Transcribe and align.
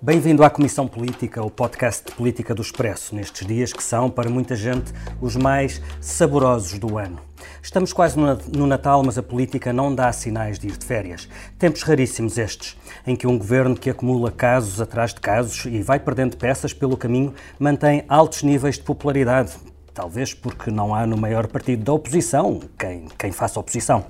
Bem-vindo 0.00 0.44
à 0.44 0.50
Comissão 0.50 0.86
Política, 0.86 1.42
o 1.42 1.50
podcast 1.50 2.04
de 2.06 2.12
política 2.12 2.54
do 2.54 2.62
Expresso, 2.62 3.16
nestes 3.16 3.44
dias 3.44 3.72
que 3.72 3.82
são, 3.82 4.08
para 4.08 4.30
muita 4.30 4.54
gente, 4.54 4.92
os 5.20 5.34
mais 5.34 5.82
saborosos 6.00 6.78
do 6.78 6.96
ano. 6.96 7.18
Estamos 7.60 7.92
quase 7.92 8.16
no 8.16 8.64
Natal, 8.64 9.02
mas 9.04 9.18
a 9.18 9.24
política 9.24 9.72
não 9.72 9.92
dá 9.92 10.12
sinais 10.12 10.56
de 10.56 10.68
ir 10.68 10.76
de 10.76 10.86
férias. 10.86 11.28
Tempos 11.58 11.82
raríssimos 11.82 12.38
estes, 12.38 12.78
em 13.04 13.16
que 13.16 13.26
um 13.26 13.36
governo 13.36 13.74
que 13.74 13.90
acumula 13.90 14.30
casos 14.30 14.80
atrás 14.80 15.12
de 15.12 15.20
casos 15.20 15.64
e 15.64 15.82
vai 15.82 15.98
perdendo 15.98 16.36
peças 16.36 16.72
pelo 16.72 16.96
caminho 16.96 17.34
mantém 17.58 18.04
altos 18.08 18.44
níveis 18.44 18.76
de 18.76 18.82
popularidade, 18.82 19.56
talvez 19.98 20.32
porque 20.32 20.70
não 20.70 20.94
há 20.94 21.04
no 21.04 21.16
maior 21.16 21.48
partido 21.48 21.82
da 21.82 21.92
oposição 21.92 22.60
quem, 22.78 23.08
quem 23.18 23.32
faça 23.32 23.58
oposição. 23.58 24.04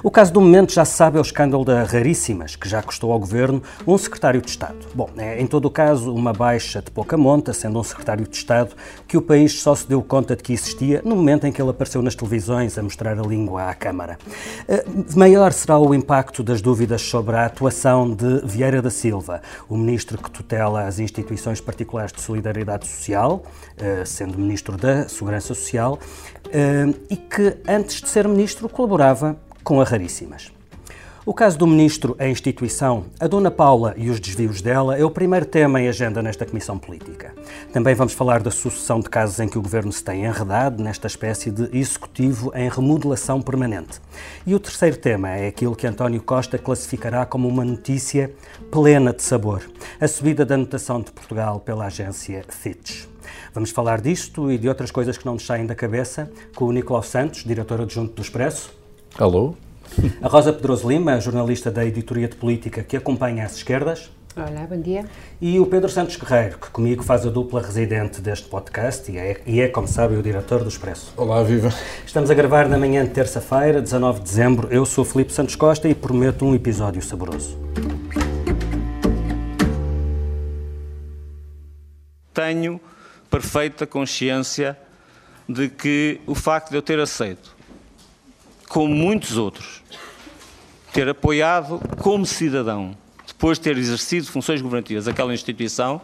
O 0.00 0.08
caso 0.08 0.32
do 0.32 0.40
momento 0.40 0.72
já 0.72 0.84
se 0.84 0.94
sabe 0.94 1.16
é 1.16 1.20
o 1.20 1.22
escândalo 1.22 1.64
da 1.64 1.82
Raríssimas, 1.82 2.54
que 2.54 2.68
já 2.68 2.80
custou 2.80 3.10
ao 3.10 3.18
governo 3.18 3.60
um 3.84 3.98
secretário 3.98 4.40
de 4.40 4.48
Estado. 4.48 4.76
Bom, 4.94 5.10
é 5.18 5.42
em 5.42 5.46
todo 5.48 5.64
o 5.64 5.70
caso 5.70 6.14
uma 6.14 6.32
baixa 6.32 6.80
de 6.80 6.92
pouca 6.92 7.16
monta, 7.16 7.52
sendo 7.52 7.80
um 7.80 7.82
secretário 7.82 8.24
de 8.24 8.36
Estado 8.36 8.76
que 9.08 9.16
o 9.16 9.22
país 9.22 9.60
só 9.60 9.74
se 9.74 9.88
deu 9.88 10.00
conta 10.00 10.36
de 10.36 10.44
que 10.44 10.52
existia 10.52 11.02
no 11.04 11.16
momento 11.16 11.44
em 11.44 11.50
que 11.50 11.60
ele 11.60 11.70
apareceu 11.70 12.00
nas 12.02 12.14
televisões 12.14 12.78
a 12.78 12.82
mostrar 12.82 13.18
a 13.18 13.22
língua 13.22 13.68
à 13.68 13.74
Câmara. 13.74 14.18
Eh, 14.68 14.84
maior 15.16 15.52
será 15.52 15.76
o 15.76 15.92
impacto 15.92 16.44
das 16.44 16.62
dúvidas 16.62 17.02
sobre 17.02 17.34
a 17.34 17.46
atuação 17.46 18.14
de 18.14 18.42
Vieira 18.44 18.80
da 18.80 18.90
Silva, 18.90 19.42
o 19.68 19.76
ministro 19.76 20.16
que 20.18 20.30
tutela 20.30 20.84
as 20.84 21.00
instituições 21.00 21.60
particulares 21.60 22.12
de 22.12 22.20
solidariedade 22.20 22.86
social, 22.86 23.42
eh, 23.76 24.04
sendo 24.06 24.38
ministro 24.38 24.76
da 24.76 25.08
Segurança 25.08 25.31
Segurança 25.32 25.54
Social 25.54 25.98
eh, 26.52 26.92
e 27.08 27.16
que, 27.16 27.56
antes 27.66 28.00
de 28.00 28.08
ser 28.08 28.28
ministro, 28.28 28.68
colaborava 28.68 29.36
com 29.62 29.80
a 29.80 29.84
Raríssimas. 29.84 30.52
O 31.24 31.32
caso 31.32 31.56
do 31.56 31.68
ministro, 31.68 32.16
a 32.18 32.26
instituição, 32.26 33.04
a 33.20 33.28
Dona 33.28 33.48
Paula 33.48 33.94
e 33.96 34.10
os 34.10 34.18
desvios 34.18 34.60
dela 34.60 34.98
é 34.98 35.04
o 35.04 35.10
primeiro 35.10 35.46
tema 35.46 35.80
em 35.80 35.86
agenda 35.86 36.20
nesta 36.20 36.44
Comissão 36.44 36.76
Política. 36.76 37.32
Também 37.72 37.94
vamos 37.94 38.12
falar 38.12 38.42
da 38.42 38.50
sucessão 38.50 38.98
de 38.98 39.08
casos 39.08 39.38
em 39.38 39.48
que 39.48 39.56
o 39.56 39.62
Governo 39.62 39.92
se 39.92 40.02
tem 40.02 40.24
enredado 40.24 40.82
nesta 40.82 41.06
espécie 41.06 41.52
de 41.52 41.68
executivo 41.78 42.50
em 42.56 42.68
remodelação 42.68 43.40
permanente. 43.40 44.00
E 44.44 44.52
o 44.52 44.58
terceiro 44.58 44.96
tema 44.96 45.30
é 45.30 45.46
aquilo 45.46 45.76
que 45.76 45.86
António 45.86 46.20
Costa 46.20 46.58
classificará 46.58 47.24
como 47.24 47.46
uma 47.46 47.64
notícia 47.64 48.34
plena 48.68 49.12
de 49.12 49.22
sabor: 49.22 49.62
a 50.00 50.08
subida 50.08 50.44
da 50.44 50.56
notação 50.56 51.00
de 51.00 51.12
Portugal 51.12 51.60
pela 51.60 51.86
agência 51.86 52.44
Fitch. 52.48 53.11
Vamos 53.54 53.70
falar 53.70 54.00
disto 54.00 54.50
e 54.50 54.56
de 54.56 54.66
outras 54.66 54.90
coisas 54.90 55.18
que 55.18 55.26
não 55.26 55.34
nos 55.34 55.44
saem 55.44 55.66
da 55.66 55.74
cabeça 55.74 56.30
com 56.54 56.64
o 56.64 56.72
Nicolau 56.72 57.02
Santos, 57.02 57.44
diretor 57.44 57.82
adjunto 57.82 58.14
do 58.14 58.22
Expresso. 58.22 58.72
Alô? 59.18 59.54
A 60.22 60.28
Rosa 60.28 60.54
Pedroso 60.54 60.88
Lima, 60.88 61.20
jornalista 61.20 61.70
da 61.70 61.84
Editoria 61.84 62.26
de 62.28 62.36
Política 62.36 62.82
que 62.82 62.96
acompanha 62.96 63.44
as 63.44 63.56
esquerdas. 63.56 64.10
Olá, 64.34 64.66
bom 64.66 64.80
dia. 64.80 65.04
E 65.38 65.60
o 65.60 65.66
Pedro 65.66 65.90
Santos 65.90 66.16
Guerreiro, 66.16 66.56
que 66.56 66.70
comigo 66.70 67.02
faz 67.02 67.26
a 67.26 67.30
dupla 67.30 67.60
residente 67.60 68.22
deste 68.22 68.48
podcast 68.48 69.12
e 69.12 69.18
é, 69.18 69.42
e 69.46 69.60
é, 69.60 69.68
como 69.68 69.86
sabe, 69.86 70.16
o 70.16 70.22
diretor 70.22 70.62
do 70.62 70.70
Expresso. 70.70 71.12
Olá, 71.14 71.42
viva. 71.42 71.68
Estamos 72.06 72.30
a 72.30 72.34
gravar 72.34 72.66
na 72.66 72.78
manhã 72.78 73.04
de 73.04 73.10
terça-feira, 73.10 73.82
19 73.82 74.20
de 74.20 74.24
dezembro. 74.24 74.68
Eu 74.70 74.86
sou 74.86 75.04
Felipe 75.04 75.30
Santos 75.30 75.56
Costa 75.56 75.86
e 75.90 75.94
prometo 75.94 76.46
um 76.46 76.54
episódio 76.54 77.02
saboroso. 77.02 77.58
Tenho 82.32 82.80
perfeita 83.32 83.86
consciência 83.86 84.78
de 85.48 85.70
que 85.70 86.20
o 86.26 86.34
facto 86.34 86.68
de 86.68 86.76
eu 86.76 86.82
ter 86.82 87.00
aceito, 87.00 87.56
como 88.68 88.94
muitos 88.94 89.38
outros, 89.38 89.82
ter 90.92 91.08
apoiado 91.08 91.80
como 91.98 92.26
cidadão, 92.26 92.94
depois 93.26 93.58
de 93.58 93.64
ter 93.64 93.78
exercido 93.78 94.26
funções 94.26 94.60
governativas 94.60 95.08
aquela 95.08 95.32
instituição, 95.32 96.02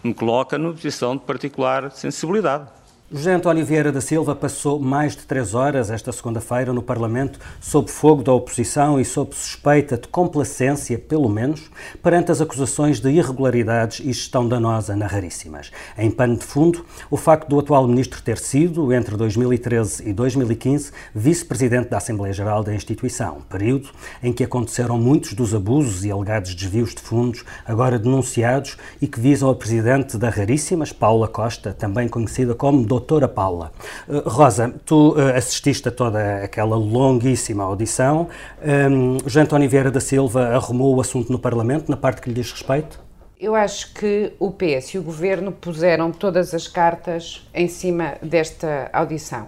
me 0.00 0.14
coloca 0.14 0.56
numa 0.56 0.72
posição 0.72 1.16
de 1.16 1.24
particular 1.24 1.90
sensibilidade. 1.90 2.68
José 3.10 3.32
António 3.32 3.64
Vieira 3.64 3.90
da 3.90 4.02
Silva 4.02 4.36
passou 4.36 4.78
mais 4.78 5.16
de 5.16 5.22
três 5.22 5.54
horas 5.54 5.90
esta 5.90 6.12
segunda-feira 6.12 6.74
no 6.74 6.82
Parlamento 6.82 7.40
sob 7.58 7.90
fogo 7.90 8.22
da 8.22 8.34
oposição 8.34 9.00
e 9.00 9.04
sob 9.04 9.34
suspeita 9.34 9.96
de 9.96 10.06
complacência, 10.08 10.98
pelo 10.98 11.26
menos, 11.26 11.70
perante 12.02 12.30
as 12.30 12.42
acusações 12.42 13.00
de 13.00 13.08
irregularidades 13.08 14.00
e 14.00 14.12
gestão 14.12 14.46
danosa 14.46 14.94
na 14.94 15.06
Raríssimas. 15.06 15.70
Em 15.96 16.10
pano 16.10 16.36
de 16.36 16.44
fundo, 16.44 16.84
o 17.10 17.16
facto 17.16 17.48
do 17.48 17.58
atual 17.58 17.88
ministro 17.88 18.20
ter 18.20 18.36
sido, 18.36 18.92
entre 18.92 19.16
2013 19.16 20.06
e 20.06 20.12
2015, 20.12 20.92
vice-presidente 21.14 21.88
da 21.88 21.96
Assembleia 21.96 22.34
Geral 22.34 22.62
da 22.62 22.74
instituição, 22.74 23.38
período 23.48 23.88
em 24.22 24.34
que 24.34 24.44
aconteceram 24.44 24.98
muitos 24.98 25.32
dos 25.32 25.54
abusos 25.54 26.04
e 26.04 26.10
alegados 26.10 26.54
desvios 26.54 26.94
de 26.94 27.00
fundos, 27.00 27.42
agora 27.64 27.98
denunciados 27.98 28.76
e 29.00 29.06
que 29.06 29.18
visam 29.18 29.48
a 29.48 29.54
presidente 29.54 30.18
da 30.18 30.28
Raríssimas, 30.28 30.92
Paula 30.92 31.26
Costa, 31.26 31.72
também 31.72 32.06
conhecida 32.06 32.54
como 32.54 32.84
doutora 32.98 33.28
Paula. 33.28 33.72
Uh, 34.08 34.28
Rosa, 34.28 34.74
tu 34.84 35.12
uh, 35.12 35.36
assististe 35.36 35.88
a 35.88 35.90
toda 35.90 36.44
aquela 36.44 36.76
longuíssima 36.76 37.64
audição. 37.64 38.28
Um, 38.62 39.18
João 39.26 39.44
António 39.44 39.68
Vieira 39.68 39.90
da 39.90 40.00
Silva 40.00 40.48
arrumou 40.48 40.96
o 40.96 41.00
assunto 41.00 41.30
no 41.30 41.38
Parlamento, 41.38 41.88
na 41.88 41.96
parte 41.96 42.20
que 42.20 42.28
lhe 42.28 42.34
diz 42.34 42.50
respeito? 42.50 43.00
Eu 43.40 43.54
acho 43.54 43.94
que 43.94 44.32
o 44.40 44.50
PS 44.50 44.94
e 44.94 44.98
o 44.98 45.02
Governo 45.02 45.52
puseram 45.52 46.10
todas 46.10 46.52
as 46.52 46.66
cartas 46.66 47.48
em 47.54 47.68
cima 47.68 48.16
desta 48.20 48.90
audição. 48.92 49.46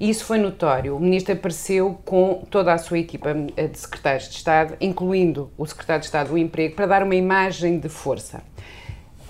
Isso 0.00 0.24
foi 0.24 0.38
notório. 0.38 0.96
O 0.96 1.00
Ministro 1.00 1.34
apareceu 1.34 1.98
com 2.04 2.44
toda 2.50 2.72
a 2.72 2.78
sua 2.78 2.98
equipa 2.98 3.34
de 3.34 3.78
secretários 3.78 4.28
de 4.28 4.36
Estado, 4.36 4.74
incluindo 4.80 5.50
o 5.56 5.66
Secretário 5.66 6.00
de 6.00 6.06
Estado 6.06 6.30
do 6.30 6.38
Emprego, 6.38 6.74
para 6.74 6.86
dar 6.86 7.02
uma 7.02 7.14
imagem 7.14 7.78
de 7.78 7.88
força. 7.88 8.42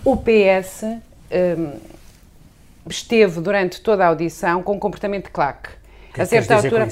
O 0.05 0.17
PS 0.17 0.85
um, 0.85 1.96
esteve 2.89 3.41
durante 3.41 3.81
toda 3.81 4.05
a 4.05 4.09
audição 4.09 4.63
com 4.63 4.75
um 4.75 4.79
comportamento 4.79 5.27
de 5.27 5.31
claque. 5.31 5.71
Que 6.13 6.23
a 6.23 6.27
certa 6.27 6.55
altura. 6.57 6.89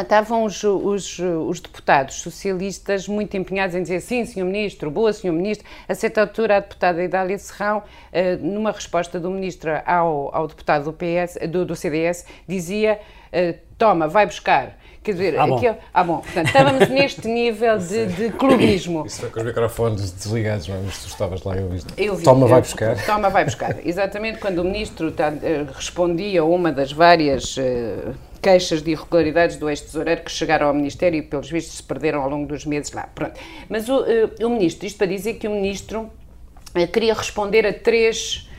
Estavam 0.00 0.44
os, 0.44 0.64
os, 0.64 1.18
os, 1.18 1.60
deputados 1.60 2.14
socialistas 2.22 3.06
muito 3.06 3.36
empenhados 3.36 3.76
em 3.76 3.82
dizer 3.82 4.00
sim, 4.00 4.24
senhor 4.24 4.46
ministro, 4.46 4.90
boa, 4.90 5.12
senhor 5.12 5.34
ministro. 5.34 5.66
A 5.86 5.94
certa 5.94 6.22
altura, 6.22 6.56
a 6.56 6.60
deputada 6.60 7.04
Idália 7.04 7.36
Serrão, 7.36 7.82
eh, 8.10 8.36
numa 8.36 8.72
resposta 8.72 9.20
do 9.20 9.30
ministro 9.30 9.70
ao, 9.84 10.34
ao 10.34 10.46
deputado 10.48 10.84
do, 10.84 10.94
PS, 10.94 11.36
do, 11.50 11.66
do 11.66 11.76
CDS, 11.76 12.24
dizia: 12.48 12.98
eh, 13.30 13.56
toma, 13.76 14.08
vai 14.08 14.24
buscar. 14.24 14.78
Quer 15.06 15.12
dizer, 15.12 15.38
ah, 15.38 15.46
bom. 15.46 15.56
Aqui, 15.56 15.78
ah, 15.94 16.02
bom. 16.02 16.16
Portanto, 16.16 16.46
estávamos 16.48 16.88
neste 16.88 17.28
nível 17.28 17.78
de, 17.78 18.06
de, 18.06 18.30
clubismo. 18.30 19.06
Isso 19.06 19.20
foi 19.20 19.30
com 19.30 19.38
os 19.38 19.46
microfones 19.46 20.10
desligados, 20.10 20.66
mas 20.66 21.00
tu 21.00 21.06
estavas 21.06 21.44
lá 21.44 21.56
e 21.56 21.60
eu 21.60 21.68
vi. 21.68 21.80
Eu 21.96 22.16
vi 22.16 22.24
Toma, 22.24 22.48
vai 22.48 22.60
buscar. 22.60 23.06
Toma, 23.06 23.30
vai 23.30 23.44
buscar. 23.44 23.76
Exatamente 23.86 24.40
quando 24.40 24.58
o 24.58 24.64
ministro 24.64 25.12
tá, 25.12 25.32
eh, 25.40 25.64
respondia 25.72 26.40
a 26.40 26.44
uma 26.44 26.72
das 26.72 26.90
várias 26.90 27.56
uh, 27.56 28.16
queixas 28.42 28.82
de 28.82 28.90
irregularidades 28.90 29.56
do 29.58 29.70
ex-tesoureiro 29.70 30.22
que 30.22 30.30
chegaram 30.32 30.66
ao 30.66 30.74
Ministério 30.74 31.20
e, 31.20 31.22
pelos 31.22 31.48
vistos, 31.48 31.76
se 31.76 31.84
perderam 31.84 32.22
ao 32.22 32.28
longo 32.28 32.48
dos 32.48 32.66
meses 32.66 32.90
lá. 32.90 33.08
Pronto. 33.14 33.38
Mas 33.68 33.88
o, 33.88 34.00
uh, 34.00 34.44
o 34.44 34.50
ministro, 34.50 34.88
isto 34.88 34.98
para 34.98 35.06
dizer 35.06 35.34
que 35.34 35.46
o 35.46 35.52
ministro 35.52 36.10
uh, 36.74 36.88
queria 36.88 37.14
responder 37.14 37.64
a 37.64 37.72
três 37.72 38.50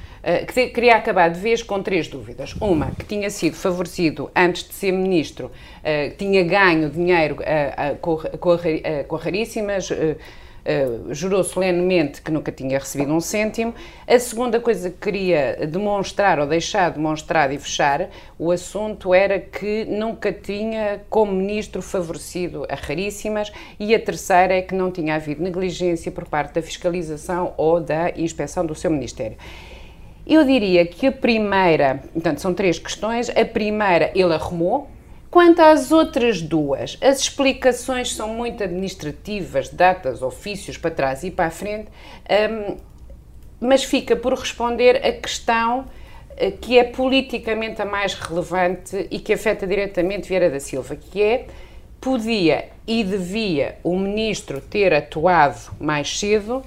que 0.46 0.68
queria 0.68 0.96
acabar 0.96 1.30
de 1.30 1.40
vez 1.40 1.64
com 1.64 1.82
três 1.82 2.08
dúvidas. 2.08 2.54
Uma, 2.60 2.92
que 2.92 3.06
tinha 3.06 3.30
sido 3.30 3.56
favorecido 3.56 4.30
antes 4.36 4.68
de 4.68 4.74
ser 4.74 4.92
ministro, 4.92 5.48
uh, 5.48 6.16
tinha 6.18 6.44
ganho 6.44 6.90
dinheiro 6.90 7.36
uh, 7.36 7.98
com, 9.08 9.16
Raríssimas, 9.16 9.90
Uh, 10.68 11.14
jurou 11.14 11.46
solenemente 11.46 12.22
que 12.22 12.30
nunca 12.30 12.52
tinha 12.52 12.78
recebido 12.78 13.14
um 13.14 13.22
cêntimo. 13.22 13.74
A 14.06 14.20
segunda 14.20 14.60
coisa 14.60 14.90
que 14.90 14.98
queria 14.98 15.66
demonstrar, 15.66 16.40
ou 16.40 16.46
deixar 16.46 16.92
demonstrado 16.92 17.54
e 17.54 17.58
fechar 17.58 18.10
o 18.38 18.52
assunto, 18.52 19.14
era 19.14 19.40
que 19.40 19.86
nunca 19.86 20.30
tinha, 20.34 21.00
como 21.10 21.32
ministro, 21.32 21.82
favorecido 21.82 22.68
a 22.70 22.76
raríssimas. 22.76 23.50
E 23.80 23.96
a 23.96 24.00
terceira 24.00 24.56
é 24.56 24.62
que 24.62 24.76
não 24.76 24.92
tinha 24.92 25.16
havido 25.16 25.42
negligência 25.42 26.12
por 26.12 26.28
parte 26.28 26.56
da 26.56 26.62
fiscalização 26.62 27.54
ou 27.56 27.80
da 27.80 28.10
inspeção 28.18 28.66
do 28.66 28.76
seu 28.76 28.92
ministério. 28.92 29.38
Eu 30.28 30.44
diria 30.44 30.86
que 30.86 31.08
a 31.08 31.12
primeira, 31.12 32.04
portanto, 32.14 32.40
são 32.40 32.54
três 32.54 32.78
questões. 32.78 33.30
A 33.30 33.46
primeira 33.46 34.12
ele 34.14 34.34
arrumou. 34.34 34.90
Quanto 35.32 35.62
às 35.62 35.92
outras 35.92 36.42
duas, 36.42 36.98
as 37.02 37.20
explicações 37.22 38.14
são 38.14 38.30
muito 38.34 38.64
administrativas, 38.64 39.70
datas, 39.70 40.22
ofícios 40.22 40.78
para 40.78 40.92
trás 40.92 41.24
e 41.24 41.32
para 41.32 41.46
a 41.46 41.50
frente, 41.50 41.90
um, 42.52 42.78
mas 43.60 43.84
fica 43.84 44.16
por 44.16 44.34
responder 44.34 45.06
a 45.06 45.12
questão 45.14 45.86
eh, 46.38 46.52
que 46.52 46.78
é 46.80 46.84
politicamente 46.84 47.82
a 47.82 47.86
mais 47.86 48.14
relevante 48.14 49.08
e 49.12 49.20
que 49.20 49.34
afeta 49.34 49.68
diretamente 49.68 50.28
Vieira 50.28 50.50
da 50.50 50.60
Silva, 50.60 50.96
que 50.96 51.22
é 51.22 51.48
podia 52.00 52.70
e 52.86 53.04
devia 53.04 53.78
o 53.84 53.98
ministro 53.98 54.62
ter 54.62 54.94
atuado 54.94 55.74
mais 55.80 56.20
cedo, 56.20 56.64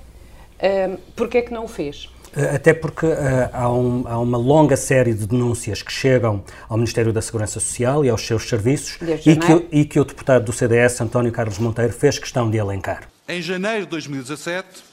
um, 0.62 0.96
porque 1.16 1.38
é 1.38 1.42
que 1.42 1.52
não 1.52 1.64
o 1.64 1.68
fez? 1.68 2.10
Eh, 2.36 2.56
até 2.56 2.72
porque 2.72 3.06
uh, 3.06 3.50
há, 3.52 3.72
um, 3.72 4.04
há, 4.06 4.18
uma 4.18 4.38
longa 4.38 4.76
série 4.76 5.14
de 5.14 5.26
denúncias 5.26 5.82
que 5.82 5.92
chegam 5.92 6.44
ao 6.68 6.76
Ministério 6.76 7.12
da 7.12 7.20
Segurança 7.20 7.60
Social 7.60 8.04
e 8.04 8.08
aos 8.08 8.26
seus 8.26 8.48
serviços 8.48 8.98
e 9.26 9.36
que, 9.36 9.66
e 9.72 9.84
que, 9.84 9.98
o 9.98 10.04
deputado 10.04 10.44
do 10.44 10.52
CDS, 10.52 11.00
António 11.00 11.32
Carlos 11.32 11.58
Monteiro, 11.58 11.92
fez 11.92 12.18
questão 12.18 12.50
de 12.50 12.58
elencar. 12.58 13.08
Em 13.28 13.42
janeiro 13.42 13.84
de 13.84 13.90
2017, 13.90 14.90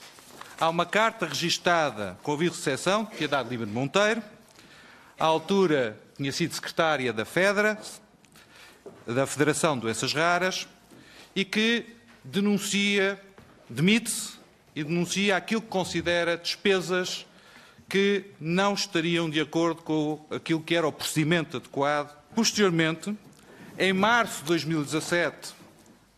Há 0.60 0.70
uma 0.70 0.88
carta 0.88 1.28
registada 1.28 2.18
com 2.24 2.34
aviso 2.34 2.54
de 2.54 2.58
recepção 2.58 3.04
de 3.04 3.16
Piedade 3.16 3.48
Lima 3.48 3.64
de 3.64 3.72
Monteiro. 3.72 4.24
À 5.20 5.26
altura 5.26 6.00
tinha 6.16 6.32
sido 6.32 6.52
secretária 6.56 7.14
da 7.14 7.26
FEDRA, 7.26 7.78
da 9.06 9.28
Federação 9.28 9.76
de 9.76 9.82
Doenças 9.82 10.14
Raras, 10.14 10.68
e 11.36 11.46
que 11.46 11.86
denuncia, 12.24 13.22
demite-se 13.70 14.37
e 14.78 14.84
denuncia 14.84 15.36
aquilo 15.36 15.60
que 15.60 15.70
considera 15.70 16.38
despesas 16.38 17.26
que 17.90 18.26
não 18.40 18.76
estariam 18.76 19.28
de 19.28 19.42
acordo 19.42 19.82
com 19.82 20.24
aquilo 20.30 20.62
que 20.62 20.76
era 20.76 20.88
o 20.88 20.92
procedimento 20.92 21.58
adequado. 21.58 22.16
Posteriormente, 22.36 23.18
em 23.80 23.92
março 23.92 24.42
de 24.42 24.50
2017, 24.50 25.56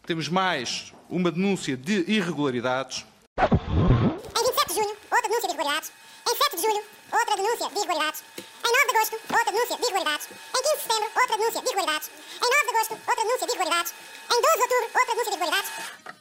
temos 0.05 0.27
mais 0.27 0.91
uma 1.09 1.31
denúncia 1.31 1.77
de 1.77 2.03
irregularidades. 2.11 3.05
Em 3.39 4.43
27 4.43 4.67
de 4.67 4.73
junho, 4.73 4.97
outra 5.09 5.29
denúncia 5.29 5.47
de 5.47 5.53
irregularidades. 5.53 5.91
Em 6.27 6.35
7 6.35 6.55
de 6.57 6.61
julho, 6.61 6.83
outra 7.13 7.35
denúncia 7.37 7.69
de 7.69 7.75
irregularidades. 7.79 8.23
Em 8.35 8.71
9 8.73 8.91
de 8.91 8.97
agosto, 8.97 9.15
outra 9.15 9.51
denúncia 9.53 9.77
de 9.77 9.83
irregularidades. 9.83 10.27
Em 10.27 10.61
15 10.61 10.75
de 10.75 10.81
setembro, 10.81 11.09
outra 11.15 11.37
denúncia 11.37 11.61
de 11.61 11.67
irregularidades. 11.69 12.11
Em 12.35 12.49
9 12.49 12.65
de 12.65 12.75
agosto, 12.75 12.93
outra 13.07 13.23
denúncia 13.23 13.47
de 13.47 13.53
irregularidades. 13.53 13.93
Em 14.27 14.41
12 14.41 14.55
de 14.57 14.61
outubro, 14.61 14.99
outra 14.99 15.15
denúncia 15.15 15.31
de 15.31 15.37
irregularidades. 15.37 16.19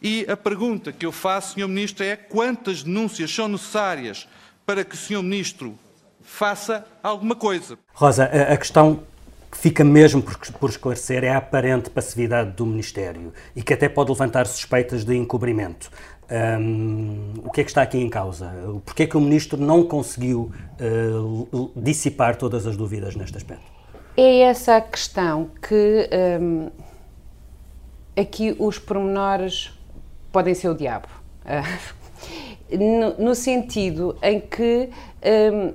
E 0.00 0.26
a 0.28 0.36
pergunta 0.36 0.92
que 0.92 1.06
eu 1.06 1.12
faço, 1.12 1.54
Sr. 1.54 1.68
Ministro, 1.68 2.04
é 2.04 2.16
quantas 2.16 2.82
denúncias 2.82 3.32
são 3.32 3.46
necessárias 3.46 4.28
para 4.66 4.84
que 4.84 4.94
o 4.94 4.98
Sr. 4.98 5.22
Ministro 5.22 5.78
faça 6.22 6.84
alguma 7.02 7.36
coisa? 7.36 7.78
Rosa, 7.92 8.24
a, 8.24 8.56
questão 8.56 9.02
que 9.50 9.58
fica 9.58 9.84
mesmo 9.84 10.22
por, 10.22 10.36
por, 10.58 10.70
esclarecer 10.70 11.22
é 11.22 11.30
a 11.30 11.36
aparente 11.36 11.90
passividade 11.90 12.50
do 12.52 12.66
Ministério 12.66 13.32
e 13.54 13.62
que 13.62 13.74
até 13.74 13.88
pode 13.88 14.10
levantar 14.10 14.46
suspeitas 14.46 15.04
de 15.04 15.14
encobrimento. 15.14 15.90
Um, 16.30 17.34
o 17.44 17.50
que 17.50 17.60
é 17.60 17.64
que 17.64 17.70
está 17.70 17.82
aqui 17.82 17.98
em 17.98 18.08
causa? 18.08 18.50
Porquê 18.84 19.02
é 19.02 19.06
que 19.06 19.16
o 19.16 19.20
Ministro 19.20 19.60
não 19.60 19.84
conseguiu 19.84 20.50
uh, 20.80 21.70
dissipar 21.76 22.36
todas 22.36 22.66
as 22.66 22.76
dúvidas 22.76 23.14
neste 23.14 23.36
aspecto? 23.36 23.70
É 24.16 24.40
essa 24.40 24.76
a 24.76 24.80
questão 24.80 25.50
que 25.60 26.08
um, 26.40 26.70
aqui 28.16 28.54
os 28.58 28.78
pormenores 28.78 29.72
podem 30.30 30.54
ser 30.54 30.68
o 30.68 30.74
diabo. 30.74 31.08
Uh, 31.44 32.76
no, 32.78 33.24
no, 33.24 33.34
sentido 33.34 34.16
em 34.22 34.40
que 34.40 34.88
um, 35.52 35.74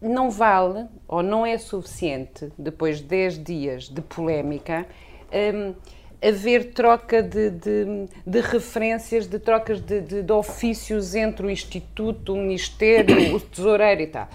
não 0.00 0.30
vale 0.30 0.86
ou 1.06 1.22
não 1.22 1.44
é 1.44 1.58
suficiente, 1.58 2.52
depois 2.56 2.98
de 2.98 3.04
10 3.04 3.44
dias 3.44 3.88
de 3.88 4.00
polémica, 4.00 4.86
um, 5.32 5.74
haver 6.22 6.72
troca 6.72 7.22
de, 7.22 7.50
de, 7.50 8.06
de, 8.26 8.40
referências, 8.40 9.26
de 9.26 9.38
trocas 9.38 9.80
de, 9.80 10.22
de, 10.22 10.32
ofícios 10.32 11.14
entre 11.14 11.46
o 11.46 11.50
Instituto, 11.50 12.34
o 12.34 12.36
Ministério, 12.36 13.34
o 13.34 13.40
Tesoureiro 13.40 14.02
e 14.02 14.06
tal 14.06 14.28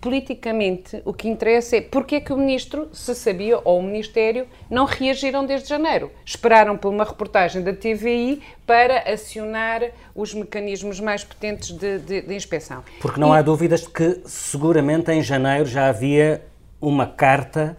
politicamente 0.00 1.02
o 1.04 1.12
que 1.12 1.28
interessa 1.28 1.76
é 1.76 1.80
porque 1.80 2.16
é 2.16 2.20
que 2.20 2.32
o 2.32 2.36
ministro, 2.36 2.88
se 2.92 3.14
sabia, 3.14 3.58
ou 3.64 3.80
o 3.80 3.82
Ministério, 3.82 4.46
não 4.70 4.84
reagiram 4.84 5.44
desde 5.44 5.68
janeiro. 5.68 6.10
Esperaram 6.24 6.76
por 6.76 6.92
uma 6.92 7.04
reportagem 7.04 7.62
da 7.62 7.72
TVI 7.72 8.40
para 8.66 9.10
acionar 9.12 9.82
os 10.14 10.32
mecanismos 10.34 11.00
mais 11.00 11.24
potentes 11.24 11.70
de, 11.70 11.98
de, 11.98 12.22
de 12.22 12.34
inspeção. 12.34 12.84
Porque 13.00 13.20
não 13.20 13.34
e... 13.34 13.38
há 13.38 13.42
dúvidas 13.42 13.82
de 13.82 13.90
que 13.90 14.20
seguramente 14.24 15.10
em 15.10 15.22
janeiro 15.22 15.66
já 15.66 15.88
havia 15.88 16.42
uma 16.80 17.06
carta 17.06 17.76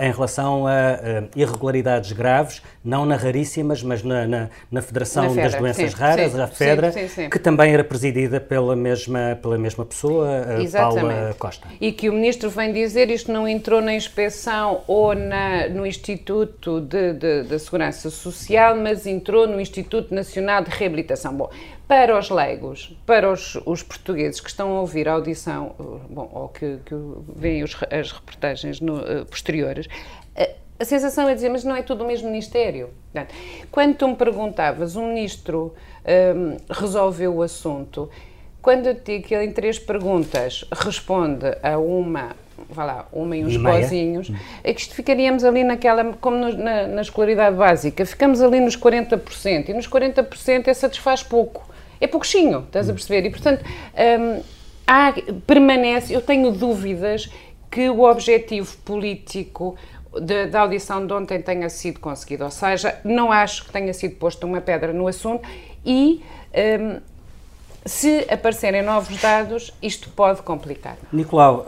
em 0.00 0.10
relação 0.10 0.66
a 0.66 0.70
uh, 0.70 1.28
irregularidades 1.36 2.12
graves, 2.12 2.62
não 2.82 3.04
na 3.04 3.16
raríssimas, 3.16 3.82
mas 3.82 4.02
na, 4.02 4.26
na, 4.26 4.48
na 4.70 4.80
Federação 4.82 5.34
na 5.34 5.42
das 5.42 5.54
Doenças 5.54 5.92
sim, 5.92 5.96
Raras, 5.96 6.32
sim, 6.32 6.40
a 6.40 6.46
FEDRA, 6.46 6.92
sim, 6.92 7.08
sim, 7.08 7.30
que 7.30 7.38
também 7.38 7.72
era 7.72 7.84
presidida 7.84 8.40
pela 8.40 8.74
mesma, 8.74 9.38
pela 9.40 9.58
mesma 9.58 9.84
pessoa, 9.84 10.26
Paula 10.72 11.34
Costa. 11.38 11.68
E 11.80 11.92
que 11.92 12.08
o 12.08 12.12
Ministro 12.12 12.48
vem 12.50 12.72
dizer 12.72 13.10
isto 13.10 13.30
não 13.30 13.46
entrou 13.46 13.80
na 13.80 13.94
inspeção 13.94 14.82
ou 14.86 15.14
na, 15.14 15.68
no 15.68 15.86
Instituto 15.86 16.80
de, 16.80 17.12
de, 17.12 17.42
de 17.44 17.58
Segurança 17.58 18.10
Social, 18.10 18.76
mas 18.76 19.06
entrou 19.06 19.46
no 19.46 19.60
Instituto 19.60 20.14
Nacional 20.14 20.62
de 20.62 20.70
Reabilitação. 20.70 21.34
Bom, 21.34 21.50
para 21.88 22.18
os 22.18 22.28
leigos, 22.28 22.94
para 23.06 23.32
os, 23.32 23.56
os, 23.64 23.82
portugueses 23.82 24.40
que 24.40 24.50
estão 24.50 24.76
a 24.76 24.80
ouvir 24.80 25.08
a 25.08 25.14
audição, 25.14 25.74
bom, 26.10 26.30
ou 26.34 26.48
que, 26.50 26.78
que 26.84 26.94
veem 27.34 27.64
os, 27.64 27.74
as 27.90 28.12
reportagens 28.12 28.78
no, 28.78 28.98
uh, 28.98 29.24
posteriores, 29.24 29.86
uh, 29.86 30.54
a 30.78 30.84
sensação 30.84 31.26
é 31.26 31.34
dizer, 31.34 31.48
mas 31.48 31.64
não 31.64 31.74
é 31.74 31.82
tudo 31.82 32.04
o 32.04 32.06
mesmo 32.06 32.28
Ministério. 32.28 32.90
Quando 33.72 33.96
tu 33.96 34.06
me 34.06 34.14
perguntavas, 34.14 34.94
o 34.94 35.02
Ministro 35.02 35.74
um, 36.06 36.50
ehm, 36.52 36.56
resolveu 36.70 37.34
o 37.34 37.42
assunto, 37.42 38.08
quando 38.62 38.86
eu 38.86 38.94
digo 38.94 39.26
que 39.26 39.34
ele 39.34 39.46
em 39.46 39.50
três 39.50 39.76
perguntas 39.76 40.64
responde 40.70 41.46
a 41.64 41.78
uma 41.78 42.36
vá 42.70 42.84
lá, 42.84 43.08
uma 43.12 43.36
e 43.36 43.44
uns 43.44 43.54
e 43.54 43.58
pozinhos, 43.58 44.30
é 44.62 44.72
que 44.72 44.94
ficaríamos 44.94 45.42
ali 45.42 45.64
naquela, 45.64 46.12
como 46.20 46.36
no, 46.36 46.52
na, 46.56 46.86
na 46.86 47.00
escolaridade 47.00 47.56
básica, 47.56 48.04
ficamos 48.06 48.40
ali 48.40 48.60
nos 48.60 48.76
40%, 48.76 49.70
e 49.70 49.74
nos 49.74 49.88
40% 49.88 50.68
é 50.68 50.74
satisfaz 50.74 51.22
pouco 51.22 51.68
é 52.00 52.06
pouquinho, 52.06 52.60
estás 52.60 52.88
a 52.88 52.92
perceber? 52.92 53.26
E, 53.26 53.30
portanto, 53.30 53.64
hum, 53.64 54.42
há, 54.86 55.12
permanece, 55.46 56.12
eu 56.12 56.20
tenho 56.20 56.50
dúvidas 56.50 57.30
que 57.70 57.88
o 57.90 58.02
objetivo 58.02 58.76
político 58.78 59.76
da 60.50 60.60
audição 60.60 61.06
de 61.06 61.12
ontem 61.12 61.40
tenha 61.40 61.68
sido 61.68 62.00
conseguido, 62.00 62.44
ou 62.44 62.50
seja, 62.50 62.98
não 63.04 63.30
acho 63.30 63.66
que 63.66 63.72
tenha 63.72 63.92
sido 63.92 64.16
posto 64.16 64.46
uma 64.46 64.60
pedra 64.60 64.92
no 64.92 65.06
assunto 65.06 65.46
e 65.84 66.22
um, 66.80 67.00
se 67.84 68.26
aparecerem 68.30 68.82
novos 68.82 69.20
dados, 69.20 69.72
isto 69.82 70.10
pode 70.10 70.42
complicar. 70.42 70.96
Nicolau, 71.12 71.64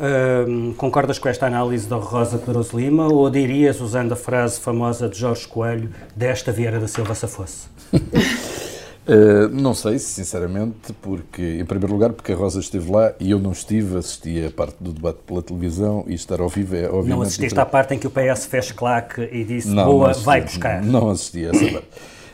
hum, 0.48 0.74
concordas 0.76 1.18
com 1.18 1.28
esta 1.28 1.46
análise 1.46 1.88
da 1.88 1.96
Rosa 1.96 2.38
Pedroso 2.38 2.78
Lima 2.78 3.06
ou 3.06 3.28
dirias, 3.30 3.80
usando 3.80 4.12
a 4.12 4.16
frase 4.16 4.58
famosa 4.58 5.08
de 5.08 5.18
Jorge 5.18 5.46
Coelho, 5.46 5.90
desta 6.16 6.50
Vieira 6.50 6.80
da 6.80 6.88
Silva 6.88 7.14
se 7.14 7.26
fosse? 7.26 7.68
Uh, 9.10 9.48
não 9.48 9.74
sei, 9.74 9.98
sinceramente, 9.98 10.92
porque, 11.02 11.58
em 11.60 11.64
primeiro 11.64 11.92
lugar, 11.92 12.12
porque 12.12 12.32
a 12.32 12.36
Rosa 12.36 12.60
esteve 12.60 12.92
lá 12.92 13.12
e 13.18 13.32
eu 13.32 13.40
não 13.40 13.50
estive, 13.50 13.98
assisti 13.98 14.46
a 14.46 14.50
parte 14.52 14.76
do 14.78 14.92
debate 14.92 15.18
pela 15.26 15.42
televisão 15.42 16.04
e 16.06 16.14
estar 16.14 16.40
ao 16.40 16.48
vivo 16.48 16.76
é 16.76 16.84
obviamente... 16.84 17.08
Não 17.08 17.22
assististe 17.22 17.58
à 17.58 17.66
parte 17.66 17.94
em 17.94 17.98
que 17.98 18.06
o 18.06 18.10
PS 18.10 18.46
fez 18.46 18.70
claque 18.70 19.28
e 19.32 19.42
disse, 19.42 19.68
não, 19.68 19.84
boa, 19.84 20.04
não 20.04 20.10
assisti, 20.10 20.26
vai 20.26 20.40
buscar. 20.42 20.82
Não 20.84 21.10
assisti 21.10 21.44
a 21.44 21.50
essa 21.50 21.72
parte. 21.72 21.88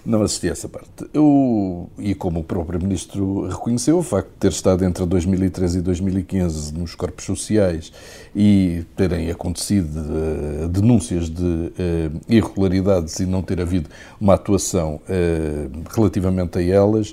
Não 0.06 0.22
assisti 0.22 0.48
a 0.48 0.52
essa 0.52 0.68
parte. 0.68 0.86
Eu, 1.12 1.90
e 1.98 2.14
como 2.14 2.38
o 2.38 2.44
próprio 2.44 2.80
Ministro 2.80 3.48
reconheceu, 3.48 3.98
o 3.98 4.02
facto 4.04 4.28
de 4.28 4.36
ter 4.36 4.52
estado 4.52 4.84
entre 4.84 5.04
2013 5.04 5.78
e 5.78 5.82
2015 5.82 6.72
nos 6.72 6.94
corpos 6.94 7.24
sociais 7.24 7.92
e 8.34 8.84
terem 8.94 9.32
acontecido 9.32 9.98
uh, 9.98 10.68
denúncias 10.68 11.28
de 11.28 11.42
uh, 11.42 11.72
irregularidades 12.28 13.18
e 13.18 13.26
não 13.26 13.42
ter 13.42 13.60
havido 13.60 13.90
uma 14.20 14.34
atuação 14.34 15.00
uh, 15.08 15.82
relativamente 15.92 16.58
a 16.58 16.62
elas, 16.62 17.12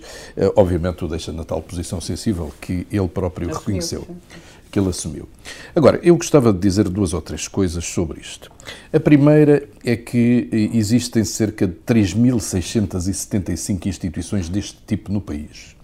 obviamente 0.56 1.04
o 1.04 1.08
deixa 1.08 1.32
na 1.32 1.44
tal 1.44 1.64
posição 1.64 2.00
sensível 2.00 2.52
que 2.62 2.86
ele 2.92 3.08
próprio 3.08 3.48
reconheceu 3.48 4.06
que 4.74 4.80
ele 4.80 4.90
assumiu. 4.90 5.30
Agora, 5.76 6.00
eu 6.02 6.18
gostava 6.18 6.52
de 6.52 6.58
dizer 6.58 6.90
duas 6.90 7.14
ou 7.14 7.22
três 7.22 7.48
coisas 7.48 7.86
sobre 7.86 8.20
isto. 8.20 8.52
A 8.92 9.00
primeira 9.00 9.70
é 9.86 9.96
que 9.96 10.50
existem 10.74 11.24
cerca 11.24 11.68
de 11.68 11.76
3.675 11.86 13.86
instituições 13.86 14.50
deste 14.50 14.80
tipo 14.88 15.14
no 15.14 15.22
país. 15.22 15.76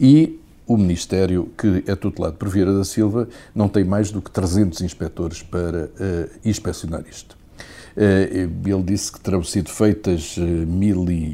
E 0.00 0.40
o 0.66 0.76
Ministério, 0.76 1.48
que 1.56 1.84
é 1.86 1.94
tutelado 1.94 2.36
por 2.36 2.48
Vieira 2.48 2.74
da 2.74 2.82
Silva, 2.82 3.28
não 3.54 3.68
tem 3.68 3.84
mais 3.84 4.10
do 4.10 4.20
que 4.20 4.32
300 4.32 4.80
inspectores 4.80 5.44
para 5.44 5.84
uh, 5.84 5.88
inspecionar 6.44 7.04
isto. 7.08 7.38
Uh, 7.96 8.68
ele 8.68 8.82
disse 8.82 9.12
que 9.12 9.20
terão 9.20 9.44
sido 9.44 9.70
feitas 9.70 10.36
uh, 10.36 10.40
mil, 10.40 11.08
e, 11.08 11.32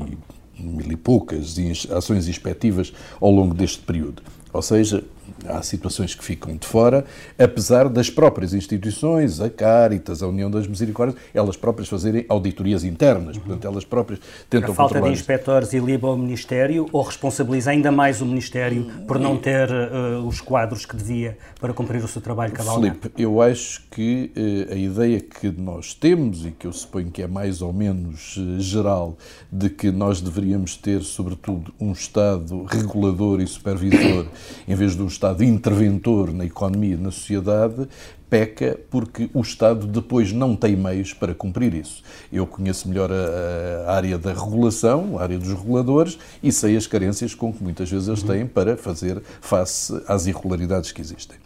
mil 0.58 0.92
e 0.92 0.96
poucas 0.96 1.56
ações 1.90 2.28
inspectivas 2.28 2.92
ao 3.18 3.30
longo 3.30 3.54
deste 3.54 3.78
período. 3.78 4.22
Ou 4.52 4.61
seja, 4.61 5.02
há 5.46 5.62
situações 5.62 6.14
que 6.14 6.25
ficam 6.25 6.56
de 6.56 6.66
fora, 6.66 7.04
apesar 7.38 7.88
das 7.88 8.11
próprias 8.11 8.54
instituições, 8.54 9.40
a 9.40 9.50
Caritas, 9.50 10.22
a 10.22 10.28
União 10.28 10.50
das 10.50 10.66
Misericórdias, 10.66 11.18
elas 11.34 11.56
próprias 11.56 11.88
fazerem 11.88 12.25
auditorias 12.28 12.84
internas, 12.84 13.37
uhum. 13.37 13.42
portanto, 13.42 13.66
elas 13.66 13.84
próprias 13.84 14.20
tentam 14.49 14.70
A 14.70 14.75
falta 14.75 15.00
de 15.00 15.08
inspectores 15.08 15.72
iliba 15.72 16.11
o 16.11 16.16
Ministério 16.16 16.87
ou 16.92 17.02
responsabiliza 17.02 17.70
ainda 17.70 17.90
mais 17.90 18.20
o 18.20 18.26
Ministério 18.26 18.90
por 19.06 19.18
não 19.18 19.37
ter 19.37 19.68
uh, 19.70 20.26
os 20.26 20.40
quadros 20.40 20.87
que 20.87 20.96
devia 20.96 21.37
para 21.61 21.72
cumprir 21.72 22.02
o 22.04 22.08
seu 22.08 22.20
trabalho 22.20 22.52
cabalmente? 22.52 22.99
Filipe, 22.99 23.22
eu 23.22 23.40
acho 23.40 23.82
que 23.90 24.30
uh, 24.37 24.72
a 24.72 24.76
ideia 24.76 25.20
que 25.20 25.50
nós 25.50 25.94
temos, 25.94 26.46
e 26.46 26.50
que 26.50 26.66
eu 26.66 26.72
suponho 26.72 27.11
que 27.11 27.22
é 27.22 27.26
mais 27.26 27.62
ou 27.62 27.72
menos 27.72 28.37
uh, 28.37 28.61
geral, 28.61 29.16
de 29.50 29.68
que 29.68 29.90
nós 29.90 30.20
deveríamos 30.20 30.76
ter, 30.76 31.02
sobretudo, 31.02 31.72
um 31.80 31.92
Estado 31.92 32.64
regulador 32.64 33.40
e 33.40 33.46
supervisor, 33.46 34.26
em 34.66 34.75
vez 34.75 34.96
de 34.96 35.02
um 35.02 35.06
Estado 35.06 35.31
Estado 35.32 35.44
interventor 35.44 36.32
na 36.32 36.44
economia 36.44 36.94
e 36.94 36.96
na 36.96 37.10
sociedade 37.10 37.88
peca 38.28 38.78
porque 38.90 39.28
o 39.34 39.40
Estado 39.42 39.86
depois 39.86 40.32
não 40.32 40.56
tem 40.56 40.74
meios 40.74 41.12
para 41.12 41.34
cumprir 41.34 41.74
isso. 41.74 42.02
Eu 42.32 42.46
conheço 42.46 42.88
melhor 42.88 43.10
a, 43.10 43.90
a, 43.90 43.94
área 43.94 44.16
da 44.16 44.32
regulação, 44.32 45.18
a 45.18 45.22
área 45.22 45.38
dos 45.38 45.48
reguladores, 45.48 46.18
e 46.42 46.50
sei 46.50 46.76
as 46.76 46.86
carências 46.86 47.34
com 47.34 47.52
que 47.52 47.62
muitas 47.62 47.90
vezes 47.90 48.08
eles 48.08 48.22
têm 48.22 48.46
para 48.46 48.74
fazer 48.76 49.22
face 49.40 50.02
às 50.08 50.26
irregularidades 50.26 50.92
que 50.92 51.00
existem. 51.02 51.36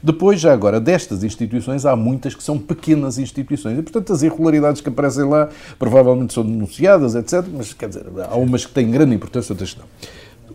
Depois, 0.00 0.40
já 0.40 0.52
agora, 0.52 0.80
destas 0.80 1.24
instituições, 1.24 1.84
há 1.84 1.96
muitas 1.96 2.32
que 2.32 2.42
são 2.44 2.58
pequenas 2.58 3.18
instituições. 3.18 3.76
E, 3.78 3.82
portanto, 3.82 4.12
as 4.12 4.22
irregularidades 4.22 4.80
que 4.80 4.88
aparecem 4.88 5.24
lá 5.24 5.48
provavelmente 5.80 6.32
são 6.32 6.44
denunciadas, 6.44 7.16
etc. 7.16 7.44
Mas, 7.52 7.72
quer 7.72 7.88
dizer, 7.88 8.04
há 8.30 8.36
umas 8.36 8.64
que 8.64 8.72
têm 8.72 8.88
grande 8.88 9.16
importância, 9.16 9.52
outras 9.52 9.76
não. 9.76 9.84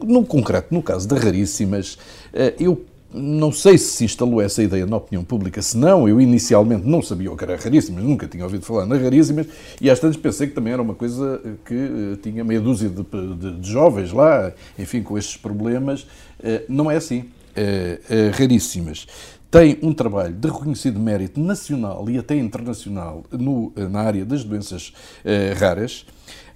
No 0.03 0.25
concreto, 0.25 0.73
no 0.73 0.81
caso 0.81 1.07
de 1.07 1.15
Raríssimas, 1.15 1.97
eh, 2.33 2.55
eu 2.59 2.85
não 3.13 3.51
sei 3.51 3.77
se 3.77 3.91
se 3.91 4.05
instalou 4.05 4.41
essa 4.41 4.63
ideia 4.63 4.85
na 4.85 4.97
opinião 4.97 5.23
pública, 5.23 5.61
se 5.61 5.77
não, 5.77 6.07
eu 6.07 6.19
inicialmente 6.21 6.87
não 6.87 7.01
sabia 7.01 7.31
o 7.31 7.35
que 7.35 7.43
era 7.43 7.57
raríssimas, 7.57 8.03
nunca 8.03 8.27
tinha 8.27 8.43
ouvido 8.43 8.65
falar 8.65 8.85
nas 8.85 9.01
raríssimas, 9.01 9.47
e 9.81 9.89
às 9.89 9.99
tantas 9.99 10.17
pensei 10.17 10.47
que 10.47 10.53
também 10.53 10.73
era 10.73 10.81
uma 10.81 10.95
coisa 10.95 11.41
que 11.65 11.73
uh, 11.73 12.17
tinha 12.17 12.43
meia 12.43 12.61
dúzia 12.61 12.89
de, 12.89 13.03
de, 13.03 13.59
de, 13.59 13.69
jovens 13.69 14.11
lá, 14.13 14.51
enfim, 14.79 15.03
com 15.03 15.17
estes 15.17 15.35
problemas. 15.37 16.03
Uh, 16.39 16.63
não 16.69 16.89
é 16.89 16.95
assim. 16.95 17.25
Raríssimas 18.37 19.05
tem 19.51 19.77
um 19.83 19.93
trabalho 19.93 20.33
de 20.33 20.47
reconhecido 20.47 20.97
mérito 20.97 21.37
nacional 21.41 22.09
e 22.09 22.17
até 22.17 22.37
internacional 22.37 23.25
no, 23.29 23.73
na 23.75 23.99
área 23.99 24.23
das 24.23 24.45
doenças 24.45 24.93
raras. 25.57 26.05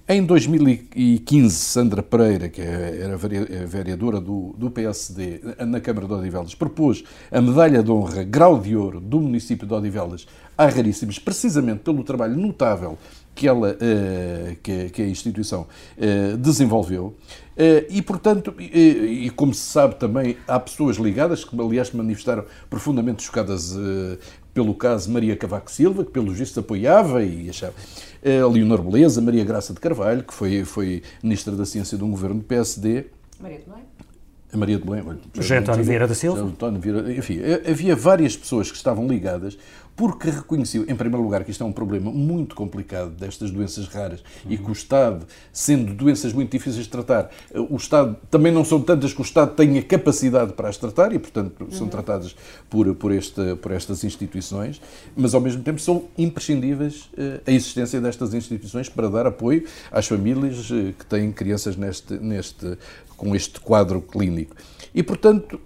Em 0.08 0.24
2015, 0.24 1.52
Sandra 1.52 2.00
Pereira, 2.00 2.48
que 2.48 2.60
era 2.60 3.16
vereadora 3.16 4.20
do, 4.20 4.54
do 4.56 4.70
PSD 4.70 5.40
na 5.66 5.80
Câmara 5.80 6.06
de 6.06 6.12
Odivelas, 6.12 6.54
propôs 6.54 7.02
a 7.28 7.40
medalha 7.40 7.82
de 7.82 7.90
honra 7.90 8.22
Grau 8.22 8.60
de 8.60 8.76
Ouro 8.76 9.00
do 9.00 9.20
município 9.20 9.66
de 9.66 9.74
Odivelas 9.74 10.24
a 10.56 10.66
Raríssimas, 10.66 11.18
precisamente 11.18 11.80
pelo 11.80 12.04
trabalho 12.04 12.36
notável 12.36 12.96
que, 13.36 13.46
ela, 13.46 13.76
eh, 13.78 14.56
que, 14.62 15.02
a 15.02 15.06
instituição 15.06 15.66
eh, 15.98 16.36
desenvolveu. 16.38 17.14
Eh, 17.54 17.86
e, 17.90 18.02
portanto, 18.02 18.54
e, 18.58 19.30
como 19.36 19.52
se 19.52 19.60
sabe 19.60 19.96
também, 19.96 20.38
há 20.48 20.58
pessoas 20.58 20.96
ligadas 20.96 21.44
que, 21.44 21.60
aliás, 21.60 21.88
se 21.88 21.96
manifestaram 21.96 22.46
profundamente 22.70 23.22
chocadas 23.22 23.76
pelo 24.54 24.74
caso 24.74 25.10
Maria 25.10 25.36
Cavaco 25.36 25.70
Silva, 25.70 26.02
que 26.02 26.10
pelo 26.10 26.32
visto 26.32 26.58
apoiava 26.58 27.22
e 27.22 27.50
achava. 27.50 27.74
A 28.24 28.48
Leonor 28.48 28.82
Beleza, 28.82 29.20
Maria 29.20 29.44
Graça 29.44 29.74
de 29.74 29.80
Carvalho, 29.80 30.24
que 30.24 30.32
foi, 30.32 30.64
foi 30.64 31.02
Ministra 31.22 31.54
da 31.54 31.66
Ciência 31.66 31.98
de 31.98 32.02
um 32.02 32.10
governo 32.10 32.36
do 32.36 32.44
PSD. 32.44 33.04
Maria 33.38 33.58
de 33.58 33.64
Belém? 33.66 33.82
A 34.50 34.56
Maria 34.56 34.78
de 34.78 34.84
Belém. 34.84 35.18
José 35.34 35.58
António 35.58 35.84
Vieira 35.84 36.08
da 36.08 36.14
Silva. 36.14 36.40
António 36.40 36.80
Vieira, 36.80 37.12
enfim, 37.12 37.38
havia 37.70 37.94
várias 37.94 38.34
pessoas 38.34 38.70
que 38.70 38.76
estavam 38.78 39.06
ligadas 39.06 39.58
porque 39.96 40.28
reconheceu, 40.28 40.84
em 40.86 40.94
primeiro 40.94 41.22
lugar, 41.22 41.42
que 41.42 41.50
isto 41.50 41.64
é 41.64 41.66
um 41.66 41.72
problema 41.72 42.12
muito 42.12 42.54
complicado 42.54 43.10
destas 43.10 43.50
doenças 43.50 43.88
raras 43.88 44.20
uhum. 44.44 44.52
e 44.52 44.58
que 44.58 44.68
o 44.68 44.72
Estado, 44.72 45.26
sendo 45.50 45.94
doenças 45.94 46.34
muito 46.34 46.50
difíceis 46.50 46.84
de 46.84 46.90
tratar, 46.90 47.30
o 47.70 47.76
Estado 47.76 48.14
também 48.30 48.52
não 48.52 48.62
são 48.62 48.80
tantas 48.82 49.14
que 49.14 49.20
o 49.20 49.24
Estado 49.24 49.54
tenha 49.54 49.82
capacidade 49.82 50.52
para 50.52 50.68
as 50.68 50.76
tratar 50.76 51.14
e, 51.14 51.18
portanto, 51.18 51.64
uhum. 51.64 51.70
são 51.70 51.88
tratadas 51.88 52.36
por, 52.68 52.94
por, 52.94 53.10
este, 53.10 53.56
por 53.56 53.72
estas 53.72 54.04
instituições, 54.04 54.82
mas 55.16 55.34
ao 55.34 55.40
mesmo 55.40 55.62
tempo 55.62 55.80
são 55.80 56.04
imprescindíveis 56.18 57.08
uh, 57.14 57.40
a 57.46 57.50
existência 57.50 57.98
destas 57.98 58.34
instituições 58.34 58.90
para 58.90 59.08
dar 59.08 59.26
apoio 59.26 59.64
às 59.90 60.06
famílias 60.06 60.70
uh, 60.70 60.92
que 60.98 61.06
têm 61.06 61.32
crianças 61.32 61.74
neste, 61.74 62.14
neste, 62.18 62.76
com 63.16 63.34
este 63.34 63.58
quadro 63.60 64.02
clínico. 64.02 64.54
E, 64.94 65.02
portanto, 65.02 65.60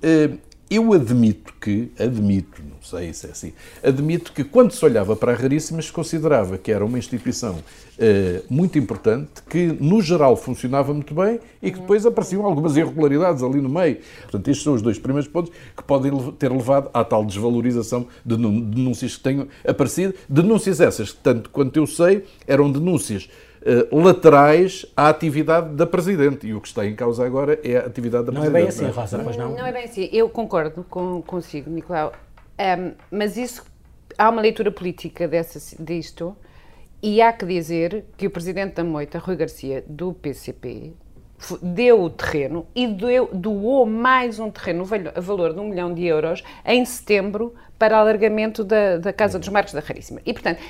eu 0.71 0.93
admito 0.93 1.53
que, 1.61 1.91
admito, 1.99 2.63
não 2.63 2.81
sei 2.81 3.13
se 3.13 3.27
é 3.27 3.31
assim, 3.31 3.53
admito 3.83 4.33
que 4.33 4.45
quando 4.45 4.71
se 4.71 4.85
olhava 4.85 5.17
para 5.17 5.33
a 5.33 5.35
Raríssimas 5.35 5.91
considerava 5.91 6.57
que 6.57 6.71
era 6.71 6.85
uma 6.85 6.97
instituição 6.97 7.57
uh, 7.57 8.45
muito 8.49 8.79
importante, 8.79 9.43
que 9.51 9.67
no 9.81 10.01
geral 10.01 10.37
funcionava 10.37 10.95
muito 10.95 11.13
bem 11.13 11.41
e 11.61 11.73
que 11.73 11.81
depois 11.81 12.07
apareciam 12.07 12.47
algumas 12.47 12.77
irregularidades 12.77 13.43
ali 13.43 13.61
no 13.61 13.69
meio. 13.69 13.99
Portanto, 14.23 14.47
estes 14.47 14.63
são 14.63 14.75
os 14.75 14.81
dois 14.81 14.97
primeiros 14.97 15.29
pontos 15.29 15.53
que 15.77 15.83
podem 15.83 16.13
ter 16.33 16.53
levado 16.53 16.89
à 16.95 17.03
tal 17.03 17.25
desvalorização 17.25 18.07
de 18.25 18.37
denúncias 18.37 19.17
que 19.17 19.23
tenham 19.25 19.49
aparecido. 19.67 20.15
Denúncias 20.29 20.81
essas, 20.81 21.13
tanto 21.13 21.51
quanto 21.51 21.77
eu 21.77 21.87
sei, 21.87 22.25
eram 22.47 22.71
denúncias 22.71 23.29
eh, 23.63 23.89
laterais 23.93 24.87
à 24.97 25.09
atividade 25.09 25.75
da 25.75 25.87
Presidente. 25.87 26.47
E 26.47 26.55
o 26.55 26.61
que 26.61 26.69
está 26.69 26.87
em 26.87 26.95
causa 26.95 27.25
agora 27.25 27.59
é 27.63 27.77
a 27.77 27.87
atividade 27.87 28.27
da 28.27 28.33
não 28.33 28.41
Presidente. 28.41 28.53
Não 28.53 28.59
é 28.59 28.63
bem 28.63 28.69
assim, 28.69 28.85
é? 28.87 28.89
Rosa, 28.89 29.19
pois 29.19 29.37
não? 29.37 29.51
Não 29.51 29.67
é 29.67 29.73
bem 29.73 29.85
assim. 29.85 30.09
Eu 30.13 30.29
concordo 30.29 30.85
com, 30.89 31.23
consigo, 31.23 31.71
Nicolau. 31.71 32.13
Um, 32.59 32.93
mas 33.11 33.37
isso, 33.37 33.65
há 34.17 34.29
uma 34.29 34.41
leitura 34.41 34.71
política 34.71 35.27
dessa, 35.29 35.83
disto 35.83 36.37
e 37.03 37.23
há 37.23 37.33
que 37.33 37.47
dizer 37.47 38.05
que 38.17 38.27
o 38.27 38.31
Presidente 38.31 38.75
da 38.75 38.85
Moita, 38.85 39.19
Rui 39.19 39.37
Garcia, 39.37 39.83
do 39.87 40.13
PCP, 40.13 40.93
deu 41.63 42.03
o 42.03 42.11
terreno 42.11 42.67
e 42.75 42.87
deu, 42.87 43.31
doou 43.33 43.87
mais 43.87 44.39
um 44.39 44.51
terreno, 44.51 44.87
a 45.15 45.21
valor 45.21 45.55
de 45.55 45.61
um 45.61 45.69
milhão 45.69 45.95
de 45.95 46.05
euros, 46.05 46.43
em 46.65 46.85
setembro, 46.85 47.55
para 47.79 47.97
alargamento 47.97 48.63
da, 48.63 48.99
da 48.99 49.13
Casa 49.13 49.39
dos 49.39 49.49
Marcos 49.49 49.73
da 49.73 49.81
Raríssima. 49.81 50.21
E, 50.27 50.33
portanto, 50.35 50.61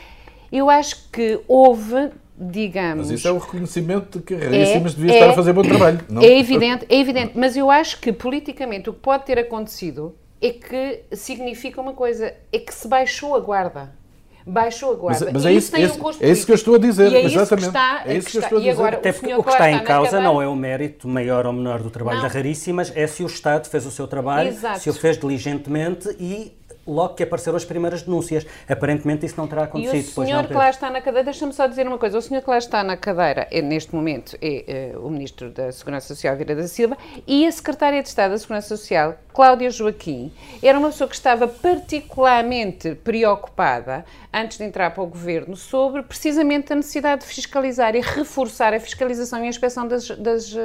eu 0.53 0.71
acho 0.71 1.11
que 1.11 1.41
houve 1.49 2.11
digamos. 2.41 3.09
Mas 3.09 3.19
isso 3.19 3.29
é 3.29 3.31
o 3.31 3.39
reconhecimento 3.39 4.19
de 4.19 4.25
que 4.25 4.35
Raríssimas 4.35 4.93
é, 4.93 4.97
devia 4.97 5.13
é, 5.13 5.19
estar 5.19 5.31
a 5.31 5.35
fazer 5.35 5.53
bom 5.53 5.63
trabalho. 5.63 6.01
Não? 6.09 6.23
É 6.23 6.39
evidente, 6.39 6.87
é 6.89 6.97
evidente. 6.97 7.33
Mas 7.35 7.57
eu 7.57 7.71
acho 7.71 8.01
que 8.01 8.13
politicamente 8.13 8.89
o 8.89 8.95
que 8.95 9.01
pode 9.01 9.27
ter 9.27 9.39
acontecido 9.39 10.15
é 10.41 10.51
que 10.51 11.03
significa 11.13 11.81
uma 11.81 11.93
coisa: 11.93 12.33
é 12.51 12.59
que 12.59 12.73
se 12.73 12.89
baixou 12.89 13.37
a 13.37 13.41
guarda. 13.41 14.01
Baixou 14.47 14.93
a 14.93 14.95
guarda. 14.95 15.27
Mas, 15.27 15.35
mas 15.35 15.47
é, 15.47 15.53
isso, 15.53 15.77
um 15.77 15.79
é 15.79 16.31
isso 16.31 16.47
que 16.47 16.51
eu 16.51 16.57
estou 16.57 16.75
a 16.75 16.79
dizer, 16.79 17.13
é 17.13 17.23
exatamente. 17.23 17.69
Está, 17.69 18.03
é 18.07 18.17
isso 18.17 18.31
que, 18.31 18.39
eu 18.39 18.43
estou 18.43 18.57
a 18.57 18.61
dizer. 18.61 18.73
Agora, 18.73 18.97
Até 18.97 19.13
porque 19.13 19.35
o 19.35 19.43
que 19.45 19.51
está 19.51 19.71
em 19.71 19.85
causa 19.85 20.19
não 20.19 20.41
é 20.41 20.49
o 20.49 20.57
mérito 20.57 21.07
maior 21.07 21.45
ou 21.45 21.53
menor 21.53 21.83
do 21.83 21.91
trabalho 21.91 22.17
não. 22.17 22.27
da 22.27 22.33
Raríssimas, 22.33 22.91
é 22.97 23.07
se 23.07 23.23
o 23.23 23.27
Estado 23.27 23.69
fez 23.69 23.85
o 23.85 23.91
seu 23.91 24.09
trabalho, 24.09 24.49
Exato. 24.49 24.81
se 24.81 24.89
o 24.89 24.95
fez 24.95 25.19
diligentemente 25.19 26.09
e 26.19 26.59
logo 26.91 27.15
que 27.15 27.23
apareceram 27.23 27.57
as 27.57 27.65
primeiras 27.65 28.03
denúncias. 28.03 28.47
Aparentemente 28.69 29.25
isso 29.25 29.37
não 29.37 29.47
terá 29.47 29.65
acontecido. 29.65 30.21
E 30.21 30.23
o 30.23 30.27
senhor 30.27 30.47
que 30.47 30.55
lá 30.55 30.71
está 30.71 30.91
na 30.91 31.01
cadeira, 31.01 31.25
deixa-me 31.25 31.53
só 31.53 31.67
dizer 31.67 31.87
uma 31.87 31.99
coisa, 31.99 32.19
o 32.19 32.23
senhor 32.23 32.43
que 32.43 32.51
lá 32.51 32.59
está 32.59 32.83
na 32.83 32.97
cadeira, 32.97 33.47
é, 33.51 33.63
neste 33.63 33.95
momento, 33.95 34.37
é, 34.41 34.93
é 34.93 34.99
o 34.99 35.09
Ministro 35.09 35.51
da 35.51 35.71
Segurança 35.73 36.09
Social, 36.09 36.37
Vira 36.37 36.55
da 36.55 36.67
Silva, 36.67 36.97
e 37.27 37.47
a 37.47 37.53
Secretária 37.53 38.03
de 38.03 38.09
Estado 38.09 38.33
da 38.33 38.39
Segurança 38.39 38.69
Social, 38.69 39.17
Cláudia 39.33 39.71
Joaquim, 39.71 40.33
era 40.63 40.79
uma 40.79 40.89
pessoa 40.89 41.09
que 41.09 41.15
estava 41.15 41.47
particularmente 41.47 42.95
preocupada, 42.97 44.05
antes 44.33 44.59
de 44.59 44.65
entrar 44.65 44.91
para 44.91 45.03
o 45.03 45.07
Governo, 45.07 45.57
sobre 45.57 46.03
precisamente 46.03 46.73
a 46.73 46.77
necessidade 46.77 47.23
de 47.23 47.27
fiscalizar 47.27 47.95
e 47.95 48.01
reforçar 48.01 48.75
a 48.75 48.81
fiscalização 48.81 49.41
e 49.41 49.47
a 49.47 49.49
inspeção 49.49 49.87
das, 49.87 50.11
das 50.11 50.53
uh, 50.53 50.59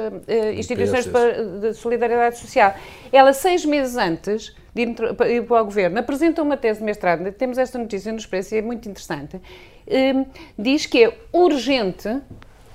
instituições 0.56 1.04
de, 1.04 1.60
de 1.60 1.74
solidariedade 1.74 2.38
social. 2.38 2.74
Ela, 3.12 3.32
seis 3.32 3.64
meses 3.64 3.96
antes, 3.96 4.54
de 4.76 4.82
ir 4.82 5.42
para 5.46 5.62
o 5.62 5.64
Governo, 5.64 5.98
apresenta 5.98 6.42
uma 6.42 6.56
tese 6.56 6.80
de 6.80 6.84
mestrado, 6.84 7.32
temos 7.32 7.56
esta 7.56 7.78
notícia 7.78 8.12
no 8.12 8.18
Expresso 8.18 8.54
e 8.54 8.58
é 8.58 8.62
muito 8.62 8.88
interessante, 8.88 9.40
hum, 9.88 10.26
diz 10.58 10.86
que 10.86 11.04
é 11.04 11.18
urgente 11.32 12.20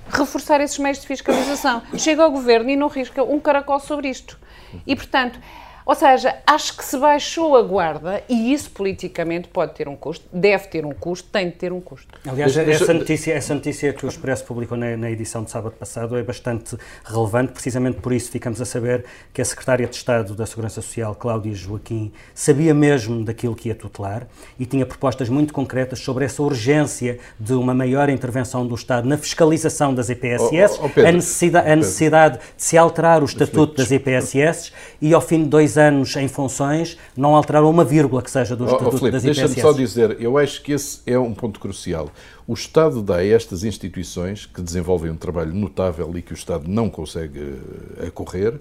reforçar 0.08 0.60
esses 0.60 0.78
meios 0.78 1.00
de 1.00 1.06
fiscalização. 1.06 1.82
Chega 1.96 2.22
ao 2.22 2.30
Governo 2.30 2.68
e 2.70 2.76
não 2.76 2.88
risca 2.88 3.22
um 3.22 3.38
caracol 3.38 3.78
sobre 3.78 4.08
isto. 4.08 4.38
E, 4.86 4.96
portanto, 4.96 5.38
ou 5.84 5.94
seja, 5.94 6.36
acho 6.46 6.76
que 6.76 6.84
se 6.84 6.96
baixou 6.96 7.56
a 7.56 7.62
guarda 7.62 8.22
e 8.28 8.52
isso 8.52 8.70
politicamente 8.70 9.48
pode 9.48 9.74
ter 9.74 9.88
um 9.88 9.96
custo, 9.96 10.24
deve 10.32 10.68
ter 10.68 10.86
um 10.86 10.92
custo, 10.92 11.28
tem 11.30 11.46
de 11.46 11.56
ter 11.56 11.72
um 11.72 11.80
custo. 11.80 12.18
Aliás, 12.26 12.56
essa 12.56 12.94
notícia, 12.94 13.32
essa 13.32 13.54
notícia 13.54 13.92
que 13.92 14.06
o 14.06 14.08
Expresso 14.08 14.44
publicou 14.44 14.76
na, 14.76 14.96
na, 14.96 15.10
edição 15.10 15.42
de 15.42 15.50
sábado 15.50 15.74
passado 15.78 16.16
é 16.16 16.22
bastante 16.22 16.76
relevante, 17.04 17.52
precisamente 17.52 18.00
por 18.00 18.12
isso 18.12 18.30
ficamos 18.30 18.60
a 18.60 18.64
saber 18.64 19.04
que 19.32 19.42
a 19.42 19.44
Secretária 19.44 19.86
de 19.86 19.96
Estado 19.96 20.34
da 20.34 20.46
Segurança 20.46 20.80
Social, 20.80 21.14
Cláudia 21.14 21.54
Joaquim, 21.54 22.12
sabia 22.34 22.72
mesmo 22.72 23.24
daquilo 23.24 23.54
que 23.54 23.68
ia 23.68 23.74
tutelar 23.74 24.26
e 24.58 24.66
tinha 24.66 24.86
propostas 24.86 25.28
muito 25.28 25.52
concretas 25.52 25.98
sobre 25.98 26.24
essa 26.24 26.42
urgência 26.42 27.18
de 27.38 27.54
uma 27.54 27.74
maior 27.74 28.08
intervenção 28.08 28.66
do 28.66 28.74
Estado 28.74 29.08
na 29.08 29.16
fiscalização 29.18 29.94
das 29.94 30.10
EPSS, 30.10 30.78
oh, 30.80 30.86
oh, 30.86 30.88
Pedro, 30.88 31.08
a, 31.08 31.12
necessidade, 31.12 31.70
a 31.70 31.76
necessidade 31.76 32.38
de 32.38 32.62
se 32.62 32.78
alterar 32.78 33.22
o 33.22 33.24
estatuto 33.24 33.76
das 33.76 33.90
EPSS 33.90 34.72
e 35.00 35.12
ao 35.12 35.20
fim 35.20 35.42
de 35.42 35.48
dois 35.48 35.71
dois 35.72 35.78
anos 35.78 36.14
em 36.16 36.28
funções, 36.28 36.98
não 37.16 37.34
alteraram 37.34 37.70
uma 37.70 37.84
vírgula 37.84 38.22
que 38.22 38.30
seja 38.30 38.54
do 38.54 38.64
Estatuto 38.64 38.90
oh, 38.90 38.94
oh, 38.94 38.98
Filipe, 38.98 39.12
das 39.12 39.22
Deixa-me 39.22 39.60
só 39.60 39.72
dizer, 39.72 40.20
eu 40.20 40.36
acho 40.38 40.62
que 40.62 40.72
esse 40.72 41.00
é 41.06 41.18
um 41.18 41.34
ponto 41.34 41.58
crucial. 41.58 42.10
O 42.46 42.54
Estado 42.54 43.02
dá 43.02 43.16
a 43.16 43.26
estas 43.26 43.64
instituições, 43.64 44.46
que 44.46 44.60
desenvolvem 44.60 45.10
um 45.10 45.16
trabalho 45.16 45.54
notável 45.54 46.10
e 46.16 46.22
que 46.22 46.32
o 46.32 46.34
Estado 46.34 46.68
não 46.68 46.90
consegue 46.90 47.40
uh, 47.40 48.06
acorrer, 48.06 48.60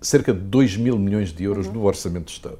cerca 0.00 0.32
de 0.32 0.40
2 0.40 0.76
mil 0.76 0.98
milhões 0.98 1.32
de 1.32 1.44
euros 1.44 1.66
uhum. 1.66 1.72
do 1.72 1.82
Orçamento 1.84 2.26
do 2.26 2.30
Estado. 2.30 2.58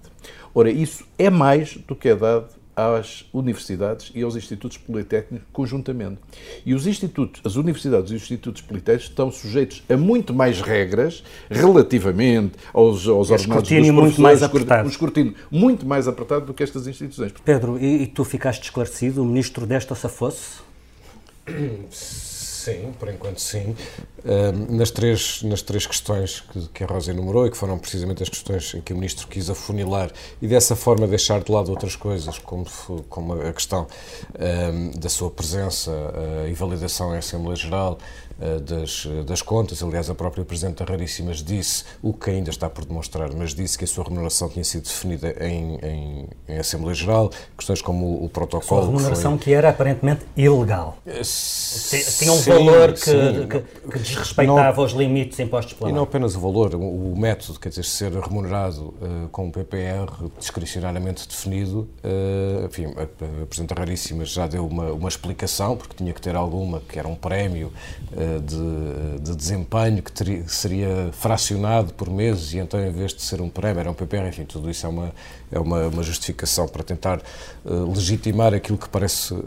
Ora, 0.54 0.70
isso 0.70 1.04
é 1.18 1.30
mais 1.30 1.76
do 1.76 1.94
que 1.94 2.08
é 2.08 2.14
dado 2.14 2.48
às 2.80 3.24
universidades 3.32 4.10
e 4.14 4.22
aos 4.22 4.36
institutos 4.36 4.76
politécnicos 4.76 5.46
conjuntamente. 5.52 6.18
E 6.64 6.74
os 6.74 6.86
institutos, 6.86 7.40
as 7.44 7.56
universidades 7.56 8.10
e 8.12 8.14
os 8.14 8.22
institutos 8.22 8.62
politécnicos 8.62 9.08
estão 9.08 9.30
sujeitos 9.30 9.82
a 9.88 9.96
muito 9.96 10.32
mais 10.34 10.60
regras 10.60 11.22
relativamente 11.50 12.54
aos, 12.72 13.06
aos 13.06 13.30
ordenados 13.30 13.68
dos 13.68 13.90
muito 13.90 14.20
mais 14.20 14.42
apertado. 14.42 14.86
Um 14.86 14.90
escrutínio 14.90 15.34
muito 15.50 15.86
mais 15.86 16.08
apertado 16.08 16.46
do 16.46 16.54
que 16.54 16.62
estas 16.62 16.86
instituições. 16.86 17.32
Pedro, 17.44 17.78
e, 17.78 18.02
e 18.02 18.06
tu 18.06 18.24
ficaste 18.24 18.62
esclarecido? 18.62 19.22
O 19.22 19.24
ministro 19.24 19.66
desta 19.66 19.94
se 19.94 20.08
fosse? 20.08 20.60
Sim, 22.60 22.92
por 22.98 23.08
enquanto 23.08 23.40
sim. 23.40 23.74
Nas, 24.68 24.90
três, 24.90 25.42
nas 25.42 25.62
três 25.62 25.86
questões 25.86 26.44
que, 26.74 26.84
a 26.84 26.86
Rosa 26.86 27.10
enumerou 27.10 27.46
e 27.46 27.50
que 27.50 27.56
foram 27.56 27.78
precisamente 27.78 28.22
as 28.22 28.28
questões 28.28 28.74
em 28.74 28.82
que 28.82 28.92
o 28.92 28.96
Ministro 28.96 29.26
quis 29.28 29.48
afunilar 29.48 30.12
e 30.42 30.46
dessa 30.46 30.76
forma 30.76 31.06
deixar 31.06 31.42
de 31.42 31.50
lado 31.50 31.70
outras 31.70 31.96
coisas, 31.96 32.38
como, 32.38 32.66
como 33.08 33.32
a 33.32 33.50
questão 33.50 33.86
da 34.94 35.08
sua 35.08 35.30
presença 35.30 35.90
e 36.50 36.52
validação 36.52 37.14
em 37.14 37.18
Assembleia 37.18 37.56
Geral, 37.56 37.98
das, 38.64 39.06
das 39.26 39.42
contas. 39.42 39.82
Aliás, 39.82 40.08
a 40.08 40.14
própria 40.14 40.44
Presidente 40.44 40.78
da 40.78 40.84
Raríssimas 40.84 41.42
disse, 41.42 41.84
o 42.02 42.12
que 42.12 42.30
ainda 42.30 42.50
está 42.50 42.68
por 42.68 42.84
demonstrar, 42.84 43.30
mas 43.34 43.54
disse 43.54 43.76
que 43.76 43.84
a 43.84 43.86
sua 43.86 44.04
remuneração 44.04 44.48
tinha 44.48 44.64
sido 44.64 44.84
definida 44.84 45.34
em, 45.44 45.76
em, 45.76 46.28
em 46.48 46.58
Assembleia 46.58 46.94
Geral, 46.94 47.30
questões 47.56 47.82
como 47.82 48.06
o, 48.06 48.24
o 48.24 48.28
protocolo. 48.28 48.80
A 48.80 48.84
sua 48.84 48.92
remuneração 48.92 49.38
que, 49.38 49.44
foi... 49.44 49.52
que 49.52 49.56
era 49.56 49.70
aparentemente 49.70 50.22
ilegal. 50.36 50.98
Eh, 51.06 51.22
tinha 52.18 52.32
um 52.32 52.36
sim, 52.36 52.50
valor 52.50 52.92
que, 52.92 53.46
que, 53.46 53.90
que 53.90 53.98
desrespeitava 53.98 54.76
não, 54.76 54.84
os 54.84 54.92
limites 54.92 55.38
impostos 55.38 55.74
pela. 55.74 55.90
E 55.90 55.92
não 55.92 56.02
apenas 56.02 56.34
o 56.36 56.40
valor, 56.40 56.74
o, 56.74 57.12
o 57.12 57.18
método, 57.18 57.58
quer 57.58 57.70
dizer, 57.70 57.84
ser 57.84 58.12
remunerado 58.12 58.94
uh, 59.00 59.28
com 59.30 59.46
um 59.46 59.50
PPR 59.50 60.06
discricionariamente 60.38 61.26
definido, 61.28 61.88
uh, 62.04 62.66
enfim, 62.66 62.86
a, 62.96 63.02
a 63.02 63.46
Presidente 63.46 63.74
da 63.74 63.80
Raríssimas 63.80 64.30
já 64.30 64.46
deu 64.46 64.66
uma, 64.66 64.92
uma 64.92 65.08
explicação, 65.08 65.76
porque 65.76 65.96
tinha 65.96 66.12
que 66.12 66.20
ter 66.20 66.36
alguma, 66.36 66.80
que 66.80 66.98
era 66.98 67.08
um 67.08 67.14
prémio 67.14 67.72
uh, 68.12 68.29
de, 68.38 69.20
de 69.22 69.36
desempenho 69.36 70.02
que 70.02 70.12
teria, 70.12 70.46
seria 70.46 71.10
fracionado 71.12 71.92
por 71.94 72.08
meses 72.10 72.52
e 72.52 72.58
então 72.58 72.78
em 72.78 72.92
vez 72.92 73.12
de 73.12 73.22
ser 73.22 73.40
um 73.40 73.48
prémio 73.48 73.80
era 73.80 73.90
um 73.90 73.94
PPR, 73.94 74.28
enfim, 74.28 74.44
tudo 74.44 74.70
isso 74.70 74.86
é 74.86 74.88
uma, 74.88 75.12
é 75.50 75.58
uma, 75.58 75.88
uma 75.88 76.02
justificação 76.02 76.68
para 76.68 76.82
tentar 76.82 77.20
uh, 77.64 77.92
legitimar 77.92 78.54
aquilo 78.54 78.78
que 78.78 78.88
parece 78.88 79.34
uh, 79.34 79.40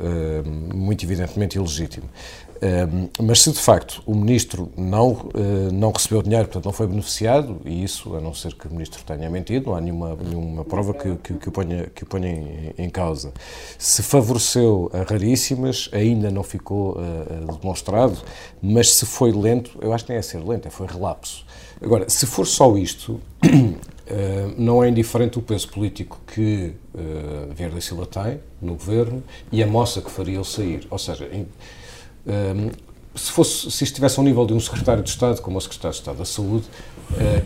muito 0.74 1.04
evidentemente 1.06 1.58
ilegítimo. 1.58 2.10
Uh, 2.56 3.10
mas 3.22 3.42
se 3.42 3.52
de 3.52 3.60
facto 3.60 4.02
o 4.06 4.16
ministro 4.16 4.72
não, 4.78 5.30
não 5.74 5.92
recebeu 5.92 6.22
dinheiro, 6.22 6.46
portanto 6.46 6.66
não 6.66 6.72
foi 6.72 6.88
beneficiado, 6.88 7.60
e 7.66 7.84
isso, 7.84 8.16
a 8.16 8.22
não 8.22 8.34
ser 8.34 8.54
que 8.54 8.68
o 8.68 8.72
ministro 8.72 9.04
tenha 9.04 9.30
mentido, 9.30 9.68
não 9.68 9.76
há 9.76 9.82
nenhuma, 9.82 10.16
nenhuma 10.16 10.64
prova 10.64 10.94
que, 10.94 11.16
que, 11.18 11.34
que 11.34 11.50
o 11.50 11.52
ponha, 11.52 11.88
que 11.94 12.04
o 12.04 12.06
ponha 12.06 12.30
em, 12.30 12.74
em, 12.78 12.90
causa. 12.90 13.34
Se 13.78 14.02
favoreceu 14.02 14.90
a 14.94 15.04
raríssimas, 15.04 15.90
ainda 15.92 16.32
não 16.32 16.42
ficou 16.42 16.98
demonstrado, 17.60 18.18
mas 18.74 18.94
se 18.94 19.06
foi 19.06 19.32
lento, 19.32 19.78
eu 19.82 19.94
acho 19.94 20.06
que 20.06 20.12
nem 20.12 20.20
é 20.20 20.22
ser 20.22 20.40
lento, 20.40 20.68
é 20.68 20.72
foi 20.72 20.88
relapso. 20.88 21.46
Agora, 21.82 22.10
se 22.10 22.26
for 22.26 22.48
só 22.48 22.76
isto, 22.78 23.22
Uh, 24.04 24.54
não 24.60 24.84
é 24.84 24.90
indiferente 24.90 25.40
o 25.40 25.42
peso 25.42 25.70
político 25.70 26.20
que 26.28 26.74
uh, 26.94 27.54
Vieira 27.54 27.74
da 27.74 27.80
Silva 27.80 28.06
tem 28.06 28.40
no 28.62 28.74
governo 28.74 29.24
e 29.50 29.64
a 29.64 29.68
moça 29.68 30.02
que 30.02 30.12
faria 30.12 30.36
ele 30.36 30.44
sair. 30.44 30.86
Ou 30.90 31.00
seja, 31.00 31.26
em, 31.32 31.44
uh, 31.44 32.72
se, 33.16 33.32
fosse, 33.32 33.72
se 33.72 33.84
estivesse 33.86 34.20
ao 34.20 34.26
nível 34.26 34.46
de 34.46 34.54
um 34.54 34.60
secretário 34.60 35.02
de 35.04 35.10
Estado, 35.10 35.42
como 35.42 35.58
o 35.58 35.62
secretário 35.62 35.94
de 35.94 36.00
Estado 36.00 36.18
da 36.18 36.26
Saúde, 36.26 36.66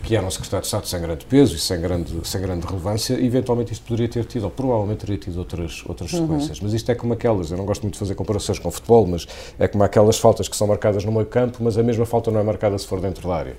que 0.02 0.16
era 0.16 0.26
um 0.26 0.30
secretário 0.30 0.62
de 0.62 0.66
Estado 0.66 0.86
sem 0.86 1.00
grande 1.00 1.24
peso 1.26 1.54
e 1.54 1.58
sem 1.58 1.80
grande, 1.80 2.26
sem 2.26 2.40
grande 2.40 2.66
relevância, 2.66 3.14
eventualmente 3.14 3.72
isto 3.72 3.84
poderia 3.84 4.08
ter 4.08 4.24
tido, 4.24 4.44
ou 4.44 4.50
provavelmente 4.50 5.00
teria 5.00 5.18
tido 5.18 5.38
outras, 5.38 5.82
outras 5.86 6.12
uhum. 6.12 6.26
sequências. 6.26 6.60
Mas 6.60 6.72
isto 6.72 6.90
é 6.90 6.94
como 6.94 7.12
aquelas, 7.12 7.50
eu 7.50 7.56
não 7.56 7.66
gosto 7.66 7.82
muito 7.82 7.94
de 7.94 7.98
fazer 7.98 8.14
comparações 8.14 8.58
com 8.58 8.70
futebol, 8.70 9.06
mas 9.06 9.26
é 9.58 9.68
como 9.68 9.84
aquelas 9.84 10.18
faltas 10.18 10.48
que 10.48 10.56
são 10.56 10.66
marcadas 10.66 11.04
no 11.04 11.12
meio 11.12 11.26
campo, 11.26 11.58
mas 11.60 11.76
a 11.76 11.82
mesma 11.82 12.06
falta 12.06 12.30
não 12.30 12.40
é 12.40 12.42
marcada 12.42 12.78
se 12.78 12.86
for 12.86 13.00
dentro 13.00 13.28
da 13.28 13.34
área 13.34 13.56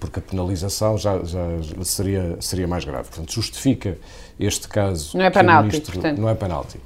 porque 0.00 0.18
a 0.18 0.22
penalização 0.22 0.98
já, 0.98 1.22
já 1.22 1.46
seria, 1.84 2.36
seria 2.40 2.66
mais 2.66 2.84
grave. 2.84 3.08
Portanto, 3.08 3.32
justifica 3.32 3.96
este 4.38 4.66
caso. 4.66 5.16
Não 5.16 5.24
é 5.24 5.30
penalti, 5.30 5.68
ministro, 5.68 5.92
portanto. 5.92 6.18
Não 6.18 6.28
é 6.28 6.34
penalti 6.34 6.80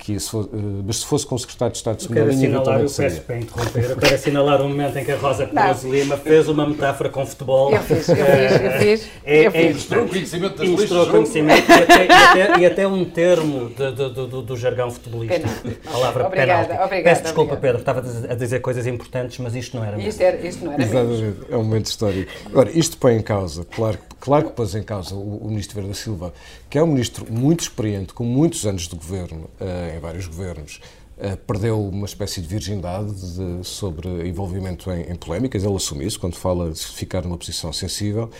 que 0.00 0.14
isso, 0.14 0.48
eh, 0.52 0.56
mas 0.84 0.96
se 0.96 1.06
fosse 1.06 1.26
com 1.26 1.34
o 1.34 1.38
secretário 1.38 1.72
de 1.72 1.78
Estado 1.78 1.96
de 1.96 2.02
Segunda 2.04 2.22
Linha, 2.22 2.46
eventualmente 2.46 2.90
eu 2.90 2.96
peço 2.96 3.20
para 3.20 3.38
interromper, 3.38 3.90
eu 3.90 3.96
quero 3.96 4.14
assinalar 4.14 4.62
o 4.62 4.68
momento 4.68 4.96
em 4.96 5.04
que 5.04 5.12
a 5.12 5.16
Rosa 5.16 5.46
Cruz 5.46 5.84
Lima 5.84 6.16
fez 6.16 6.48
uma 6.48 6.66
metáfora 6.66 7.10
com 7.10 7.26
futebol. 7.26 7.70
Eu 7.70 7.82
fiz, 7.82 8.08
eu 8.08 8.16
fiz, 8.16 8.60
eu 8.62 8.78
fiz. 8.80 9.08
É, 9.24 9.46
eu 9.46 9.50
é 9.52 9.72
Mostrou 9.72 10.08
conhecimento 10.08 10.56
das 10.56 10.68
Mostrou 10.68 11.06
conhecimento 11.06 11.70
e 11.70 11.72
até, 11.74 12.06
e, 12.06 12.12
até, 12.12 12.60
e 12.60 12.66
até, 12.66 12.86
um 12.88 13.04
termo 13.04 13.68
de, 13.68 13.92
de, 13.92 14.08
do, 14.08 14.42
do, 14.42 14.56
jargão 14.56 14.90
futebolístico. 14.90 15.46
A 15.86 15.92
palavra 15.92 16.26
obrigada, 16.26 16.68
penalti. 16.68 16.84
Obrigada, 16.84 17.10
Peço 17.10 17.22
desculpa, 17.22 17.54
obrigada. 17.54 17.84
Pedro, 17.84 18.02
estava 18.02 18.32
a 18.32 18.34
dizer 18.34 18.60
coisas 18.60 18.86
importantes, 18.86 19.38
mas 19.38 19.54
isto 19.54 19.76
não 19.76 19.84
era 19.84 19.96
mesmo. 19.96 20.08
Isto, 20.08 20.22
era, 20.22 20.46
isto 20.46 20.64
não 20.64 20.72
era 20.72 20.82
Exatamente, 20.82 21.22
mesmo. 21.22 21.44
é 21.50 21.56
um 21.56 21.62
momento 21.62 21.86
histórico. 21.86 22.32
Agora, 22.46 22.70
isto 22.72 22.96
põe 22.96 23.16
em 23.16 23.22
causa, 23.22 23.66
claro 23.70 23.98
que 23.98 24.16
Claro 24.20 24.50
que 24.50 24.52
pôs 24.52 24.74
em 24.74 24.82
causa 24.82 25.14
o, 25.14 25.38
o 25.38 25.48
ministro 25.48 25.74
Verde 25.74 25.88
da 25.88 25.94
Silva, 25.94 26.32
que 26.68 26.78
é 26.78 26.82
um 26.82 26.86
ministro 26.86 27.26
muito 27.32 27.60
experiente, 27.60 28.12
com 28.12 28.22
muitos 28.22 28.66
anos 28.66 28.86
de 28.86 28.94
governo, 28.94 29.48
uh, 29.58 29.96
em 29.96 29.98
vários 29.98 30.26
governos, 30.26 30.80
uh, 31.16 31.36
perdeu 31.38 31.82
uma 31.88 32.04
espécie 32.04 32.40
de 32.40 32.46
virgindade 32.46 33.12
de, 33.12 33.66
sobre 33.66 34.28
envolvimento 34.28 34.90
em, 34.90 35.10
em 35.10 35.14
polémicas. 35.14 35.64
Ele 35.64 35.74
assumiu 35.74 36.06
isso 36.06 36.20
quando 36.20 36.36
fala 36.36 36.70
de 36.70 36.84
ficar 36.84 37.22
numa 37.22 37.38
posição 37.38 37.72
sensível. 37.72 38.30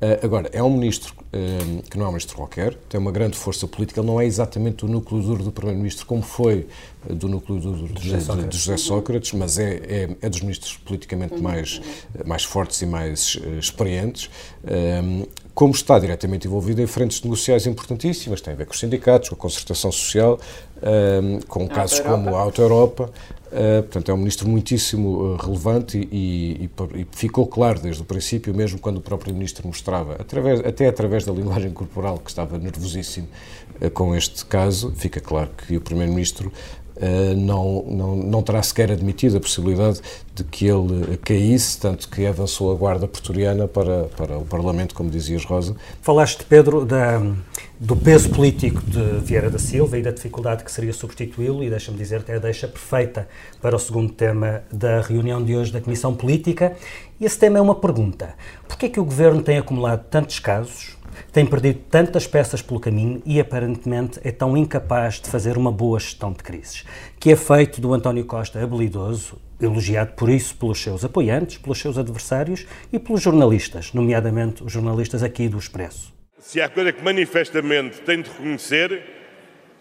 Uh, 0.00 0.24
agora, 0.24 0.48
é 0.52 0.62
um 0.62 0.70
ministro 0.70 1.14
que 1.90 1.98
não 1.98 2.06
é 2.06 2.08
um 2.08 2.12
ministro 2.12 2.36
qualquer, 2.36 2.74
tem 2.88 2.98
uma 2.98 3.12
grande 3.12 3.36
força 3.36 3.66
política, 3.68 4.00
ele 4.00 4.06
não 4.06 4.18
é 4.18 4.24
exatamente 4.24 4.84
o 4.84 4.88
núcleo 4.88 5.20
duro 5.20 5.44
do 5.44 5.52
Primeiro-Ministro, 5.52 6.06
como 6.06 6.22
foi 6.22 6.66
do 7.06 7.28
núcleo 7.28 7.60
duro 7.60 7.86
de, 7.86 8.16
de, 8.16 8.48
de, 8.48 8.56
José 8.56 8.76
Sócrates, 8.76 9.32
mas 9.32 9.58
é, 9.58 9.74
é, 9.74 10.16
é, 10.22 10.28
dos 10.28 10.40
ministros 10.40 10.78
politicamente 10.78 11.34
uhum. 11.34 11.42
mais, 11.42 11.82
mais 12.24 12.44
fortes 12.44 12.80
e 12.80 12.86
mais 12.86 13.38
experientes. 13.58 14.30
Um, 14.64 15.26
como 15.54 15.74
está 15.74 15.98
diretamente 15.98 16.46
envolvido 16.46 16.80
em 16.80 16.86
frentes 16.86 17.20
negociais 17.20 17.66
importantíssimas, 17.66 18.40
tem 18.40 18.54
a 18.54 18.56
ver 18.56 18.64
com 18.64 18.72
os 18.72 18.78
sindicatos, 18.78 19.28
com 19.28 19.34
a 19.34 19.38
concertação 19.38 19.90
social, 19.90 20.38
um, 20.80 21.40
com 21.40 21.64
a 21.64 21.68
casos 21.68 21.98
como 21.98 22.36
a 22.36 22.40
Auto 22.40 22.62
Europa. 22.62 23.10
Uh, 23.48 23.82
portanto, 23.82 24.10
é 24.10 24.14
um 24.14 24.18
ministro 24.18 24.46
muitíssimo 24.46 25.08
uh, 25.08 25.36
relevante 25.36 26.06
e, 26.12 26.68
e, 26.68 27.00
e, 27.00 27.06
ficou 27.12 27.46
claro 27.46 27.80
desde 27.80 28.02
o 28.02 28.04
princípio, 28.04 28.54
mesmo 28.54 28.78
quando 28.78 28.98
o 28.98 29.00
próprio 29.00 29.32
ministro 29.32 29.66
mostrava, 29.66 30.16
através, 30.16 30.60
até 30.60 30.86
através 30.86 31.24
da 31.24 31.32
linguagem 31.32 31.70
corporal, 31.70 32.18
que 32.18 32.28
estava 32.28 32.58
nervosíssimo 32.58 33.26
uh, 33.80 33.90
com 33.90 34.14
este 34.14 34.44
caso, 34.44 34.92
fica 34.94 35.18
claro 35.18 35.48
que 35.66 35.76
o 35.76 35.80
primeiro-ministro 35.80 36.52
não, 37.36 37.84
não, 37.88 38.16
não 38.16 38.42
terá 38.42 38.62
sequer 38.62 38.90
admitido 38.90 39.36
a 39.36 39.40
possibilidade 39.40 40.00
de 40.34 40.44
que 40.44 40.66
ele 40.66 41.16
caísse, 41.18 41.78
tanto 41.78 42.08
que 42.08 42.26
avançou 42.26 42.72
a 42.72 42.74
guarda 42.74 43.06
pretoriana 43.06 43.66
para, 43.66 44.04
para 44.16 44.38
o 44.38 44.44
Parlamento, 44.44 44.94
como 44.94 45.10
dizias, 45.10 45.44
Rosa. 45.44 45.76
Falaste, 46.02 46.44
Pedro, 46.44 46.84
da, 46.84 47.20
do 47.78 47.96
peso 47.96 48.30
político 48.30 48.82
de 48.82 49.18
Vieira 49.24 49.50
da 49.50 49.58
Silva 49.58 49.98
e 49.98 50.02
da 50.02 50.10
dificuldade 50.10 50.64
que 50.64 50.72
seria 50.72 50.92
substituí-lo, 50.92 51.62
e 51.62 51.70
deixa-me 51.70 51.96
dizer-te, 51.96 52.32
é 52.32 52.36
a 52.36 52.38
deixa 52.38 52.68
perfeita 52.68 53.28
para 53.60 53.76
o 53.76 53.78
segundo 53.78 54.12
tema 54.12 54.62
da 54.72 55.00
reunião 55.00 55.42
de 55.42 55.56
hoje 55.56 55.72
da 55.72 55.80
Comissão 55.80 56.14
Política. 56.14 56.76
E 57.20 57.24
esse 57.24 57.38
tema 57.38 57.58
é 57.58 57.60
uma 57.60 57.74
pergunta. 57.74 58.34
Porquê 58.66 58.86
é 58.86 58.88
que 58.88 59.00
o 59.00 59.04
Governo 59.04 59.42
tem 59.42 59.58
acumulado 59.58 60.04
tantos 60.08 60.38
casos, 60.38 60.96
tem 61.32 61.44
perdido 61.44 61.80
tantas 61.90 62.26
peças 62.26 62.62
pelo 62.62 62.80
caminho 62.80 63.22
e 63.24 63.40
aparentemente 63.40 64.20
é 64.22 64.30
tão 64.30 64.56
incapaz 64.56 65.20
de 65.20 65.28
fazer 65.28 65.56
uma 65.56 65.72
boa 65.72 65.98
gestão 65.98 66.32
de 66.32 66.42
crises. 66.42 66.84
Que 67.18 67.32
é 67.32 67.36
feito 67.36 67.80
do 67.80 67.92
António 67.92 68.24
Costa 68.24 68.62
habilidoso, 68.62 69.38
elogiado 69.60 70.12
por 70.12 70.28
isso 70.30 70.54
pelos 70.56 70.80
seus 70.80 71.04
apoiantes, 71.04 71.58
pelos 71.58 71.78
seus 71.78 71.98
adversários 71.98 72.66
e 72.92 72.98
pelos 72.98 73.20
jornalistas, 73.20 73.92
nomeadamente 73.92 74.62
os 74.62 74.72
jornalistas 74.72 75.22
aqui 75.22 75.48
do 75.48 75.58
Expresso. 75.58 76.12
Se 76.38 76.60
há 76.60 76.68
coisa 76.68 76.92
que 76.92 77.02
manifestamente 77.02 78.00
tem 78.02 78.22
de 78.22 78.30
reconhecer 78.30 79.17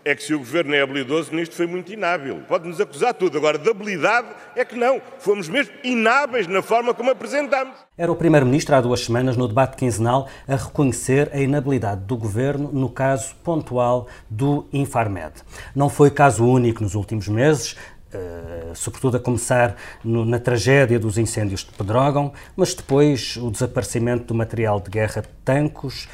é 0.08 0.16
que 0.16 0.24
se 0.24 0.34
o 0.34 0.40
governo 0.40 0.74
é 0.74 0.82
habilidoso, 0.82 1.36
nisto 1.36 1.54
foi 1.54 1.68
muito 1.68 1.92
inábil. 1.92 2.42
Pode-nos 2.48 2.80
acusar 2.80 3.14
tudo. 3.14 3.38
Agora, 3.38 3.58
de 3.58 3.70
habilidade 3.70 4.30
é 4.56 4.64
que 4.64 4.78
não. 4.78 5.02
Fomos 5.20 5.50
mesmo 5.50 5.74
inábeis 5.84 6.48
na 6.48 6.62
forma 6.62 6.94
como 6.94 7.12
apresentamos. 7.12 7.76
Era 7.98 8.10
o 8.10 8.16
Primeiro-Ministro 8.16 8.74
há 8.74 8.80
duas 8.80 9.02
semanas, 9.02 9.36
no 9.36 9.50
debate 9.50 9.76
quinzenal, 9.76 10.30
a 10.48 10.56
reconhecer 10.56 11.30
a 11.34 11.42
inabilidade 11.42 12.06
do 12.06 12.16
governo 12.16 12.70
no 12.72 12.90
caso 12.90 13.36
pontual 13.44 14.08
do 14.30 14.66
Infarmed. 14.72 15.34
Não 15.76 15.90
foi 15.90 16.10
caso 16.10 16.46
único 16.46 16.82
nos 16.82 16.96
últimos 16.96 17.28
meses. 17.28 17.76
Uh, 18.08 18.74
sobretudo 18.74 19.18
a 19.18 19.20
começar 19.20 19.76
no, 20.02 20.24
na 20.24 20.40
tragédia 20.40 20.98
dos 20.98 21.18
incêndios 21.18 21.66
de 21.66 21.72
Pedrógão, 21.74 22.32
mas 22.56 22.74
depois 22.74 23.36
o 23.36 23.52
desaparecimento 23.52 24.24
do 24.28 24.34
material 24.34 24.80
de 24.80 24.90
guerra 24.90 25.22
de 25.22 25.28
Tancos. 25.44 26.08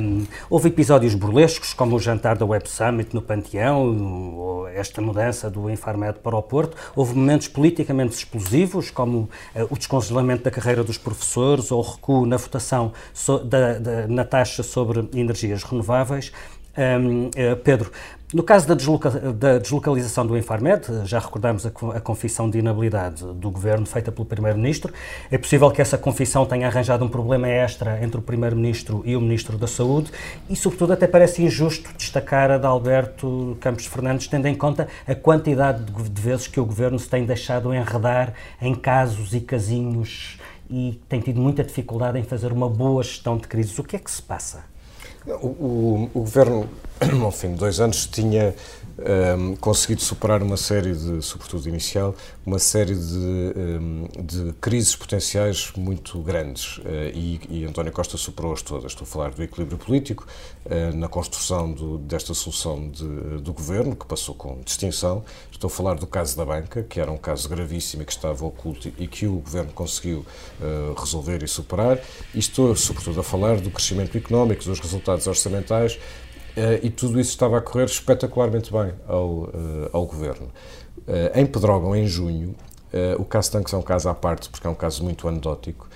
Um, 0.00 0.26
houve 0.48 0.68
episódios 0.68 1.14
burlescos, 1.14 1.72
como 1.72 1.94
o 1.94 2.00
jantar 2.00 2.36
da 2.36 2.44
Web 2.44 2.68
Summit 2.68 3.14
no 3.14 3.22
Panteão, 3.22 4.66
esta 4.74 5.00
mudança 5.00 5.48
do 5.48 5.70
Infarmed 5.70 6.18
para 6.18 6.36
o 6.36 6.42
Porto. 6.42 6.76
Houve 6.96 7.14
momentos 7.14 7.46
politicamente 7.46 8.14
explosivos, 8.16 8.90
como 8.90 9.28
uh, 9.54 9.66
o 9.70 9.76
descongelamento 9.76 10.42
da 10.42 10.50
carreira 10.50 10.82
dos 10.82 10.98
professores 10.98 11.70
ou 11.70 11.78
o 11.78 11.82
recuo 11.82 12.26
na 12.26 12.36
votação 12.36 12.92
so, 13.14 13.38
da, 13.38 13.78
da, 13.78 14.08
na 14.08 14.24
taxa 14.24 14.64
sobre 14.64 15.08
energias 15.14 15.62
renováveis. 15.62 16.32
Um, 16.78 17.30
Pedro, 17.64 17.90
no 18.32 18.44
caso 18.44 18.68
da, 18.68 18.74
desloca 18.74 19.10
da, 19.10 19.58
deslocalização 19.58 20.24
do 20.24 20.38
Infarmed, 20.38 20.86
já 21.04 21.18
recordamos 21.18 21.66
a, 21.66 21.68
a, 21.68 22.00
confissão 22.00 22.48
de 22.48 22.60
inabilidade 22.60 23.24
do 23.24 23.50
governo 23.50 23.84
feita 23.84 24.12
pelo 24.12 24.24
Primeiro-Ministro. 24.24 24.94
É 25.32 25.36
possível 25.36 25.68
que 25.72 25.82
essa 25.82 25.98
confissão 25.98 26.46
tenha 26.46 26.68
arranjado 26.68 27.04
um 27.04 27.08
problema 27.08 27.48
extra 27.48 28.00
entre 28.04 28.18
o 28.18 28.22
Primeiro-Ministro 28.22 29.02
e 29.04 29.16
o 29.16 29.20
Ministro 29.20 29.58
da 29.58 29.66
Saúde 29.66 30.12
e, 30.48 30.54
sobretudo, 30.54 30.92
até 30.92 31.08
parece 31.08 31.42
injusto 31.42 31.90
destacar 31.96 32.52
a 32.52 32.58
de 32.58 32.66
Alberto 32.66 33.56
Campos 33.60 33.86
Fernandes, 33.86 34.28
tendo 34.28 34.46
em 34.46 34.54
conta 34.54 34.86
a 35.08 35.14
quantidade 35.16 35.82
de, 35.82 36.08
de 36.08 36.22
vezes 36.22 36.46
que 36.46 36.60
o 36.60 36.64
governo 36.64 37.00
se 37.00 37.08
tem 37.08 37.24
deixado 37.24 37.74
enredar 37.74 38.32
em 38.62 38.76
casos 38.76 39.34
e 39.34 39.40
casinhos 39.40 40.38
e 40.70 41.00
tem 41.08 41.18
tido 41.20 41.40
muita 41.40 41.64
dificuldade 41.64 42.16
em 42.16 42.22
fazer 42.22 42.52
uma 42.52 42.68
boa 42.68 43.02
gestão 43.02 43.36
de 43.36 43.48
crises. 43.48 43.76
O 43.76 43.82
que 43.82 43.96
é 43.96 43.98
que 43.98 44.10
se 44.10 44.22
passa? 44.22 44.69
O, 45.26 45.46
o, 45.46 46.10
o 46.14 46.20
governo, 46.20 46.68
ao 47.22 47.30
fim 47.30 47.52
de 47.52 47.56
dois 47.56 47.80
anos, 47.80 48.06
tinha 48.06 48.54
um, 49.38 49.56
conseguido 49.56 50.02
superar 50.02 50.42
uma 50.42 50.56
série 50.56 50.92
de, 50.92 51.22
sobretudo 51.22 51.68
inicial, 51.68 52.14
uma 52.44 52.58
série 52.58 52.94
de, 52.94 53.16
um, 53.16 54.08
de 54.22 54.52
crises 54.60 54.94
potenciais 54.94 55.72
muito 55.76 56.18
grandes 56.20 56.78
uh, 56.78 56.82
e, 57.14 57.40
e, 57.48 57.64
António 57.64 57.92
Costa 57.92 58.16
superou-as 58.16 58.62
todas. 58.62 58.92
Estou 58.92 59.04
a 59.04 59.08
falar 59.08 59.30
do 59.30 59.42
equilíbrio 59.42 59.78
político, 59.78 60.26
uh, 60.66 60.96
na 60.96 61.08
construção 61.08 61.72
do, 61.72 61.98
desta 61.98 62.34
solução 62.34 62.88
de, 62.88 63.06
do 63.40 63.52
governo, 63.52 63.96
que 63.96 64.06
passou 64.06 64.34
com 64.34 64.60
distinção. 64.64 65.24
Estou 65.50 65.68
a 65.68 65.70
falar 65.70 65.94
do 65.94 66.06
caso 66.06 66.36
da 66.36 66.44
banca, 66.44 66.82
que 66.82 67.00
era 67.00 67.10
um 67.10 67.18
caso 67.18 67.48
gravíssimo 67.48 68.02
e 68.02 68.06
que 68.06 68.12
estava 68.12 68.44
oculto 68.44 68.92
e 68.98 69.06
que 69.06 69.26
o 69.26 69.36
governo 69.36 69.72
conseguiu 69.72 70.26
uh, 70.60 70.98
resolver 70.98 71.42
e 71.42 71.48
superar. 71.48 71.98
E 72.34 72.38
estou, 72.38 72.74
sobretudo, 72.76 73.20
a 73.20 73.24
falar 73.24 73.60
do 73.60 73.70
crescimento 73.70 74.16
económico, 74.16 74.64
dos 74.64 74.80
resultados 74.80 75.26
orçamentais 75.26 75.98
e 76.82 76.90
tudo 76.90 77.20
isso 77.20 77.30
estava 77.30 77.58
a 77.58 77.60
correr 77.60 77.84
espetacularmente 77.84 78.72
bem 78.72 78.92
ao, 79.06 79.28
uh, 79.28 79.50
ao 79.92 80.06
governo. 80.06 80.48
Uh, 80.98 81.38
em 81.38 81.46
Pedrógão, 81.46 81.94
em 81.94 82.06
junho, 82.06 82.54
o 83.20 83.24
caso 83.24 83.52
Tanques 83.52 83.72
é 83.72 83.76
um 83.76 83.82
caso 83.82 84.08
à 84.08 84.14
parte, 84.14 84.48
porque 84.48 84.66
é 84.66 84.70
um 84.70 84.74
caso 84.74 85.04
muito 85.04 85.28
anedótico. 85.28 85.88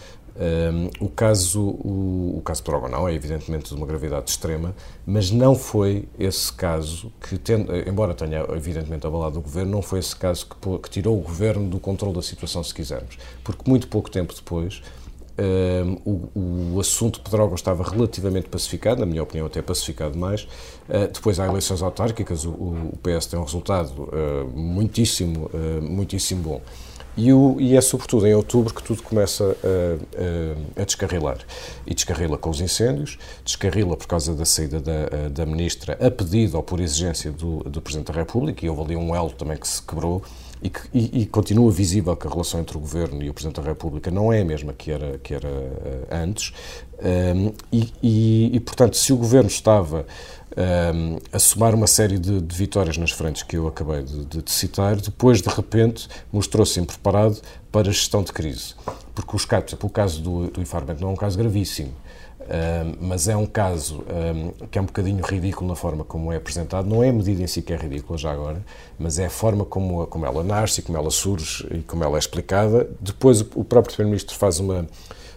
o 1.01 1.09
caso 1.09 1.61
o, 1.61 2.37
o 2.39 2.43
caso 2.45 2.63
Pedrógão 2.63 2.89
não 2.89 3.09
é 3.09 3.13
evidentemente 3.13 3.69
de 3.71 3.75
uma 3.75 3.85
gravidade 3.85 4.31
extrema, 4.31 4.73
mas 5.05 5.29
não 5.29 5.57
foi 5.57 6.09
esse 6.17 6.53
caso 6.53 7.13
que, 7.21 7.37
embora 7.89 8.15
tenha 8.15 8.47
evidentemente 8.55 9.05
abalado 9.09 9.41
o 9.41 9.43
governo, 9.43 9.73
não 9.73 9.83
foi 9.83 9.99
esse 9.99 10.15
caso 10.15 10.47
que, 10.47 10.79
que 10.79 10.89
tirou 10.89 11.19
o 11.19 11.21
governo 11.21 11.69
do 11.69 11.81
controle 11.81 12.15
da 12.15 12.23
situação, 12.23 12.63
se 12.63 12.73
quisermos, 12.73 13.19
porque 13.43 13.69
muito 13.69 13.89
pouco 13.89 14.09
tempo 14.09 14.33
depois 14.33 14.81
o, 16.05 16.75
o, 16.75 16.81
assunto 16.81 17.17
de 17.17 17.25
Pedrógão 17.25 17.55
estava 17.55 17.83
relativamente 17.83 18.49
pacificado, 18.49 19.01
na 19.01 19.07
minha 19.07 19.23
opinião 19.23 19.47
até 19.47 19.61
pacificado 19.61 20.17
mais. 20.17 20.43
Uh, 20.89 21.13
depois 21.13 21.41
há 21.41 21.47
eleições 21.47 21.83
autárquicas, 21.83 22.45
o, 22.45 22.51
o, 22.51 22.99
PS 23.03 23.27
tem 23.27 23.39
um 23.39 23.45
resultado 23.45 24.05
uh, 24.05 24.49
muitíssimo, 24.55 25.51
uh, 25.53 25.83
muitíssimo 25.83 26.43
bom. 26.43 26.63
E, 27.17 27.33
o, 27.33 27.57
e, 27.61 27.77
é 27.77 27.81
sobretudo 27.81 28.27
em 28.27 28.35
outubro 28.35 28.75
que 28.75 28.83
tudo 28.83 29.01
começa 29.03 29.45
a, 29.45 30.79
a, 30.79 30.83
a, 30.83 30.85
descarrilar. 30.85 31.39
E 31.87 31.95
descarrila 31.95 32.37
com 32.37 32.51
os 32.51 32.61
incêndios, 32.61 33.19
descarrila 33.45 33.97
por 33.97 34.09
causa 34.09 34.35
da 34.35 34.45
saída 34.45 34.81
da, 34.81 35.29
da 35.33 35.47
Ministra 35.47 35.97
a 36.05 36.11
pedido 36.11 36.57
ou 36.57 36.63
por 36.63 36.81
exigência 36.81 37.31
do, 37.31 37.59
do 37.65 37.81
Presidente 37.81 38.09
da 38.09 38.19
República, 38.19 38.67
e 38.67 38.69
houve 38.69 38.83
ali 38.83 38.97
um 38.97 39.15
elo 39.15 39.31
também 39.31 39.57
que 39.57 39.69
se 39.69 39.81
quebrou, 39.81 40.25
e, 40.65 40.71
que, 40.71 40.81
e, 40.95 41.21
e, 41.21 41.27
continua 41.27 41.71
visível 41.71 42.17
que 42.17 42.27
a 42.27 42.31
relação 42.31 42.59
entre 42.59 42.75
o 42.75 42.81
Governo 42.81 43.23
e 43.23 43.29
o 43.29 43.35
Presidente 43.35 43.61
da 43.61 43.69
República 43.69 44.11
não 44.11 44.33
é 44.33 44.41
a 44.41 44.45
mesma 44.47 44.73
que 44.73 44.91
era, 44.91 45.19
que 45.19 45.35
era 45.35 45.47
uh, 45.47 46.07
antes. 46.11 46.55
Um, 47.37 47.53
e, 47.71 48.51
e, 48.55 48.61
portanto, 48.61 48.97
se 48.97 49.13
o 49.13 49.17
Governo 49.19 49.51
estava 49.51 50.07
um, 50.57 51.19
a 51.31 51.39
somar 51.39 51.75
uma 51.75 51.87
série 51.87 52.19
de, 52.19 52.41
de, 52.41 52.57
vitórias 52.57 52.97
nas 52.97 53.11
frentes 53.11 53.43
que 53.43 53.59
eu 53.59 53.69
acabei 53.69 54.03
de, 54.05 54.25
de, 54.25 54.43
de 54.43 54.51
citar, 54.51 54.97
depois, 54.97 55.43
de 55.43 55.51
repente, 55.51 56.09
mostrou-se 56.33 56.81
impreparado 56.81 57.37
para 57.71 57.91
a 57.91 57.93
gestão 57.93 58.23
de 58.23 58.33
crise. 58.33 58.75
Porque 59.15 59.37
os 59.37 59.45
casos, 59.45 59.77
o 59.83 59.91
caso 59.91 60.23
do, 60.23 60.47
do 60.47 60.63
não 60.99 61.11
é 61.11 61.13
um 61.13 61.17
caso 61.17 61.37
gravíssimo 61.37 61.93
mas 63.01 63.29
é 63.29 63.37
um 63.37 63.47
caso 63.47 64.05
um, 64.09 64.67
que 64.67 64.79
é 64.79 64.83
um 64.83 64.85
bocadinho 64.87 65.25
ridículo 65.25 65.69
na 65.69 65.77
forma 65.77 66.05
como 66.05 66.33
é 66.33 66.37
apresentado. 66.37 66.89
Não 66.89 67.03
é 67.03 67.09
a 67.09 67.13
medida 67.13 67.43
em 67.43 67.47
si 67.47 67.63
que 67.63 67.73
é 67.73 67.77
ridícula 67.77 68.19
já 68.19 68.33
agora, 68.33 68.63
mas 68.99 69.19
é 69.19 69.27
a 69.27 69.31
forma 69.31 69.65
como, 69.65 70.07
como 70.07 70.27
ela 70.27 70.43
nasce, 70.43 70.83
como 70.83 70.99
ela 70.99 71.11
surge 71.11 71.67
e 71.71 71.83
como 71.83 72.05
ela 72.05 72.17
é 72.17 72.19
explicada. 72.19 72.89
Depois 73.01 73.41
o 73.41 73.65
próprio 73.65 73.95
Primeiro-Ministro 73.95 74.37
faz 74.37 74.61
uma, 74.61 74.87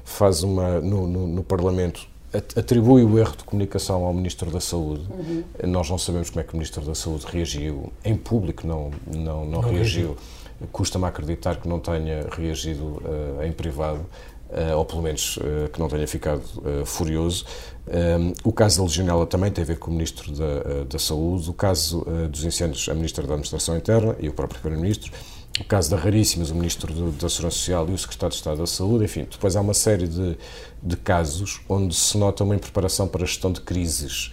faz 0.04 0.44
uma 0.44 0.80
no, 0.80 1.08
no, 1.08 1.28
no, 1.28 1.44
Parlamento 1.44 2.08
atribui 2.56 3.04
o 3.04 3.18
erro 3.18 3.36
de 3.38 3.44
comunicação 3.44 4.04
ao 4.04 4.14
Ministro 4.14 4.52
da 4.52 4.60
Saúde. 4.60 5.08
Uhum. 5.10 5.44
Nós 5.64 5.90
não 5.90 5.98
sabemos 5.98 6.30
como 6.30 6.42
é 6.42 6.44
que 6.44 6.54
o 6.54 6.58
Ministro 6.58 6.84
da 6.84 6.94
Saúde 6.94 7.26
reagiu. 7.28 7.92
Em 8.04 8.16
público 8.16 8.68
não, 8.68 8.92
não, 9.08 9.46
não, 9.46 9.46
não 9.46 9.60
reagiu. 9.62 10.18
Custa-me 10.72 11.06
acreditar 11.06 11.56
que 11.58 11.68
não 11.68 11.80
tenha 11.80 12.28
reagido 12.32 12.84
uh, 12.84 13.44
em 13.44 13.52
privado. 13.52 14.06
Uh, 14.50 14.78
ou 14.78 14.86
pelo 14.86 15.02
menos 15.02 15.36
uh, 15.38 15.70
que 15.74 15.78
não 15.78 15.90
tenha 15.90 16.08
ficado 16.08 16.42
uh, 16.60 16.86
furioso. 16.86 17.46
Um, 17.86 18.34
o 18.46 18.54
caso 18.54 18.78
da 18.78 18.84
Legionela 18.84 19.26
também 19.26 19.52
tem 19.52 19.62
a 19.62 19.68
ver 19.68 19.78
com 19.78 19.92
o 19.92 19.94
Ministro 19.94 20.32
da, 20.32 20.84
da 20.88 20.98
Saúde, 21.00 21.50
o 21.50 21.54
caso 21.54 22.06
dos 22.30 22.46
incêndios, 22.46 22.88
a 22.90 22.94
Ministra 22.94 23.26
da 23.26 23.34
Administração 23.34 23.76
Interna 23.78 24.16
e 24.20 24.28
o 24.30 24.34
próprio 24.34 24.60
Primeiro-Ministro, 24.60 25.12
o 25.60 25.64
caso 25.64 25.90
da 25.90 25.98
Raríssimas, 25.98 26.50
o 26.50 26.56
Ministro 26.56 26.94
da 26.94 27.30
Segurança 27.30 27.58
Social 27.58 27.88
e 27.90 27.94
o 27.94 27.98
Secretário 27.98 28.32
de 28.32 28.38
Estado 28.38 28.58
da 28.58 28.68
Saúde, 28.68 29.06
enfim, 29.06 29.26
depois 29.30 29.56
há 29.56 29.62
uma 29.62 29.74
série 29.74 30.08
de, 30.08 30.38
de 30.84 30.98
casos 30.98 31.62
onde 31.68 31.96
se 31.96 32.18
nota 32.18 32.44
uma 32.44 32.56
impreparação 32.56 33.08
para 33.08 33.24
a 33.24 33.26
gestão 33.26 33.52
de 33.52 33.62
crises, 33.62 34.32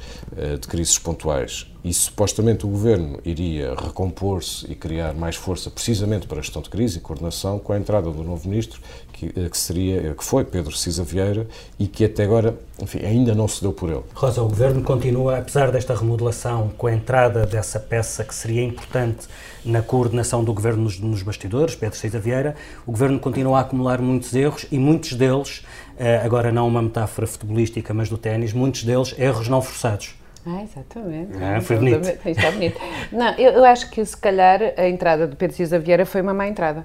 de 0.60 0.66
crises 0.66 0.98
pontuais. 0.98 1.66
E 1.84 1.92
supostamente 1.92 2.66
o 2.66 2.68
Governo 2.68 3.20
iria 3.24 3.74
recompor-se 3.74 4.70
e 4.70 4.74
criar 4.74 5.14
mais 5.14 5.36
força 5.36 5.70
precisamente 5.70 6.26
para 6.26 6.38
a 6.38 6.42
gestão 6.42 6.60
de 6.60 6.70
crise 6.70 6.98
e 6.98 7.00
coordenação 7.00 7.58
com 7.58 7.72
a 7.72 7.78
entrada 7.78 8.10
do 8.10 8.24
novo 8.24 8.48
Ministro 8.48 8.80
que, 9.14 9.26
eh, 9.26 9.48
que, 9.48 9.56
seria, 9.56 10.10
eh, 10.10 10.14
que 10.14 10.24
foi 10.24 10.44
Pedro 10.44 10.76
Cisa 10.76 11.04
Vieira 11.04 11.46
e 11.78 11.86
que 11.86 12.04
até 12.04 12.24
agora, 12.24 12.58
enfim, 12.82 12.98
ainda 12.98 13.34
não 13.34 13.46
se 13.46 13.62
deu 13.62 13.72
por 13.72 13.88
ele. 13.88 14.02
Rosa, 14.12 14.42
o 14.42 14.48
Governo 14.48 14.82
continua, 14.82 15.38
apesar 15.38 15.70
desta 15.70 15.94
remodelação, 15.94 16.70
com 16.76 16.88
a 16.88 16.92
entrada 16.92 17.46
dessa 17.46 17.78
peça 17.78 18.24
que 18.24 18.34
seria 18.34 18.62
importante 18.62 19.28
na 19.64 19.80
coordenação 19.80 20.42
do 20.42 20.52
Governo 20.52 20.82
nos, 20.82 20.98
nos 20.98 21.22
bastidores, 21.22 21.76
Pedro 21.76 21.96
Cisa 21.96 22.18
Vieira, 22.18 22.56
o 22.84 22.90
Governo 22.90 23.18
continua 23.20 23.58
a 23.58 23.60
acumular 23.62 24.02
muitos 24.02 24.34
erros 24.34 24.66
e 24.70 24.78
muitos 24.78 25.14
deles, 25.14 25.64
eh, 25.96 26.20
agora 26.22 26.50
não 26.50 26.66
uma 26.66 26.82
metáfora 26.82 27.26
futebolística, 27.26 27.94
mas 27.94 28.08
do 28.08 28.18
ténis, 28.18 28.52
muitos 28.52 28.82
deles 28.82 29.14
erros 29.16 29.48
não 29.48 29.62
forçados. 29.62 30.16
Ah, 30.44 30.62
exatamente. 30.62 31.32
Ah, 31.42 31.58
foi 31.62 31.76
bonito. 31.76 32.06
Está 32.26 32.50
bonito. 32.50 32.78
Não, 33.10 33.32
eu, 33.38 33.52
eu, 33.52 33.64
acho 33.64 33.88
que 33.88 34.04
se 34.04 34.14
calhar 34.14 34.60
a 34.76 34.86
entrada 34.86 35.26
do 35.26 35.36
Pedro 35.36 35.56
Cisa 35.56 35.78
Vieira 35.78 36.04
foi 36.04 36.20
uma 36.20 36.34
má 36.34 36.46
entrada 36.46 36.84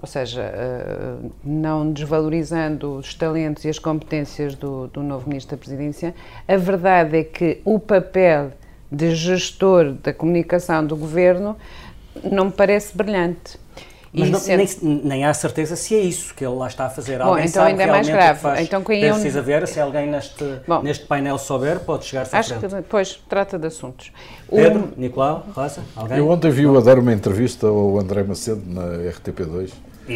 ou 0.00 0.06
seja, 0.06 0.40
eh, 0.42 1.16
não 1.44 1.92
desvalorizando 1.92 2.96
os 2.96 3.14
talentos 3.14 3.64
e 3.66 3.68
as 3.68 3.78
competências 3.78 4.54
do, 4.54 4.86
do 4.88 5.02
novo 5.02 5.28
Ministro 5.28 5.56
da 5.56 5.60
Presidência, 5.60 6.14
a 6.48 6.56
verdade 6.56 7.18
é 7.18 7.24
que 7.24 7.60
o 7.66 7.78
papel 7.78 8.52
de 8.90 9.14
gestor 9.14 9.92
da 9.92 10.12
comunicação 10.12 10.84
do 10.86 10.96
Governo 10.96 11.54
não 12.24 12.46
me 12.46 12.52
parece 12.52 12.96
brilhante. 12.96 13.58
Mas 14.12 14.28
não, 14.28 14.56
nem, 14.56 15.00
nem, 15.04 15.24
há 15.24 15.32
certeza 15.32 15.76
se 15.76 15.94
é 15.94 16.00
isso 16.00 16.34
que 16.34 16.44
ele 16.44 16.56
lá 16.56 16.66
está 16.66 16.86
a 16.86 16.90
fazer. 16.90 17.18
Bom, 17.18 17.26
alguém 17.26 17.46
então 17.46 17.62
ainda 17.62 17.82
é 17.84 17.86
mais 17.86 18.08
grave. 18.08 18.40
então, 18.60 18.82
quem 18.82 19.04
eu... 19.04 19.12
precisa 19.14 19.40
ver, 19.40 19.68
se 19.68 19.78
alguém 19.78 20.10
neste, 20.10 20.44
Bom, 20.66 20.82
neste 20.82 21.06
painel 21.06 21.38
souber, 21.38 21.78
pode 21.80 22.06
chegar-se 22.06 22.34
Acho 22.34 22.58
que 22.58 22.66
depois 22.66 23.22
trata 23.28 23.56
de 23.56 23.68
assuntos. 23.68 24.10
Pedro, 24.50 24.92
o... 24.96 25.00
Nicolau, 25.00 25.46
Rosa, 25.54 25.82
alguém? 25.94 26.18
Eu 26.18 26.28
ontem 26.28 26.50
vi-o 26.50 26.76
a 26.76 26.80
dar 26.80 26.98
uma 26.98 27.12
entrevista 27.12 27.68
ao 27.68 28.00
André 28.00 28.24
Macedo 28.24 28.62
na 28.66 28.82
RTP2 29.12 29.70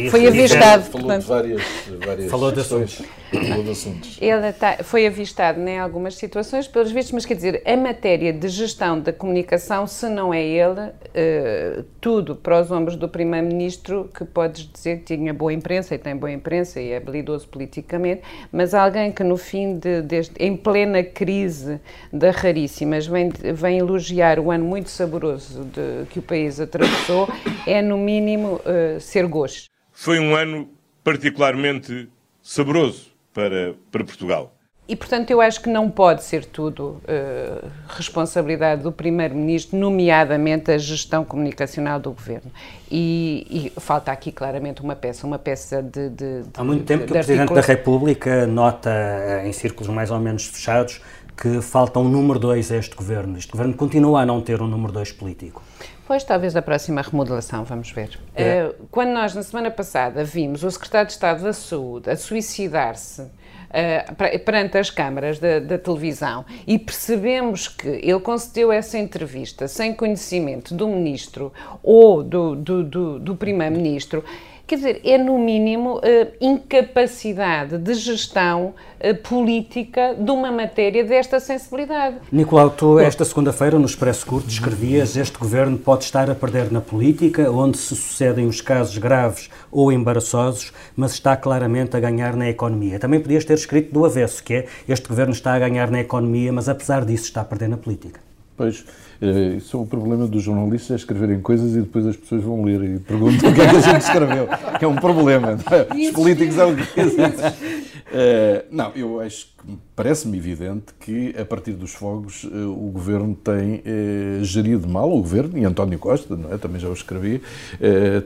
foi 0.09 0.27
avistado. 0.27 0.83
Falou 0.83 1.07
portanto, 1.07 1.21
de 1.21 1.27
várias, 1.27 1.61
várias 2.05 2.31
falou 2.31 2.51
de 2.51 2.59
assuntos. 2.59 3.01
Falou 3.31 3.63
de 3.63 3.71
assuntos. 3.71 4.17
Ele 4.21 4.53
tá, 4.53 4.77
foi 4.83 5.07
avistado 5.07 5.59
em 5.59 5.79
algumas 5.79 6.15
situações, 6.15 6.67
pelos 6.67 6.91
vistos, 6.91 7.13
mas 7.13 7.25
quer 7.25 7.35
dizer, 7.35 7.61
a 7.65 7.77
matéria 7.77 8.31
de 8.31 8.47
gestão 8.47 8.99
da 8.99 9.11
comunicação, 9.11 9.87
se 9.87 10.07
não 10.09 10.33
é 10.33 10.43
ele, 10.43 10.81
uh, 10.81 11.83
tudo 11.99 12.35
para 12.35 12.61
os 12.61 12.71
ombros 12.71 12.95
do 12.95 13.09
Primeiro-Ministro, 13.09 14.09
que 14.13 14.25
podes 14.25 14.69
dizer 14.71 14.99
que 14.99 15.15
tinha 15.15 15.33
boa 15.33 15.53
imprensa 15.53 15.95
e 15.95 15.97
tem 15.97 16.15
boa 16.15 16.31
imprensa 16.31 16.79
e 16.81 16.91
é 16.91 16.97
habilidoso 16.97 17.47
politicamente, 17.47 18.21
mas 18.51 18.73
alguém 18.73 19.11
que 19.11 19.23
no 19.23 19.37
fim, 19.37 19.77
de, 19.77 20.01
de 20.01 20.31
em 20.39 20.55
plena 20.55 21.03
crise 21.03 21.79
da 22.11 22.31
Raríssimas, 22.31 23.07
vem, 23.07 23.29
vem 23.29 23.79
elogiar 23.79 24.39
o 24.39 24.51
ano 24.51 24.65
muito 24.65 24.89
saboroso 24.89 25.63
de, 25.65 26.05
que 26.09 26.19
o 26.19 26.21
país 26.21 26.59
atravessou, 26.59 27.27
é 27.65 27.81
no 27.81 27.97
mínimo 27.97 28.61
uh, 28.65 28.99
ser 28.99 29.25
gosto. 29.27 29.75
Foi 29.95 30.19
um 30.19 30.35
ano 30.35 30.69
particularmente 31.03 32.09
saboroso 32.43 33.07
para, 33.33 33.73
para 33.89 34.03
Portugal. 34.03 34.55
E, 34.87 34.95
portanto, 34.95 35.31
eu 35.31 35.41
acho 35.41 35.61
que 35.61 35.69
não 35.69 35.89
pode 35.89 36.23
ser 36.23 36.45
tudo 36.45 37.01
uh, 37.05 37.67
responsabilidade 37.87 38.83
do 38.83 38.91
Primeiro-Ministro, 38.91 39.79
nomeadamente 39.79 40.69
a 40.69 40.77
gestão 40.77 41.25
comunicacional 41.25 41.99
do 41.99 42.11
Governo. 42.11 42.51
E, 42.91 43.71
e, 43.75 43.79
falta 43.79 44.11
aqui 44.11 44.31
claramente 44.31 44.83
uma 44.83 44.95
peça, 44.95 45.25
uma 45.25 45.39
peça 45.39 45.81
de. 45.81 46.09
de 46.09 46.43
Há 46.53 46.63
muito 46.63 46.81
de, 46.81 46.85
tempo 46.85 47.05
que 47.05 47.09
o 47.09 47.13
Presidente 47.13 47.51
da 47.51 47.61
República 47.61 48.45
nota, 48.45 48.91
eh, 48.91 49.47
em 49.47 49.51
círculos 49.53 49.91
mais 49.91 50.11
ou 50.11 50.19
menos 50.19 50.45
fechados, 50.45 51.01
que 51.37 51.61
falta 51.61 51.99
um 51.99 52.07
número 52.07 52.39
2 52.39 52.71
a 52.71 52.77
este 52.77 52.95
governo. 52.95 53.37
Este 53.37 53.51
governo 53.51 53.73
continua 53.73 54.21
a 54.21 54.25
não 54.25 54.41
ter 54.41 54.61
um 54.61 54.67
número 54.67 54.93
2 54.93 55.11
político. 55.13 55.61
Pois, 56.07 56.23
talvez 56.23 56.55
a 56.55 56.61
próxima 56.61 57.01
remodelação, 57.01 57.63
vamos 57.63 57.91
ver. 57.91 58.19
É. 58.35 58.65
Uh, 58.65 58.87
quando 58.91 59.09
nós, 59.09 59.33
na 59.33 59.41
semana 59.41 59.71
passada, 59.71 60.23
vimos 60.23 60.63
o 60.63 60.69
Secretário 60.69 61.07
de 61.07 61.13
Estado 61.13 61.43
da 61.43 61.51
Saúde 61.51 62.11
a 62.11 62.15
suicidar-se 62.15 63.23
uh, 63.23 64.39
perante 64.45 64.77
as 64.77 64.91
câmaras 64.91 65.39
da, 65.39 65.59
da, 65.59 65.79
televisão 65.79 66.45
e 66.67 66.77
percebemos 66.77 67.67
que 67.67 67.87
ele 67.87 68.19
concedeu 68.19 68.71
essa 68.71 68.99
entrevista 68.99 69.67
sem 69.67 69.95
conhecimento 69.95 70.75
do 70.75 70.87
Ministro 70.87 71.51
ou 71.81 72.21
do, 72.21 72.55
do, 72.55 72.83
do, 72.83 73.19
do 73.19 73.35
Primeiro-Ministro, 73.35 74.23
Quer 74.67 74.77
dizer, 74.77 75.01
é 75.03 75.15
no 75.15 75.37
mínimo 75.37 75.97
uh, 75.97 76.01
incapacidade 76.41 77.77
de 77.77 77.93
gestão 77.93 78.73
uh, 78.99 79.15
política 79.21 80.15
de 80.17 80.31
uma 80.31 80.51
matéria 80.51 81.03
desta 81.03 81.39
sensibilidade. 81.39 82.15
Nicolau, 82.31 82.71
tu 82.71 82.97
esta 82.97 83.23
segunda-feira 83.23 83.77
no 83.77 83.85
Expresso 83.85 84.25
Curto 84.25 84.49
escrevias 84.49 85.15
este 85.15 85.37
governo 85.37 85.77
pode 85.77 86.05
estar 86.05 86.31
a 86.31 86.33
perder 86.33 86.71
na 86.71 86.81
política, 86.81 87.51
onde 87.51 87.77
se 87.77 87.95
sucedem 87.95 88.47
os 88.47 88.59
casos 88.59 88.97
graves 88.97 89.51
ou 89.71 89.91
embaraçosos, 89.91 90.73
mas 90.95 91.11
está 91.13 91.37
claramente 91.37 91.95
a 91.95 91.99
ganhar 91.99 92.35
na 92.35 92.49
economia. 92.49 92.97
Também 92.97 93.19
podias 93.19 93.45
ter 93.45 93.53
escrito 93.53 93.93
do 93.93 94.03
avesso, 94.03 94.43
que 94.43 94.53
é 94.55 94.65
este 94.89 95.07
governo 95.07 95.33
está 95.33 95.53
a 95.53 95.59
ganhar 95.59 95.91
na 95.91 95.99
economia, 95.99 96.51
mas 96.51 96.67
apesar 96.67 97.05
disso 97.05 97.25
está 97.25 97.41
a 97.41 97.45
perder 97.45 97.69
na 97.69 97.77
política. 97.77 98.19
Pois, 98.57 98.83
eh, 99.21 99.55
isso 99.57 99.77
é 99.77 99.79
o 99.79 99.85
problema 99.85 100.27
dos 100.27 100.43
jornalistas, 100.43 100.91
é 100.91 100.95
escreverem 100.95 101.41
coisas 101.41 101.75
e 101.75 101.81
depois 101.81 102.05
as 102.05 102.15
pessoas 102.15 102.43
vão 102.43 102.63
ler 102.63 102.81
e 102.83 102.99
perguntam 102.99 103.49
o 103.49 103.53
que 103.53 103.61
é 103.61 103.69
que 103.69 103.75
a 103.75 103.79
gente 103.79 104.01
escreveu, 104.01 104.47
que 104.77 104.85
é 104.85 104.87
um 104.87 104.95
problema. 104.95 105.55
Os 105.55 106.11
políticos 106.11 106.55
são 106.55 106.75
uh, 108.07 108.65
Não, 108.71 108.91
eu 108.95 109.19
acho 109.19 109.47
que 109.47 109.77
parece-me 109.95 110.37
evidente 110.37 110.93
que 110.99 111.35
a 111.39 111.45
partir 111.45 111.73
dos 111.73 111.93
fogos 111.93 112.43
uh, 112.43 112.69
o 112.69 112.91
governo 112.91 113.35
tem 113.35 113.75
uh, 113.75 114.43
gerido 114.43 114.87
mal, 114.87 115.11
o 115.11 115.21
governo 115.21 115.57
e 115.57 115.65
António 115.65 115.97
Costa, 115.97 116.37
é? 116.51 116.57
também 116.57 116.79
já 116.79 116.87
o 116.87 116.93
escrevi, 116.93 117.41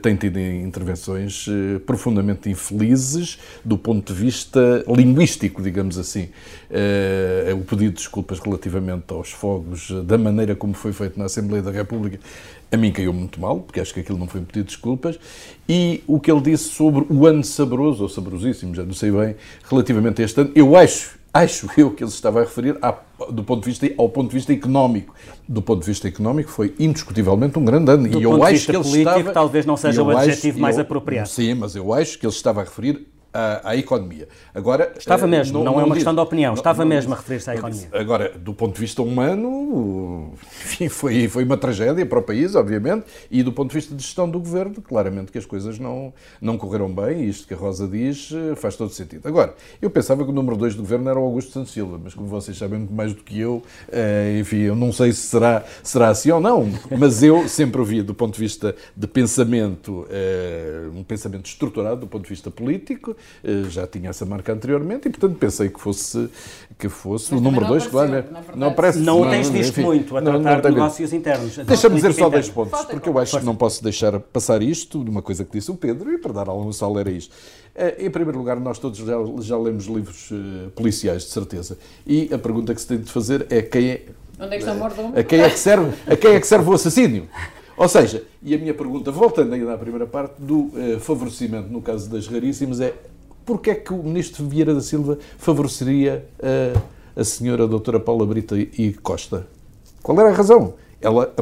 tem 0.01 0.15
tido 0.15 0.39
intervenções 0.39 1.45
profundamente 1.85 2.49
infelizes 2.49 3.39
do 3.63 3.77
ponto 3.77 4.13
de 4.13 4.19
vista 4.19 4.83
linguístico, 4.87 5.61
digamos 5.61 5.97
assim. 5.97 6.29
o 7.53 7.63
pedido 7.63 7.91
de 7.91 7.97
desculpas 7.97 8.39
relativamente 8.39 9.05
aos 9.09 9.31
fogos, 9.31 9.91
da 10.05 10.17
maneira 10.17 10.55
como 10.55 10.73
foi 10.73 10.93
feito 10.93 11.17
na 11.17 11.25
Assembleia 11.25 11.63
da 11.63 11.71
República, 11.71 12.19
a 12.71 12.77
mim 12.77 12.91
caiu 12.91 13.11
muito 13.11 13.39
mal, 13.39 13.59
porque 13.59 13.79
acho 13.79 13.93
que 13.93 13.99
aquilo 13.99 14.17
não 14.17 14.27
foi 14.27 14.41
um 14.41 14.43
pedido 14.43 14.65
de 14.65 14.73
desculpas. 14.73 15.19
E 15.67 16.03
o 16.07 16.19
que 16.19 16.31
ele 16.31 16.41
disse 16.41 16.69
sobre 16.69 17.05
o 17.09 17.25
ano 17.25 17.43
saboroso, 17.43 18.03
ou 18.03 18.09
saborosíssimo, 18.09 18.75
já 18.75 18.83
não 18.83 18.93
sei 18.93 19.11
bem, 19.11 19.35
relativamente 19.69 20.21
a 20.21 20.25
este 20.25 20.39
ano, 20.39 20.51
eu 20.53 20.75
acho, 20.75 21.17
acho 21.33 21.67
eu 21.77 21.91
que 21.91 22.03
ele 22.03 22.11
estava 22.11 22.41
a 22.41 22.43
referir 22.43 22.77
à, 22.81 22.95
do 23.31 23.43
ponto 23.43 23.63
de 23.63 23.69
vista, 23.69 23.89
ao 23.97 24.09
ponto 24.09 24.29
de 24.29 24.35
vista 24.35 24.53
económico. 24.53 25.15
Do 25.47 25.61
ponto 25.61 25.79
de 25.79 25.87
vista 25.87 26.07
económico, 26.07 26.51
foi 26.51 26.75
indiscutivelmente 26.79 27.57
um 27.57 27.65
grande 27.65 27.91
ano. 27.91 28.07
Do 28.07 28.19
e 28.19 28.23
eu 28.23 28.43
acho 28.43 28.65
que 28.65 28.71
ele 28.71 28.83
político, 28.83 29.17
estava, 29.17 29.31
talvez 29.31 29.65
não 29.65 29.75
seja 29.75 30.03
o 30.03 30.09
adjetivo 30.11 30.57
acho, 30.57 30.61
mais 30.61 30.77
eu, 30.77 30.83
apropriado. 30.83 31.29
Sim, 31.29 31.55
mas 31.55 31.75
eu 31.75 31.91
acho 31.91 32.19
que 32.19 32.25
ele 32.25 32.33
estava 32.33 32.61
a 32.61 32.63
referir 32.63 33.07
à, 33.33 33.69
à, 33.71 33.75
economia. 33.75 34.27
Agora, 34.53 34.93
Estava 34.97 35.25
eh, 35.25 35.27
mesmo, 35.27 35.59
não, 35.59 35.73
não 35.73 35.79
é 35.79 35.83
uma 35.83 35.95
questão 35.95 36.13
de 36.13 36.19
opinião, 36.19 36.51
não, 36.51 36.57
estava 36.57 36.83
não, 36.83 36.89
mesmo 36.89 37.13
a 37.13 37.17
referir-se 37.17 37.49
à 37.49 37.55
economia. 37.55 37.87
Agora, 37.91 38.33
do 38.37 38.53
ponto 38.53 38.75
de 38.75 38.81
vista 38.81 39.01
humano, 39.01 40.33
enfim, 40.65 40.89
foi, 40.89 41.27
foi 41.27 41.43
uma 41.43 41.57
tragédia 41.57 42.05
para 42.05 42.19
o 42.19 42.23
país, 42.23 42.55
obviamente, 42.55 43.05
e 43.29 43.43
do 43.43 43.51
ponto 43.51 43.69
de 43.69 43.75
vista 43.75 43.95
de 43.95 44.01
gestão 44.01 44.29
do 44.29 44.39
governo, 44.39 44.81
claramente 44.81 45.31
que 45.31 45.37
as 45.37 45.45
coisas 45.45 45.77
não, 45.77 46.13
não 46.41 46.57
correram 46.57 46.91
bem, 46.91 47.21
e 47.21 47.29
isto 47.29 47.47
que 47.47 47.53
a 47.53 47.57
Rosa 47.57 47.87
diz 47.87 48.31
eh, 48.33 48.55
faz 48.55 48.75
todo 48.75 48.91
sentido. 48.91 49.27
Agora, 49.27 49.53
eu 49.81 49.89
pensava 49.89 50.23
que 50.23 50.31
o 50.31 50.33
número 50.33 50.57
2 50.57 50.75
do 50.75 50.81
governo 50.81 51.09
era 51.09 51.19
o 51.19 51.23
Augusto 51.23 51.51
Santos 51.51 51.71
Silva, 51.71 51.99
mas 52.03 52.13
como 52.13 52.27
vocês 52.27 52.57
sabem 52.57 52.79
muito 52.79 52.93
mais 52.93 53.13
do 53.13 53.23
que 53.23 53.39
eu, 53.39 53.61
eh, 53.91 54.37
enfim, 54.39 54.61
eu 54.61 54.75
não 54.75 54.91
sei 54.91 55.11
se 55.11 55.21
será, 55.21 55.63
será 55.83 56.09
assim 56.09 56.31
ou 56.31 56.41
não, 56.41 56.67
mas 56.97 57.21
eu 57.21 57.47
sempre 57.47 57.79
ouvi, 57.79 58.01
do 58.01 58.13
ponto 58.13 58.33
de 58.33 58.39
vista 58.39 58.75
de 58.95 59.07
pensamento, 59.07 60.07
um 60.93 61.03
pensamento 61.03 61.45
estruturado, 61.45 62.01
do 62.01 62.07
ponto 62.07 62.23
de 62.23 62.29
vista 62.29 62.49
político, 62.49 63.15
já 63.69 63.87
tinha 63.87 64.09
essa 64.09 64.25
marca 64.25 64.53
anteriormente 64.53 65.07
e, 65.07 65.11
portanto, 65.11 65.37
pensei 65.37 65.69
que 65.69 65.79
fosse, 65.79 66.29
que 66.77 66.89
fosse 66.89 67.33
o 67.33 67.39
número 67.39 67.65
2, 67.67 67.87
claro. 67.87 68.11
Né? 68.11 68.23
Não 68.55 68.67
aparece. 68.67 68.99
Não 68.99 69.21
o 69.21 69.29
tens 69.29 69.49
visto 69.49 69.71
enfim, 69.71 69.81
muito 69.83 70.17
a 70.17 70.21
tratar 70.21 70.37
não, 70.37 70.43
não 70.43 70.61
de 70.61 70.69
negócios 70.69 71.13
internos. 71.13 71.57
Deixa-me 71.57 71.95
dizer 71.95 72.13
só 72.13 72.29
dois 72.29 72.49
pontos, 72.49 72.85
porque 72.85 73.09
eu 73.09 73.17
acho 73.17 73.39
que 73.39 73.45
não 73.45 73.55
posso 73.55 73.83
deixar 73.83 74.19
passar 74.19 74.61
isto, 74.61 75.03
de 75.03 75.09
uma 75.09 75.21
coisa 75.21 75.43
que 75.43 75.51
disse 75.51 75.71
o 75.71 75.75
Pedro, 75.75 76.11
e 76.11 76.17
para 76.17 76.33
dar 76.33 76.49
algum 76.49 76.71
sal 76.71 76.97
era 76.99 77.09
isto. 77.09 77.35
Eh, 77.75 78.05
em 78.05 78.09
primeiro 78.09 78.37
lugar, 78.37 78.59
nós 78.59 78.79
todos 78.79 78.99
já, 78.99 79.15
já 79.39 79.57
lemos 79.57 79.85
livros 79.85 80.31
uh, 80.31 80.69
policiais, 80.71 81.23
de 81.23 81.29
certeza. 81.29 81.77
E 82.05 82.29
a 82.33 82.37
pergunta 82.37 82.73
que 82.73 82.81
se 82.81 82.87
tem 82.87 82.97
de 82.97 83.11
fazer 83.11 83.47
é 83.49 83.61
quem 83.61 83.89
é. 83.89 84.01
Onde 84.39 84.55
é 84.55 84.57
que 84.57 84.63
está 84.63 84.73
morto? 84.73 85.13
A 85.15 85.23
quem 85.23 85.41
é 85.41 85.49
que 85.49 85.59
serve, 85.59 85.93
a 86.07 86.15
quem 86.15 86.31
é 86.31 86.39
que 86.39 86.47
serve 86.47 86.69
o 86.69 86.73
assassínio? 86.73 87.27
Ou 87.79 87.87
seja, 87.87 88.25
e 88.43 88.53
a 88.53 88.57
minha 88.57 88.73
pergunta, 88.73 89.09
voltando 89.09 89.53
ainda 89.53 89.73
à 89.73 89.77
primeira 89.77 90.05
parte, 90.05 90.33
do 90.37 90.63
uh, 90.63 90.99
favorecimento 90.99 91.69
no 91.69 91.81
caso 91.81 92.09
das 92.09 92.27
raríssimas, 92.27 92.81
é 92.81 92.93
porque 93.45 93.69
é 93.69 93.75
que 93.75 93.93
o 93.93 94.03
ministro 94.03 94.45
Vieira 94.45 94.73
da 94.73 94.81
Silva 94.81 95.17
favoreceria 95.37 96.25
a, 96.43 97.21
a 97.21 97.23
senhora 97.23 97.65
doutora 97.65 97.97
Paula 97.97 98.25
Brita 98.25 98.57
e 98.57 98.91
Costa? 99.01 99.47
Qual 100.03 100.19
era 100.19 100.27
a 100.27 100.33
razão? 100.33 100.73
Ela, 101.01 101.33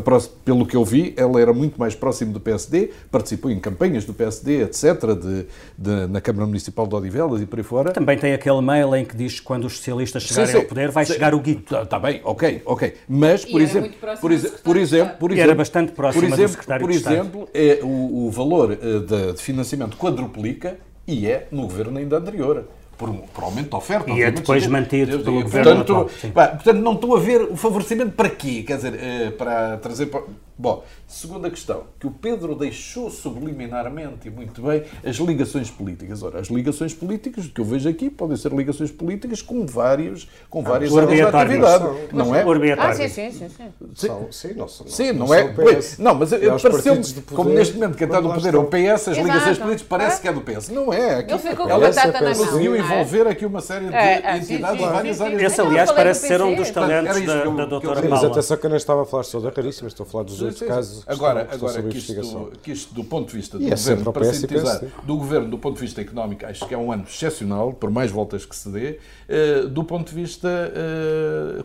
pelo 0.46 0.66
que 0.66 0.76
eu 0.76 0.86
vi, 0.86 1.14
ela 1.18 1.42
era 1.42 1.52
muito 1.52 1.80
mais 1.80 1.96
próxima 1.96 2.32
do 2.32 2.40
PSD, 2.40 2.92
participou 3.10 3.50
em 3.50 3.60
campanhas 3.60 4.06
do 4.06 4.14
PSD, 4.14 4.64
etc., 4.64 5.16
de, 5.20 5.46
de, 5.78 6.08
na 6.08 6.22
Câmara 6.22 6.46
Municipal 6.46 6.86
de 6.86 6.96
Odivelas 6.96 7.42
e 7.42 7.46
por 7.46 7.58
aí 7.58 7.64
fora. 7.64 7.92
Também 7.92 8.18
tem 8.18 8.34
aquele 8.34 8.62
mail 8.62 8.96
em 8.96 9.04
que 9.04 9.16
diz 9.16 9.40
que 9.40 9.46
quando 9.46 9.66
os 9.66 9.78
socialistas 9.78 10.24
chegarem 10.24 10.48
sim, 10.48 10.52
sim. 10.54 10.64
ao 10.64 10.66
poder 10.68 10.92
vai 10.92 11.06
sim. 11.06 11.14
chegar 11.14 11.34
o 11.34 11.40
guito. 11.40 11.74
Está 11.74 11.86
tá 11.86 12.00
bem, 12.00 12.22
ok, 12.24 12.62
ok. 12.66 12.94
Mas, 13.08 13.46
por 13.46 13.62
exemplo, 13.62 13.92
por, 14.22 14.32
exe 14.32 14.50
por, 14.50 14.78
exemplo, 14.78 15.18
por 15.18 15.32
exemplo, 15.32 15.50
era 15.50 15.56
bastante 15.56 15.92
próximo 15.92 16.22
por 16.22 16.28
exemplo, 16.28 16.44
do 16.44 16.52
secretário 16.52 16.86
Por 16.86 16.94
exemplo, 16.94 17.50
é, 17.54 17.80
o, 17.82 18.28
o 18.28 18.32
valor 18.32 18.72
uh, 18.72 19.00
de, 19.00 19.34
de 19.34 19.42
financiamento 19.42 19.98
quadruplica 19.98 20.78
e 21.08 21.26
é 21.26 21.48
no 21.52 21.64
governo 21.64 21.98
ainda 21.98 22.18
anterior. 22.18 22.66
Por, 22.98 23.14
por 23.14 23.44
aumento 23.44 23.70
da 23.70 23.78
oferta. 23.78 24.10
E 24.10 24.24
é 24.24 24.32
depois 24.32 24.66
mantido 24.66 25.20
pelo 25.20 25.44
governo 25.44 25.86
portanto, 25.86 26.12
portanto, 26.34 26.82
não 26.82 26.94
estou 26.94 27.16
a 27.16 27.20
ver 27.20 27.42
o 27.44 27.56
favorecimento 27.56 28.12
para 28.12 28.30
quê? 28.30 28.64
Quer 28.66 28.78
dizer, 28.78 29.00
eh, 29.00 29.30
para 29.30 29.78
trazer... 29.78 30.10
Bom, 30.60 30.84
segunda 31.08 31.52
questão, 31.52 31.84
que 32.00 32.08
o 32.08 32.12
Pedro 32.12 32.56
deixou 32.56 33.12
subliminarmente 33.12 34.28
e 34.28 34.32
muito 34.32 34.62
bem 34.62 34.84
as 35.06 35.18
ligações 35.18 35.70
políticas. 35.70 36.24
Ora, 36.24 36.40
as 36.40 36.48
ligações 36.48 36.96
políticas, 36.96 37.46
o 37.46 37.50
que 37.50 37.62
eu 37.62 37.66
vejo 37.66 37.88
aqui, 37.88 38.10
podem 38.10 38.36
ser 38.36 38.52
ligações 38.52 38.92
políticas 38.92 39.44
com 39.44 39.68
vários, 39.68 40.28
com 40.50 40.62
ah, 40.62 40.70
várias 40.70 40.98
áreas 40.98 41.16
de 41.16 41.22
atividade. 41.22 41.86
Não, 42.12 42.36
é? 42.36 42.44
Ah, 42.78 42.94
sim, 42.94 43.08
sim, 43.08 43.32
sim. 43.32 43.48
Sim, 43.50 44.08
são, 44.08 44.32
sim, 44.32 44.54
não, 44.56 44.68
são, 44.68 44.88
sim, 44.88 45.12
não, 45.12 45.28
não 45.28 45.34
é? 45.34 45.48
Pois, 45.48 46.00
não, 46.00 46.16
mas 46.16 46.32
pareceu-me, 46.32 47.04
como 47.36 47.52
neste 47.52 47.76
momento 47.76 47.96
que 47.96 48.04
está 48.04 48.20
no 48.20 48.34
poder 48.34 48.56
o 48.56 48.66
PS, 48.66 49.10
as 49.10 49.18
ligações 49.18 49.58
políticas 49.60 49.88
parece 49.88 50.22
que 50.22 50.28
é 50.28 50.34
do 50.34 50.42
PS. 50.42 50.70
Não 50.70 50.92
é. 50.92 51.20
Aqui, 51.20 51.34
Ele 51.34 51.40
ficou 51.40 51.68
com 51.68 51.74
a 51.74 51.80
batata 51.80 52.22
na. 52.22 52.36
Conseguiu 52.36 52.76
envolver 52.76 53.28
aqui 53.28 53.46
uma 53.46 53.62
série 53.62 53.88
de 53.88 53.94
é, 53.94 54.22
é, 54.24 54.38
entidades 54.38 54.80
de 54.80 54.86
várias 54.86 55.22
áreas. 55.22 55.42
Esse, 55.42 55.62
aliás, 55.62 55.92
parece 55.92 56.28
ser 56.28 56.42
um 56.42 56.56
dos 56.56 56.70
talentos 56.72 57.22
da 57.22 57.44
doutora 57.66 58.02
Paula. 58.02 58.10
Mas 58.10 58.24
atenção 58.24 58.58
que 58.58 58.66
eu 58.66 58.70
não 58.70 58.78
estava 58.78 59.04
a 59.04 59.06
falar 59.06 59.24
só 59.24 59.40
da 59.40 59.50
raríssima, 59.50 59.88
estou 59.88 60.06
a 60.06 60.10
falar 60.10 60.24
dos 60.24 60.47
outros 60.48 60.68
casos. 60.68 61.04
Agora, 61.08 61.48
agora 61.52 61.84
que, 61.84 61.98
isto, 61.98 62.52
que 62.62 62.72
isto, 62.72 62.94
do 62.94 63.04
ponto 63.04 63.30
de 63.30 63.38
vista 63.38 63.58
do 63.58 63.64
e 63.64 63.68
é 63.68 63.76
governo, 63.76 64.14
para 64.14 64.34
sintetizar, 64.34 64.82
do 65.04 65.18
governo, 65.18 65.50
do 65.50 65.58
ponto 65.58 65.76
de 65.76 65.82
vista 65.82 66.02
económico, 66.02 66.46
acho 66.46 66.68
que 66.68 66.74
é 66.74 66.78
um 66.78 66.92
ano 66.92 67.04
excepcional, 67.04 67.74
por 67.74 67.90
mais 67.90 68.12
voltas 68.12 68.46
que 68.46 68.56
se 68.56 68.70
dê, 68.70 69.00
uh, 69.30 69.68
do 69.68 69.84
ponto 69.84 70.10
de 70.10 70.16
vista 70.16 70.48
uh, 70.48 71.64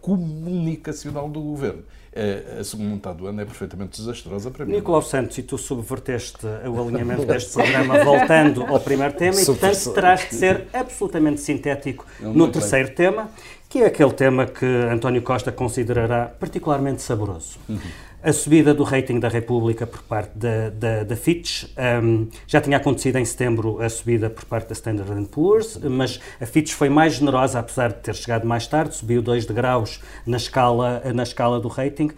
comunicacional 0.00 1.28
do 1.28 1.40
governo. 1.40 1.82
Uh, 2.10 2.60
a 2.60 2.64
segunda 2.64 2.94
metade 2.94 3.18
do 3.18 3.26
ano 3.26 3.40
é 3.40 3.44
perfeitamente 3.44 4.00
desastrosa 4.00 4.50
para 4.50 4.64
mim. 4.64 4.72
Nicolau 4.72 5.02
Santos, 5.02 5.38
e 5.38 5.42
tu 5.42 5.56
subverteste 5.56 6.46
o 6.46 6.82
alinhamento 6.82 7.24
deste 7.24 7.52
programa 7.52 8.02
voltando 8.02 8.62
ao 8.64 8.80
primeiro 8.80 9.14
tema, 9.14 9.40
e 9.40 9.44
portanto 9.44 9.92
terás 9.92 10.28
de 10.28 10.34
ser 10.34 10.66
absolutamente 10.72 11.40
sintético 11.40 12.06
no 12.20 12.48
terceiro 12.48 12.94
tema, 12.94 13.30
que 13.68 13.82
é 13.82 13.86
aquele 13.86 14.12
tema 14.12 14.46
que 14.46 14.64
António 14.64 15.22
Costa 15.22 15.52
considerará 15.52 16.26
particularmente 16.26 17.02
saboroso. 17.02 17.58
Uhum 17.68 18.07
a 18.22 18.32
subida 18.32 18.74
do 18.74 18.82
rating 18.82 19.20
da 19.20 19.28
República 19.28 19.86
por 19.86 20.02
parte 20.02 20.36
da, 20.36 20.70
da, 20.70 21.04
da 21.04 21.16
Fitch. 21.16 21.64
Um, 22.02 22.28
já 22.46 22.60
tinha 22.60 22.76
acontecido 22.76 23.16
em 23.16 23.24
setembro 23.24 23.80
a 23.80 23.88
subida 23.88 24.28
por 24.28 24.44
parte 24.44 24.68
da 24.68 24.72
Standard 24.72 25.26
Poor's, 25.26 25.78
mas 25.78 26.20
a 26.40 26.46
Fitch 26.46 26.72
foi 26.72 26.88
mais 26.88 27.14
generosa, 27.14 27.60
apesar 27.60 27.88
de 27.88 28.00
ter 28.00 28.14
chegado 28.14 28.46
mais 28.46 28.66
tarde, 28.66 28.94
subiu 28.94 29.22
2 29.22 29.46
degraus 29.46 30.00
na 30.26 30.36
escala, 30.36 31.02
na 31.14 31.22
escala 31.22 31.60
do 31.60 31.68
rating. 31.68 32.10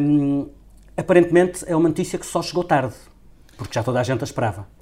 Um, 0.00 0.48
aparentemente 0.96 1.64
é 1.66 1.74
uma 1.74 1.88
notícia 1.88 2.18
que 2.18 2.26
só 2.26 2.42
chegou 2.42 2.62
tarde, 2.62 2.94
porque 3.56 3.74
já 3.74 3.82
toda 3.82 4.00
a 4.00 4.02
gente 4.02 4.22
a 4.22 4.24
esperava. 4.24 4.75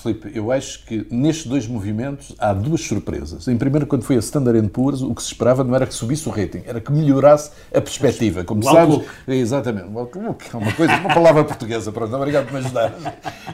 Filipe, 0.00 0.30
eu 0.34 0.52
acho 0.52 0.84
que 0.84 1.06
nestes 1.10 1.46
dois 1.46 1.66
movimentos 1.66 2.34
há 2.38 2.52
duas 2.52 2.80
surpresas. 2.82 3.48
Em 3.48 3.56
primeiro, 3.56 3.86
quando 3.86 4.02
foi 4.02 4.16
a 4.16 4.18
Standard 4.18 4.68
Poor's, 4.68 5.02
o 5.02 5.14
que 5.14 5.22
se 5.22 5.28
esperava 5.28 5.64
não 5.64 5.74
era 5.74 5.86
que 5.86 5.94
subisse 5.94 6.28
o 6.28 6.32
rating, 6.32 6.62
era 6.66 6.80
que 6.80 6.92
melhorasse 6.92 7.50
a 7.74 7.80
perspectiva. 7.80 8.44
Como 8.44 8.60
o 8.60 8.64
sabes, 8.64 8.94
outlook. 8.94 9.10
exatamente, 9.28 9.88
o 9.88 9.98
outlook 9.98 10.44
é 10.52 10.56
uma 10.56 10.72
coisa, 10.72 10.96
uma 10.96 11.14
palavra 11.14 11.44
portuguesa, 11.44 11.92
pronto, 11.92 12.14
obrigado 12.14 12.46
por 12.46 12.54
me 12.54 12.58
ajudar. 12.60 12.94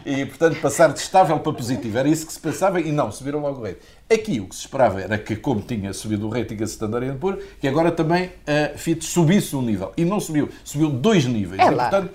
E, 0.05 0.27
portanto, 0.27 0.61
passar 0.61 0.93
de 0.93 0.99
estável 0.99 1.39
para 1.39 1.53
positivo, 1.53 1.99
era 1.99 2.09
isso 2.09 2.27
que 2.27 2.33
se 2.33 2.41
pensava 2.41 2.81
e 2.81 2.91
não, 2.91 3.11
subiram 3.11 3.41
logo 3.41 3.61
o 3.61 3.63
rating. 3.63 3.81
Aqui 4.13 4.41
o 4.41 4.47
que 4.47 4.55
se 4.55 4.63
esperava 4.63 5.01
era 5.01 5.17
que, 5.17 5.37
como 5.37 5.61
tinha 5.61 5.93
subido 5.93 6.27
o 6.27 6.31
rating 6.31 6.57
a 6.61 6.65
Standard 6.65 7.17
Poor's, 7.19 7.43
que 7.61 7.67
agora 7.67 7.91
também 7.91 8.31
a 8.47 8.77
Fitch 8.77 9.05
subisse 9.05 9.57
um 9.57 9.63
nível. 9.63 9.93
E 9.97 10.05
não 10.05 10.21
subiu, 10.21 10.49
subiu 10.65 10.91
dois 10.91 11.25
níveis. 11.25 11.61
É 11.61 11.67
e, 11.67 11.71
lá. 11.71 12.09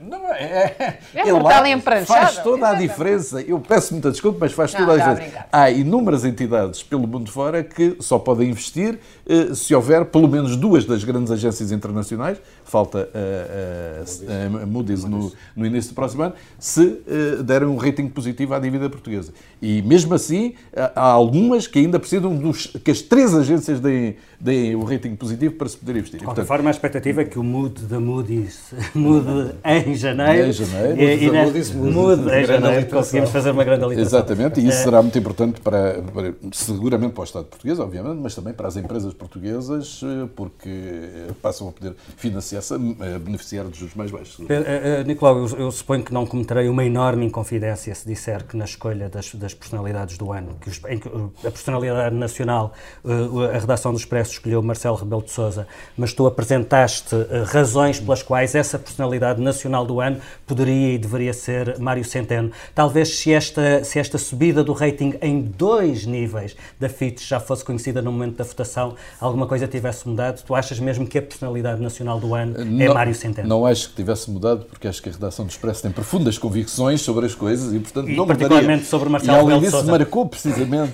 Não, 0.00 0.32
é, 0.32 0.98
É 1.14 1.32
lá 1.32 1.38
uma 1.38 1.50
tal 1.50 1.66
empranchada. 1.66 2.20
faz 2.20 2.38
toda 2.38 2.68
a 2.68 2.74
diferença. 2.74 3.40
Eu 3.40 3.60
peço 3.60 3.92
muita 3.92 4.10
desculpa, 4.10 4.38
mas 4.40 4.52
faz 4.52 4.72
Não, 4.72 4.80
toda 4.80 4.92
a 4.92 5.10
a 5.10 5.14
diferença. 5.14 5.46
Há 5.52 5.70
inúmeras 5.70 6.24
entidades 6.24 6.82
pelo 6.82 7.06
mundo 7.06 7.30
fora 7.30 7.62
que 7.62 7.96
só 8.00 8.18
podem 8.18 8.50
investir 8.50 8.98
eh, 9.26 9.54
se 9.54 9.74
houver 9.74 10.04
pelo 10.06 10.28
menos 10.28 10.56
duas 10.56 10.84
das 10.84 11.02
grandes 11.04 11.30
agências 11.30 11.72
internacionais, 11.72 12.38
falta 12.64 13.08
eh, 13.14 14.04
eh, 14.28 14.50
a 14.62 14.66
Moody's 14.66 15.04
no, 15.04 15.32
no 15.56 15.66
início 15.66 15.92
do 15.92 15.94
próximo 15.94 16.22
ano, 16.24 16.34
se 16.58 17.02
derem 17.44 17.68
um 17.68 17.76
rating 17.76 18.08
positivo 18.08 18.54
à 18.54 18.58
dívida 18.58 18.88
portuguesa. 18.90 19.32
E 19.60 19.82
mesmo 19.82 20.14
assim, 20.14 20.54
há 20.94 21.00
algumas 21.02 21.66
que 21.66 21.78
ainda 21.78 21.98
precisam 21.98 22.34
dos, 22.36 22.66
que 22.66 22.90
as 22.90 23.00
três 23.00 23.34
agências 23.34 23.80
deem, 23.80 24.16
deem 24.40 24.74
o 24.74 24.84
rating 24.84 25.14
positivo 25.16 25.54
para 25.54 25.68
se 25.68 25.76
poder 25.76 25.92
investir. 25.98 26.18
De 26.20 26.24
qualquer 26.24 26.42
portanto, 26.42 26.56
forma, 26.58 26.70
a 26.70 26.72
expectativa 26.72 27.22
é 27.22 27.24
que 27.24 27.38
o 27.38 27.42
mood 27.42 27.82
da 27.82 27.98
Moody's 28.00 28.72
mude 28.94 29.54
em 29.78 29.94
janeiro. 29.94 30.48
Em 30.48 30.52
janeiro. 30.52 31.00
E, 31.00 31.04
e 31.04 31.26
Mood 31.26 31.26
da 31.26 31.32
neste- 31.32 31.44
Moody's 31.44 31.70
mude. 31.72 31.92
mude 31.92 32.34
em 32.36 32.44
janeiro. 32.46 32.86
Conseguimos 32.86 33.30
fazer 33.30 33.50
uma 33.50 33.64
grande 33.64 33.84
literação. 33.86 34.18
Exatamente, 34.18 34.60
e 34.60 34.68
isso 34.68 34.82
será 34.82 35.02
muito 35.02 35.18
importante 35.18 35.60
para, 35.60 36.02
para- 36.12 36.34
seguramente 36.52 37.12
para 37.12 37.20
o 37.20 37.24
Estado 37.24 37.44
português, 37.46 37.78
obviamente, 37.78 38.18
mas 38.20 38.34
também 38.34 38.52
para 38.52 38.68
as 38.68 38.76
empresas 38.76 39.12
portuguesas, 39.14 40.00
eh, 40.02 40.28
porque 40.36 40.68
eh, 40.68 41.32
passam 41.42 41.68
a 41.68 41.72
poder 41.72 41.94
financiar-se, 42.16 42.74
a 42.74 42.78
beneficiar 43.18 43.64
dos 43.66 43.76
juros 43.78 43.94
mais 43.94 44.10
baixos. 44.10 44.44
Eh, 44.48 44.54
eh, 44.54 45.00
eh, 45.00 45.04
Nicolau, 45.04 45.38
eu, 45.38 45.58
eu 45.58 45.70
suponho 45.70 46.02
que 46.02 46.12
não 46.12 46.26
cometerei 46.26 46.68
uma 46.68 46.84
enorme 46.84 47.26
inconfidência 47.26 47.94
se 47.94 48.06
disser 48.06 48.44
que 48.44 48.56
na 48.56 48.64
escolha 48.64 49.08
das, 49.08 49.34
das 49.34 49.54
personalidades 49.54 50.16
do 50.18 50.32
ano, 50.32 50.56
que 50.60 50.68
os- 50.68 50.80
eh, 50.84 50.98
a 51.46 51.50
personalidade 51.50 52.14
nacional, 52.14 52.72
eh, 53.04 53.54
a 53.56 53.58
redação 53.58 53.92
do 53.92 53.98
Expresso 53.98 54.32
escolheu 54.32 54.62
Marcelo 54.62 54.96
Rebelo 54.96 55.22
de 55.22 55.30
Sousa, 55.30 55.66
mas 55.96 56.12
tu 56.12 56.26
apresentaste 56.26 57.14
eh, 57.14 57.42
razões 57.46 57.98
pelas 58.00 58.22
quais 58.22 58.54
essa 58.54 58.78
personalidade 58.78 59.40
nacional 59.40 59.63
do 59.64 60.00
ano 60.00 60.18
poderia 60.46 60.92
e 60.94 60.98
deveria 60.98 61.32
ser 61.32 61.78
Mário 61.78 62.04
Centeno. 62.04 62.50
Talvez 62.74 63.16
se 63.18 63.32
esta, 63.32 63.82
se 63.82 63.98
esta 63.98 64.18
subida 64.18 64.62
do 64.62 64.72
rating 64.72 65.14
em 65.22 65.40
dois 65.40 66.04
níveis 66.06 66.54
da 66.78 66.88
Fitch 66.88 67.22
já 67.26 67.40
fosse 67.40 67.64
conhecida 67.64 68.02
no 68.02 68.12
momento 68.12 68.36
da 68.36 68.44
votação, 68.44 68.94
alguma 69.20 69.46
coisa 69.46 69.66
tivesse 69.66 70.06
mudado, 70.08 70.42
tu 70.44 70.54
achas 70.54 70.78
mesmo 70.78 71.06
que 71.06 71.16
a 71.18 71.22
personalidade 71.22 71.80
nacional 71.80 72.20
do 72.20 72.34
ano 72.34 72.60
é 72.60 72.64
Não- 72.64 72.94
Mário 72.94 73.14
Centeno? 73.14 73.48
Não 73.48 73.64
acho 73.66 73.88
que 73.90 73.96
tivesse 73.96 74.30
mudado, 74.30 74.66
porque 74.66 74.86
acho 74.86 75.02
que 75.02 75.08
a 75.08 75.12
redação 75.12 75.46
do 75.46 75.50
Expresso 75.50 75.82
tem 75.82 75.90
profundas 75.90 76.36
convicções 76.36 77.00
sobre 77.00 77.24
as 77.26 77.34
coisas 77.34 77.72
e, 77.72 77.78
portanto, 77.78 78.10
E 78.10 78.16
não 78.16 78.26
particularmente 78.26 78.66
mudaria. 78.70 78.84
sobre 78.90 79.08
Marcelo 79.08 79.36
E, 79.38 79.40
além 79.40 79.60
disso, 79.60 79.70
Sousa. 79.72 79.90
marcou 79.90 80.26
precisamente 80.28 80.92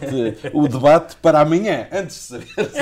o 0.53 0.69
debate 0.69 1.17
para 1.17 1.41
amanhã, 1.41 1.87
antes 1.93 2.17
de 2.17 2.23
saber 2.23 2.47
se. 2.71 2.79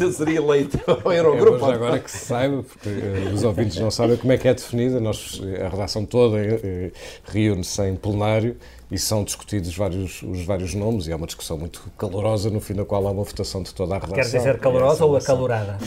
É 0.00 0.12
seria 0.12 0.36
eleito 0.38 0.78
ao 1.04 1.12
É 1.12 1.18
Eurogrupo. 1.18 1.58
já 1.66 1.74
agora 1.74 1.98
que 1.98 2.10
se 2.10 2.18
saiba, 2.26 2.64
eh, 2.86 3.32
os 3.32 3.42
ouvintes 3.44 3.78
não 3.78 3.90
sabem 3.90 4.16
como 4.16 4.32
é 4.32 4.38
que 4.38 4.48
é 4.48 4.54
definida. 4.54 5.00
Nós, 5.00 5.40
eh, 5.44 5.64
a 5.64 5.68
redação 5.68 6.04
toda 6.04 6.38
eh, 6.38 6.90
reúne-se 7.24 7.82
em 7.82 7.96
plenário 7.96 8.56
e 8.90 8.98
são 8.98 9.22
discutidos 9.22 9.76
vários, 9.76 10.20
os 10.22 10.44
vários 10.44 10.74
nomes 10.74 11.06
e 11.06 11.12
há 11.12 11.16
uma 11.16 11.26
discussão 11.26 11.56
muito 11.56 11.82
calorosa 11.96 12.50
no 12.50 12.60
fim 12.60 12.74
da 12.74 12.84
qual 12.84 13.06
há 13.06 13.10
uma 13.12 13.22
votação 13.22 13.62
de 13.62 13.72
toda 13.72 13.94
a 13.94 13.98
redação. 13.98 14.16
Quer 14.16 14.38
dizer 14.38 14.58
calorosa 14.58 15.04
ou 15.04 15.16
acalorada? 15.16 15.78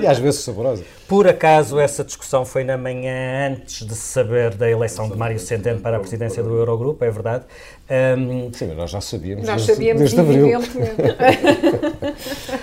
E 0.00 0.06
às 0.06 0.18
vezes 0.18 0.40
saborosa. 0.40 0.82
Por 1.06 1.28
acaso 1.28 1.78
essa 1.78 2.02
discussão 2.02 2.46
foi 2.46 2.64
na 2.64 2.78
manhã 2.78 3.50
antes 3.50 3.86
de 3.86 3.94
se 3.94 4.00
saber 4.00 4.54
da 4.54 4.70
eleição 4.70 5.08
de 5.08 5.16
Mário 5.16 5.38
Centeno 5.38 5.80
para 5.80 5.98
a 5.98 6.00
presidência 6.00 6.42
do 6.42 6.56
Eurogrupo, 6.56 7.04
é 7.04 7.10
verdade. 7.10 7.44
Ahm, 7.90 8.50
Sim, 8.52 8.68
mas 8.68 8.76
nós 8.76 8.90
já 8.90 9.00
sabíamos. 9.00 9.46
Nós 9.46 9.66
desde, 9.66 9.74
sabíamos, 9.74 10.00
desde 10.00 10.20
abril. 10.20 10.60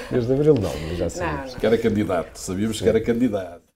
Desde 0.09 0.33
abril 0.33 0.53
não, 0.55 0.71
mas 0.87 0.97
já 0.97 1.09
sabíamos. 1.09 1.53
Não, 1.53 1.59
Que 1.59 1.65
era 1.65 1.77
candidato, 1.77 2.37
sabíamos 2.37 2.81
que 2.81 2.87
era 2.89 3.01
candidato. 3.01 3.66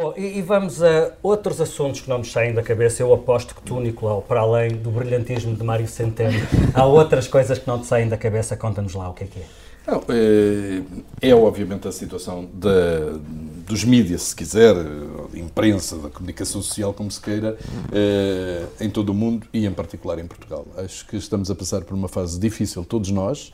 Bom, 0.00 0.14
e, 0.16 0.38
e 0.38 0.42
vamos 0.42 0.82
a 0.82 1.12
outros 1.22 1.60
assuntos 1.60 2.00
que 2.00 2.08
não 2.08 2.16
nos 2.18 2.32
saem 2.32 2.54
da 2.54 2.62
cabeça. 2.62 3.02
Eu 3.02 3.12
aposto 3.12 3.54
que 3.54 3.60
tu, 3.60 3.78
Nicolau, 3.78 4.22
para 4.22 4.40
além 4.40 4.70
do 4.70 4.90
brilhantismo 4.90 5.54
de 5.54 5.62
Mário 5.62 5.86
Centeno, 5.86 6.38
há 6.72 6.86
outras 6.86 7.28
coisas 7.28 7.58
que 7.58 7.68
não 7.68 7.78
te 7.78 7.86
saem 7.86 8.08
da 8.08 8.16
cabeça. 8.16 8.56
Conta-nos 8.56 8.94
lá 8.94 9.10
o 9.10 9.12
que 9.12 9.24
é 9.24 9.26
que 9.26 9.38
é. 9.40 9.44
Não, 9.86 10.02
é, 10.08 11.28
é 11.28 11.34
obviamente 11.34 11.86
a 11.86 11.92
situação 11.92 12.48
da, 12.54 13.18
dos 13.66 13.84
mídias, 13.84 14.22
se 14.22 14.36
quiser, 14.36 14.74
da 14.74 15.38
imprensa, 15.38 15.96
da 15.98 16.08
comunicação 16.08 16.62
social, 16.62 16.94
como 16.94 17.10
se 17.10 17.20
queira, 17.20 17.58
eh, 17.92 18.64
em 18.80 18.88
todo 18.88 19.10
o 19.10 19.14
mundo 19.14 19.46
e 19.52 19.66
em 19.66 19.72
particular 19.72 20.18
em 20.18 20.26
Portugal. 20.26 20.66
Acho 20.76 21.06
que 21.06 21.16
estamos 21.16 21.50
a 21.50 21.54
passar 21.54 21.82
por 21.82 21.94
uma 21.94 22.08
fase 22.08 22.38
difícil, 22.38 22.84
todos 22.84 23.10
nós. 23.10 23.52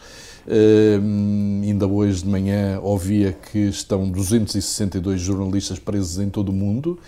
Ainda 1.63 1.87
hoje 1.87 2.23
de 2.23 2.29
manhã 2.29 2.79
ouvia 2.81 3.33
que 3.33 3.59
estão 3.59 4.09
262 4.09 5.21
jornalistas 5.21 5.79
presos 5.79 6.19
em 6.21 6.29
todo 6.29 6.51
o 6.51 6.53
mundo, 6.53 6.99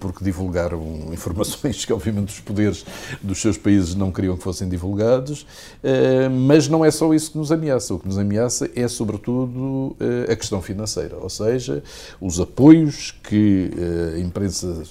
porque 0.00 0.24
divulgaram 0.24 0.82
informações 1.12 1.84
que, 1.84 1.92
obviamente, 1.92 2.28
os 2.34 2.40
poderes 2.40 2.84
dos 3.22 3.40
seus 3.40 3.56
países 3.56 3.94
não 3.94 4.10
queriam 4.10 4.36
que 4.36 4.42
fossem 4.42 4.68
divulgados. 4.68 5.46
Eh, 5.82 6.28
Mas 6.28 6.68
não 6.68 6.84
é 6.84 6.90
só 6.90 7.12
isso 7.12 7.32
que 7.32 7.38
nos 7.38 7.52
ameaça. 7.52 7.94
O 7.94 7.98
que 7.98 8.06
nos 8.08 8.18
ameaça 8.18 8.70
é, 8.74 8.86
sobretudo, 8.88 9.94
eh, 10.00 10.32
a 10.32 10.36
questão 10.36 10.60
financeira, 10.62 11.16
ou 11.16 11.28
seja, 11.28 11.82
os 12.20 12.40
apoios 12.40 13.14
que 13.22 13.70
eh, 13.76 14.16
a 14.16 14.20
imprensa, 14.20 14.82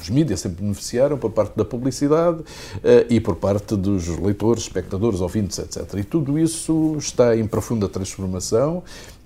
os 0.00 0.10
mídias 0.10 0.40
sempre 0.40 0.62
beneficiaram 0.62 1.16
por 1.18 1.30
parte 1.30 1.56
da 1.56 1.64
publicidade 1.64 2.42
eh, 2.84 3.06
e 3.10 3.20
por 3.20 3.36
parte 3.36 3.76
dos 3.76 4.08
leitores, 4.08 4.64
espectadores, 4.64 5.20
ouvintes, 5.20 5.58
etc. 5.58 5.94
E 5.98 6.04
tudo 6.04 6.38
isso 6.38 6.96
está 6.98 7.36
em 7.36 7.46
profunda 7.46 7.88
transformação. 7.88 8.82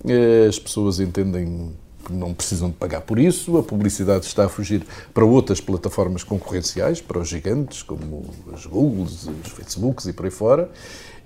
Eh, 0.07 0.47
As 0.47 0.59
pessoas 0.59 0.99
entendem 0.99 1.71
não 2.11 2.33
precisam 2.33 2.69
de 2.69 2.75
pagar 2.75 3.01
por 3.01 3.19
isso, 3.19 3.57
a 3.57 3.63
publicidade 3.63 4.25
está 4.25 4.45
a 4.45 4.49
fugir 4.49 4.83
para 5.13 5.23
outras 5.23 5.61
plataformas 5.61 6.23
concorrenciais, 6.23 6.99
para 6.99 7.19
os 7.19 7.27
gigantes, 7.27 7.83
como 7.83 8.25
as 8.53 8.65
Googles, 8.65 9.27
os 9.45 9.51
Facebooks 9.51 10.05
e 10.07 10.13
por 10.13 10.25
aí 10.25 10.31
fora, 10.31 10.69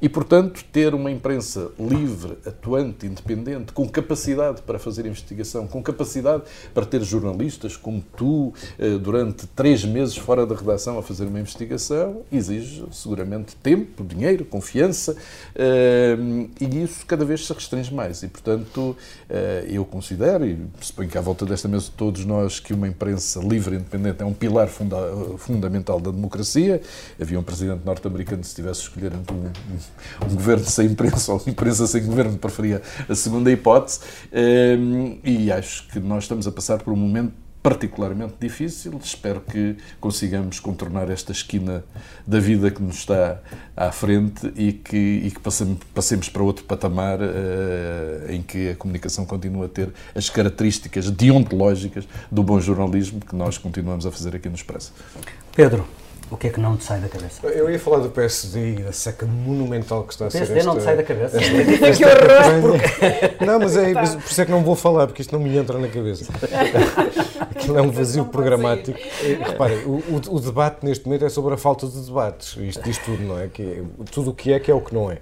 e, 0.02 0.08
portanto, 0.08 0.64
ter 0.72 0.94
uma 0.94 1.10
imprensa 1.10 1.72
livre, 1.80 2.38
atuante, 2.46 3.06
independente, 3.06 3.72
com 3.74 3.88
capacidade 3.88 4.62
para 4.62 4.78
fazer 4.78 5.06
investigação, 5.06 5.68
com 5.68 5.82
capacidade 5.82 6.44
para 6.74 6.86
ter 6.86 7.02
jornalistas 7.02 7.76
como 7.76 8.04
tu, 8.16 8.54
eh, 8.78 8.98
durante 8.98 9.48
três 9.48 9.84
meses 9.84 10.16
fora 10.16 10.46
da 10.46 10.56
redação 10.56 11.00
a 11.00 11.04
fazer 11.04 11.26
uma 11.26 11.40
investigação, 11.40 12.22
exige 12.32 12.84
seguramente 12.92 13.56
tempo, 13.56 14.04
dinheiro, 14.04 14.46
confiança, 14.46 15.16
eh, 15.56 16.18
e 16.62 16.84
isso 16.84 17.06
cada 17.06 17.26
vez 17.26 17.46
se 17.46 17.54
restringe 17.54 17.94
mais. 17.94 18.22
E, 18.22 18.28
portanto, 18.28 18.96
eh, 19.30 19.66
eu 19.70 19.84
considero, 19.84 20.46
e 20.46 20.60
suponho 20.80 21.10
que 21.10 21.18
à 21.18 21.22
volta 21.22 21.46
desta 21.46 21.68
mesa 21.68 21.92
todos 21.96 22.24
nós, 22.24 22.60
que 22.60 22.74
uma 22.74 22.88
imprensa 22.88 23.40
livre 23.40 23.76
e 23.76 23.80
independente 23.80 24.22
é 24.22 24.26
um 24.26 24.34
pilar 24.34 24.68
funda 24.68 24.98
fundamental 25.38 26.00
da 26.00 26.12
democracia. 26.12 26.82
Havia 27.20 27.40
um 27.40 27.44
presidente 27.44 27.86
norte-americano, 27.86 28.44
se 28.44 28.56
tivesse 28.56 28.82
escolher 28.82 29.14
entre 29.14 29.34
um, 29.34 29.50
um- 30.24 30.36
governo 30.36 30.66
sem 30.66 30.88
imprensa 30.88 31.32
ou 31.34 31.42
imprensa 31.48 31.88
sem 31.88 32.06
governo, 32.06 32.38
preferia 32.38 32.82
a 33.08 33.16
segunda 33.16 33.52
hipótese. 33.52 34.00
Eh, 34.32 34.78
E 35.24 35.52
acho 35.52 35.88
que 35.90 36.00
nós 36.00 36.24
estamos 36.24 36.48
a 36.48 36.52
passar 36.52 36.80
por 36.80 36.94
um 36.94 36.98
momento 36.98 37.34
particularmente 37.62 38.36
difícil. 38.40 38.98
Espero 39.04 39.42
que 39.42 39.76
consigamos 40.00 40.58
contornar 40.60 41.10
esta 41.10 41.34
esquina 41.34 41.84
da 42.26 42.40
vida 42.40 42.72
que 42.72 42.82
nos 42.82 42.98
está 43.00 43.40
à 43.76 43.92
frente 43.92 44.52
e 44.56 44.72
que, 44.72 44.96
e 45.26 45.32
que 45.32 45.40
passemos, 45.42 45.78
passemos 45.94 46.30
para 46.30 46.44
outro 46.44 46.64
patamar 46.64 47.20
eh, 47.22 48.28
em 48.36 48.42
que 48.42 48.70
a 48.70 48.76
comunicação 48.76 49.26
continua 49.26 49.66
a 49.66 49.70
ter 49.70 49.90
as 50.16 50.30
características 50.30 51.10
deontológicas 51.10 52.08
do 52.32 52.42
bom 52.42 52.58
jornalismo 52.60 53.20
que 53.20 53.36
nós 53.36 53.58
continuamos 53.58 54.06
a 54.06 54.12
fazer 54.12 54.34
aqui 54.36 54.48
no 54.48 54.56
Expresso. 54.56 54.94
Pedro, 55.54 55.86
o 56.30 56.36
que 56.38 56.48
é 56.48 56.50
que 56.50 56.60
não 56.60 56.76
te 56.78 56.84
sai 56.84 57.00
da 57.00 57.08
cabeça? 57.08 57.46
Eu 57.48 57.70
ia 57.70 57.80
falar 57.80 58.00
do 58.00 58.10
PSD 58.10 58.74
e 58.74 58.84
da 58.84 58.92
seca 58.92 59.26
monumental 59.26 60.04
que 60.04 60.14
está 60.14 60.26
a 60.26 60.28
O 60.28 60.32
ser 60.32 60.40
PSD 60.40 60.64
não 60.64 60.74
te 60.74 60.78
esta- 60.80 60.90
sai 60.90 60.98
da 60.98 61.04
cabeça. 61.04 61.38
que 61.40 62.06
horror! 62.06 63.46
Não, 63.46 63.60
mas 63.60 63.78
é 63.78 63.94
mas 63.94 64.16
por 64.16 64.24
isso 64.30 64.42
é 64.42 64.46
que 64.46 64.52
não 64.52 64.64
vou 64.64 64.76
falar, 64.76 65.08
porque 65.08 65.22
isto 65.22 65.32
não 65.38 65.44
me 65.44 65.56
entra 65.58 65.78
na 65.78 65.88
cabeça. 65.88 66.26
Aquilo 67.52 67.78
é 67.78 67.82
um 67.82 67.92
vazio 67.92 68.26
programático. 68.26 68.98
E, 69.24 69.34
Reparem, 69.36 69.80
o, 69.86 69.92
o- 70.10 70.36
o 70.36 70.40
debate 70.40 70.86
neste 70.86 71.06
momento 71.06 71.26
é 71.26 71.30
sobre 71.30 71.54
a 71.54 71.58
falta 71.58 71.88
de 71.88 72.00
debates. 72.00 72.56
Isto 72.58 72.84
diz 72.84 72.98
tudo, 73.00 73.22
não 73.24 73.40
é? 73.40 73.48
Que 73.48 73.62
é- 73.64 73.84
tudo 74.12 74.32
o 74.32 74.34
que 74.34 74.54
é 74.54 74.60
que 74.60 74.70
é 74.70 74.74
o 74.74 74.82
que 74.82 74.94
não 74.94 75.10
é. 75.12 75.18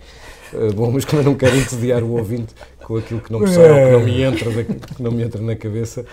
uh, 0.53 0.73
bom, 0.73 0.91
mas 0.91 1.05
como 1.05 1.21
eu 1.21 1.25
não 1.25 1.35
quero 1.35 1.55
entediar 1.55 2.03
o 2.03 2.11
ouvinte 2.17 2.53
com 2.85 2.97
aquilo 2.97 3.19
que 3.19 3.31
não 3.31 3.39
me 3.39 3.47
sai, 3.47 3.85
que 3.85 3.91
não 3.91 3.99
me 4.01 4.21
entra, 4.21 4.51
da, 4.51 4.63
que 4.63 5.01
não 5.01 5.11
me 5.11 5.23
entra 5.23 5.41
na 5.41 5.55
cabeça, 5.55 6.05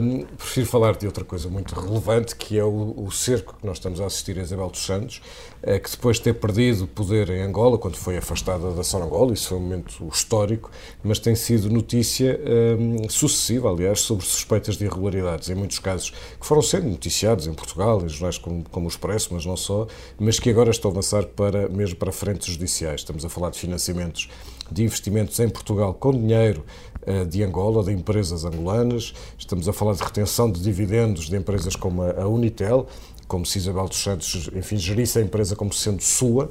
um, 0.00 0.24
prefiro 0.36 0.66
falar 0.66 0.96
de 0.96 1.04
outra 1.04 1.24
coisa 1.24 1.48
muito 1.48 1.74
relevante, 1.74 2.36
que 2.36 2.56
é 2.56 2.62
o, 2.62 2.94
o, 2.96 3.10
cerco 3.10 3.56
que 3.60 3.66
nós 3.66 3.78
estamos 3.78 4.00
a 4.00 4.06
assistir 4.06 4.38
a 4.38 4.42
Isabel 4.42 4.68
dos 4.68 4.86
Santos, 4.86 5.20
uh, 5.64 5.80
que 5.80 5.90
depois 5.90 6.18
de 6.18 6.22
ter 6.22 6.34
perdido 6.34 6.86
poder 6.86 7.28
em 7.30 7.42
Angola, 7.42 7.76
quando 7.76 7.96
foi 7.96 8.16
afastada 8.16 8.70
da 8.70 8.84
Sonangola, 8.84 9.32
isso 9.32 9.48
foi 9.48 9.58
um 9.58 9.62
momento 9.62 10.06
histórico, 10.06 10.70
mas 11.02 11.18
tem 11.18 11.34
sido 11.34 11.68
notícia 11.68 12.38
um, 12.78 13.08
sucessiva, 13.08 13.68
aliás, 13.68 13.98
sobre 13.98 14.24
suspeitas 14.24 14.76
de 14.76 14.84
irregularidades, 14.84 15.50
em 15.50 15.56
muitos 15.56 15.80
casos 15.80 16.10
que 16.40 16.46
foram 16.46 16.62
sendo 16.62 16.88
noticiados 16.88 17.48
em 17.48 17.52
Portugal, 17.52 18.00
em 18.04 18.08
jornais 18.08 18.38
como, 18.38 18.62
como 18.70 18.86
o 18.86 18.88
Expresso, 18.88 19.34
mas 19.34 19.44
não 19.44 19.56
só, 19.56 19.88
mas 20.20 20.38
que 20.38 20.50
agora 20.50 20.70
estão 20.70 20.88
a 20.88 20.92
avançar 20.92 21.26
para, 21.26 21.68
mesmo 21.68 21.96
para 21.96 22.12
frentes 22.12 22.54
judiciais. 22.54 23.00
Estamos 23.00 23.24
a 23.24 23.28
falar 23.28 23.50
de 23.50 23.58
financiamentos 23.58 24.28
de 24.70 24.84
investimentos 24.84 25.38
em 25.40 25.48
Portugal 25.48 25.94
com 25.94 26.12
dinheiro 26.12 26.64
uh, 27.06 27.24
de 27.26 27.42
Angola, 27.42 27.84
de 27.84 27.92
empresas 27.92 28.44
angolanas. 28.44 29.14
Estamos 29.38 29.68
a 29.68 29.72
falar 29.72 29.94
de 29.94 30.02
retenção 30.02 30.50
de 30.50 30.60
dividendos 30.60 31.28
de 31.28 31.36
empresas 31.36 31.76
como 31.76 32.02
a 32.02 32.26
Unitel, 32.26 32.86
como 33.28 33.44
se 33.44 33.58
Isabel 33.58 33.88
dos 33.88 34.02
Santos, 34.02 34.48
enfim, 34.54 34.76
gerisse 34.76 35.18
a 35.18 35.22
empresa 35.22 35.56
como 35.56 35.72
sendo 35.72 36.02
sua, 36.02 36.50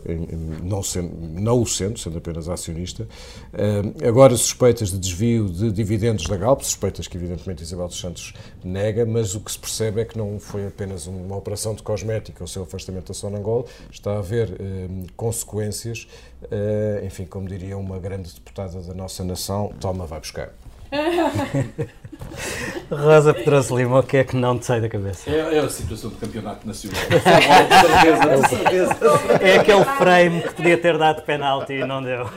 não, 0.63 0.83
sendo, 0.83 1.11
não 1.39 1.61
o 1.61 1.65
sendo, 1.65 1.97
sendo 1.97 2.17
apenas 2.17 2.49
acionista. 2.49 3.07
Uh, 3.53 4.07
agora 4.07 4.35
suspeitas 4.35 4.91
de 4.91 4.99
desvio 4.99 5.49
de 5.49 5.71
dividendos 5.71 6.25
da 6.25 6.35
Galp, 6.35 6.61
suspeitas 6.61 7.07
que 7.07 7.17
evidentemente 7.17 7.63
Isabel 7.63 7.87
dos 7.87 7.99
Santos 7.99 8.33
nega, 8.63 9.05
mas 9.05 9.35
o 9.35 9.39
que 9.39 9.51
se 9.51 9.59
percebe 9.59 10.01
é 10.01 10.05
que 10.05 10.17
não 10.17 10.39
foi 10.39 10.67
apenas 10.67 11.07
uma 11.07 11.35
operação 11.35 11.73
de 11.73 11.81
cosmética 11.81 12.43
o 12.43 12.47
seu 12.47 12.63
afastamento 12.63 13.07
da 13.07 13.13
Sonangol, 13.13 13.67
está 13.89 14.13
a 14.13 14.19
haver 14.19 14.49
uh, 14.49 15.07
consequências, 15.15 16.07
uh, 16.43 17.05
enfim, 17.05 17.25
como 17.25 17.47
diria 17.47 17.77
uma 17.77 17.99
grande 17.99 18.33
deputada 18.33 18.81
da 18.81 18.93
nossa 18.93 19.23
nação, 19.23 19.73
toma, 19.79 20.05
vai 20.05 20.19
buscar. 20.19 20.53
Rosa 22.89 23.33
Pedroso 23.33 23.75
Lima, 23.75 23.99
o 23.99 24.03
que 24.03 24.17
é 24.17 24.23
que 24.23 24.35
não 24.35 24.57
te 24.59 24.65
sai 24.65 24.79
da 24.79 24.87
cabeça? 24.87 25.29
É, 25.29 25.55
é 25.55 25.59
a 25.59 25.69
situação 25.69 26.09
do 26.11 26.17
campeonato 26.17 26.67
nacional. 26.67 27.01
é 29.41 29.55
aquele 29.57 29.85
frame 29.97 30.41
que 30.41 30.53
podia 30.53 30.77
ter 30.77 30.97
dado 30.97 31.23
penalti 31.23 31.73
e 31.73 31.85
não 31.85 32.03
deu. 32.03 32.29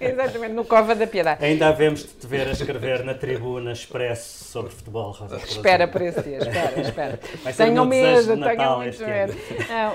Exatamente, 0.00 0.54
no 0.54 0.64
Cova 0.64 0.94
da 0.94 1.06
Piedade. 1.06 1.44
Ainda 1.44 1.68
havemos 1.68 2.00
de 2.00 2.08
te 2.08 2.26
ver 2.26 2.48
a 2.48 2.52
escrever 2.52 3.04
na 3.04 3.14
tribuna 3.14 3.72
expresso 3.72 4.44
sobre 4.44 4.72
futebol, 4.72 5.10
Rosa 5.12 5.36
Pedroso 5.36 5.56
Espera 5.56 5.86
por 5.86 6.02
esse 6.02 6.22
dia, 6.22 6.38
espera, 6.38 6.80
espera. 6.80 7.20
Tenho 7.56 7.84
medo, 7.84 8.36
tenho 8.38 8.76
muito 8.78 9.04
medo. 9.04 9.34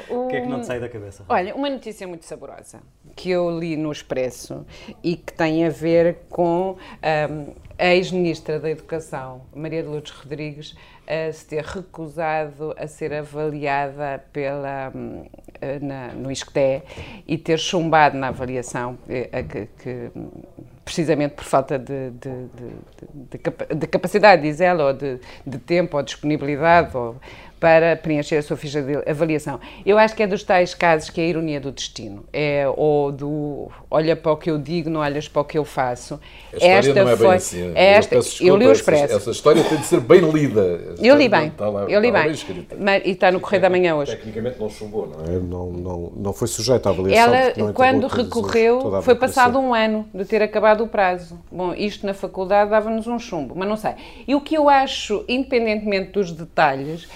o 0.09 0.27
que 0.27 0.35
é 0.35 0.41
que 0.41 0.47
não 0.47 0.61
te 0.61 0.67
sai 0.67 0.79
da 0.79 0.89
cabeça? 0.89 1.23
Olha, 1.27 1.55
uma 1.55 1.69
notícia 1.69 2.07
muito 2.07 2.25
saborosa 2.25 2.79
que 3.15 3.29
eu 3.29 3.57
li 3.57 3.77
no 3.77 3.91
Expresso 3.91 4.65
e 5.03 5.15
que 5.15 5.33
tem 5.33 5.65
a 5.65 5.69
ver 5.69 6.17
com 6.29 6.75
um, 7.31 7.53
a 7.77 7.93
ex-ministra 7.93 8.59
da 8.59 8.69
Educação, 8.69 9.41
Maria 9.53 9.83
de 9.83 9.89
Lourdes 9.89 10.11
Rodrigues, 10.11 10.75
a 11.07 11.31
se 11.31 11.45
ter 11.45 11.63
recusado 11.63 12.73
a 12.77 12.87
ser 12.87 13.13
avaliada 13.13 14.23
pela, 14.31 14.91
hum, 14.95 15.25
na, 15.81 16.07
no 16.13 16.31
ISCTE 16.31 16.81
e 17.27 17.37
ter 17.37 17.59
chumbado 17.59 18.17
na 18.17 18.29
avaliação, 18.29 18.97
eh, 19.07 19.43
que, 19.43 19.67
que, 19.81 20.11
precisamente 20.83 21.33
por 21.33 21.43
falta 21.43 21.77
de, 21.77 22.11
de, 22.11 22.47
de, 22.47 23.75
de, 23.75 23.87
capacidade, 23.87 24.43
diz 24.43 24.61
ela, 24.61 24.85
ou 24.85 24.93
de, 24.93 25.19
tempo, 25.59 25.97
ou 25.97 26.03
disponibilidade, 26.03 26.95
ou 26.95 27.15
para 27.65 27.95
preencher 27.95 28.35
a 28.35 28.43
sua 28.43 28.55
ficha 28.55 28.79
de 28.79 29.09
avaliação. 29.09 29.59
Eu 29.83 29.97
acho 29.97 30.15
que 30.15 30.21
é 30.21 30.27
dos 30.27 30.43
tais 30.43 30.75
casos 30.75 31.09
que 31.09 31.19
é 31.19 31.23
a 31.23 31.27
ironia 31.27 31.59
do 31.59 31.71
destino, 31.71 32.23
é 32.31 32.63
ou 32.77 33.11
do 33.11 33.71
olha 33.89 34.15
para 34.15 34.33
o 34.33 34.37
que 34.37 34.51
eu 34.51 34.59
digo, 34.59 34.87
não 34.87 34.99
olhas 34.99 35.27
para 35.27 35.41
o 35.41 35.45
que 35.45 35.57
eu 35.57 35.65
faço. 35.65 36.19
A 36.53 36.57
história 36.57 36.75
esta 36.75 37.03
não 37.03 37.09
é 37.09 37.17
foi, 37.17 37.27
bem 37.27 37.35
assim. 37.37 37.71
Esta, 37.73 38.15
eu, 38.15 38.21
desculpa, 38.21 38.45
eu 38.45 38.57
li 38.57 38.67
o 38.67 38.71
Expresso. 38.71 39.03
Essa, 39.05 39.15
essa, 39.15 39.31
história 39.31 39.63
tem 39.63 39.79
de 39.79 39.85
ser 39.85 39.99
bem 39.99 40.19
lida. 40.29 40.95
Eu 40.99 41.15
li 41.15 41.27
bem, 41.27 41.47
está 41.47 41.67
lá, 41.67 41.85
eu 41.89 41.99
li 41.99 42.11
bem. 42.11 42.31
bem 42.33 42.67
Mas, 42.79 43.01
e 43.03 43.09
está 43.09 43.31
no 43.31 43.39
Correio 43.39 43.63
da 43.63 43.69
Manhã 43.71 43.95
hoje. 43.95 44.11
Tecnicamente 44.11 44.59
não 44.59 44.69
chumbou, 44.69 45.07
não 45.07 45.25
é? 45.25 45.39
Não, 45.39 45.71
não, 45.71 46.13
não 46.15 46.33
foi 46.33 46.47
sujeita 46.47 46.89
à 46.89 46.91
avaliação. 46.91 47.33
Ela, 47.33 47.73
quando 47.73 48.05
recorreu, 48.05 49.01
foi 49.01 49.15
passado 49.15 49.57
um 49.57 49.73
ano 49.73 50.07
de 50.13 50.23
ter 50.23 50.43
acabado 50.43 50.83
o 50.83 50.87
prazo. 50.87 51.39
Bom, 51.51 51.73
isto 51.73 52.05
na 52.05 52.13
faculdade 52.13 52.69
dava-nos 52.69 53.07
um 53.07 53.17
chumbo, 53.17 53.55
mas 53.57 53.67
não 53.67 53.75
sei. 53.75 53.93
E 54.27 54.35
o 54.35 54.41
que 54.41 54.53
eu 54.53 54.69
acho, 54.69 55.25
independentemente 55.27 56.11
dos 56.11 56.31
detalhes, 56.31 57.07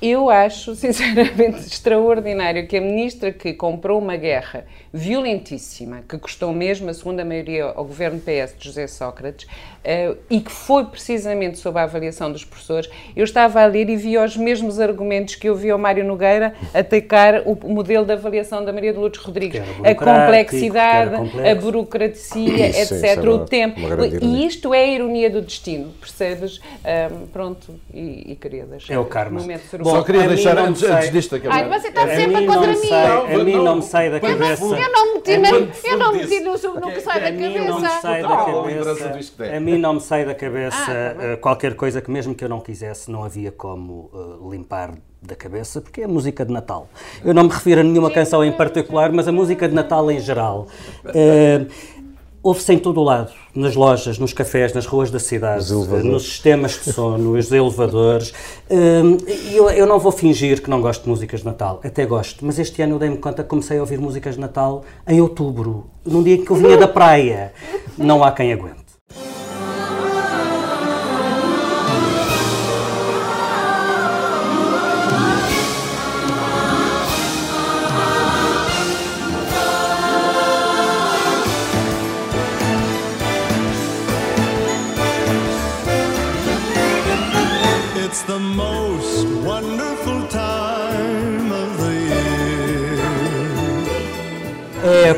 eu 0.00 0.30
acho, 0.30 0.74
sinceramente, 0.76 1.60
extraordinário 1.60 2.66
que 2.66 2.76
a 2.76 2.80
ministra 2.80 3.32
que 3.32 3.52
comprou 3.52 3.98
uma 3.98 4.16
guerra 4.16 4.64
violentíssima, 4.92 6.02
que 6.08 6.16
custou 6.18 6.52
mesmo 6.52 6.88
a 6.88 6.94
segunda 6.94 7.24
maioria 7.24 7.64
ao 7.64 7.84
governo 7.84 8.20
PS 8.20 8.54
de 8.56 8.64
José 8.64 8.86
Sócrates, 8.86 9.46
uh, 9.46 10.16
e 10.30 10.40
que 10.40 10.52
foi 10.52 10.84
precisamente 10.84 11.58
sob 11.58 11.78
a 11.78 11.82
avaliação 11.82 12.30
dos 12.30 12.44
professores, 12.44 12.88
eu 13.16 13.24
estava 13.24 13.62
a 13.62 13.66
ler 13.66 13.88
e 13.88 13.96
vi 13.96 14.16
os 14.16 14.36
mesmos 14.36 14.78
argumentos 14.78 15.34
que 15.34 15.48
eu 15.48 15.56
vi 15.56 15.70
ao 15.70 15.78
Mário 15.78 16.04
Nogueira 16.04 16.54
atacar 16.72 17.42
o 17.44 17.56
modelo 17.68 18.04
de 18.04 18.12
avaliação 18.12 18.64
da 18.64 18.72
Maria 18.72 18.92
de 18.92 18.98
Lourdes 18.98 19.20
Rodrigues. 19.20 19.60
A 19.82 19.94
complexidade, 19.94 21.14
a 21.50 21.54
burocracia, 21.54 22.68
etc., 22.68 22.84
Sim, 22.84 23.06
é 23.06 23.30
o 23.30 23.44
tempo. 23.44 23.80
E 24.22 24.46
isto 24.46 24.72
é 24.72 24.84
a 24.84 24.86
ironia 24.86 25.30
do 25.30 25.40
destino, 25.40 25.90
percebes? 26.00 26.60
Um, 26.84 27.26
pronto, 27.26 27.74
e, 27.92 28.32
e 28.32 28.36
queria 28.36 28.64
deixar 28.64 28.94
é 28.94 28.98
o 28.98 29.04
karma. 29.04 29.40
Bom, 29.80 29.93
Só 29.96 30.02
queria 30.02 30.28
deixar 30.28 30.58
antes, 30.58 30.82
antes 30.82 31.10
disto 31.10 31.36
acabar. 31.36 31.54
Ai, 31.54 31.68
você 31.68 31.88
está 31.88 32.06
sempre 32.08 32.46
contra 32.46 32.68
mim. 32.68 32.88
Sai, 32.88 33.34
a 33.34 33.44
mim 33.44 33.56
não 33.62 33.76
me 33.76 33.82
sai 33.82 34.10
da 34.10 34.20
cabeça. 34.20 34.64
Eu 34.64 34.92
não 34.92 35.14
meti, 35.14 35.38
na, 35.38 35.50
eu 35.50 35.98
não 35.98 36.12
meti 36.12 36.40
no, 36.40 36.52
no 36.52 36.92
que 36.92 37.00
sai 37.00 37.20
da 37.20 37.32
cabeça. 37.32 37.64
Não 37.64 37.80
me 37.80 37.88
sai 37.88 38.22
da 38.22 38.28
cabeça. 38.28 39.56
A 39.56 39.60
mim 39.60 39.78
não 39.78 39.94
me 39.94 40.00
sai 40.00 40.24
da 40.24 40.34
cabeça 40.34 41.38
qualquer 41.40 41.74
coisa 41.74 42.00
que 42.00 42.10
mesmo 42.10 42.34
que 42.34 42.44
eu 42.44 42.48
não 42.48 42.60
quisesse, 42.60 43.10
não 43.10 43.24
havia 43.24 43.52
como 43.52 44.10
uh, 44.12 44.50
limpar 44.50 44.94
da 45.22 45.34
cabeça, 45.34 45.80
porque 45.80 46.02
é 46.02 46.06
música 46.06 46.44
de 46.44 46.52
Natal. 46.52 46.88
Eu 47.24 47.32
não 47.32 47.44
me 47.44 47.48
refiro 47.48 47.80
a 47.80 47.84
nenhuma 47.84 48.10
canção 48.10 48.44
em 48.44 48.52
particular, 48.52 49.10
mas 49.10 49.26
a 49.26 49.32
música 49.32 49.66
de 49.66 49.74
Natal 49.74 50.10
em 50.10 50.20
geral. 50.20 50.66
Uh, 51.04 51.66
Ouve-se 52.44 52.74
em 52.74 52.78
todo 52.78 53.00
o 53.00 53.02
lado, 53.02 53.32
nas 53.54 53.74
lojas, 53.74 54.18
nos 54.18 54.34
cafés, 54.34 54.74
nas 54.74 54.84
ruas 54.84 55.10
da 55.10 55.18
cidade, 55.18 55.72
nos 55.72 56.24
sistemas 56.24 56.72
de 56.72 56.92
som, 56.92 57.16
nos 57.16 57.50
elevadores. 57.50 58.34
Hum, 58.70 59.16
eu, 59.50 59.70
eu 59.70 59.86
não 59.86 59.98
vou 59.98 60.12
fingir 60.12 60.60
que 60.62 60.68
não 60.68 60.82
gosto 60.82 61.04
de 61.04 61.08
músicas 61.08 61.40
de 61.40 61.46
Natal, 61.46 61.80
até 61.82 62.04
gosto, 62.04 62.44
mas 62.44 62.58
este 62.58 62.82
ano 62.82 62.96
eu 62.96 62.98
dei-me 62.98 63.16
conta 63.16 63.42
que 63.42 63.48
comecei 63.48 63.78
a 63.78 63.80
ouvir 63.80 63.98
músicas 63.98 64.34
de 64.34 64.42
Natal 64.42 64.84
em 65.08 65.22
outubro, 65.22 65.86
num 66.04 66.22
dia 66.22 66.36
que 66.36 66.50
eu 66.50 66.56
vinha 66.56 66.76
da 66.76 66.86
praia. 66.86 67.54
Não 67.96 68.22
há 68.22 68.30
quem 68.30 68.52
aguente. 68.52 68.83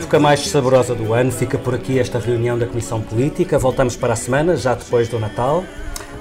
Época 0.07 0.21
mais 0.21 0.47
saborosa 0.47 0.95
do 0.95 1.13
ano. 1.13 1.33
Fica 1.33 1.59
por 1.59 1.75
aqui 1.75 1.99
esta 1.99 2.21
reunião 2.21 2.57
da 2.57 2.65
Comissão 2.65 3.01
Política. 3.01 3.59
Voltamos 3.59 3.97
para 3.97 4.13
a 4.13 4.17
semana, 4.17 4.57
já 4.57 4.73
depois 4.73 5.09
do 5.09 5.19
Natal. 5.19 5.65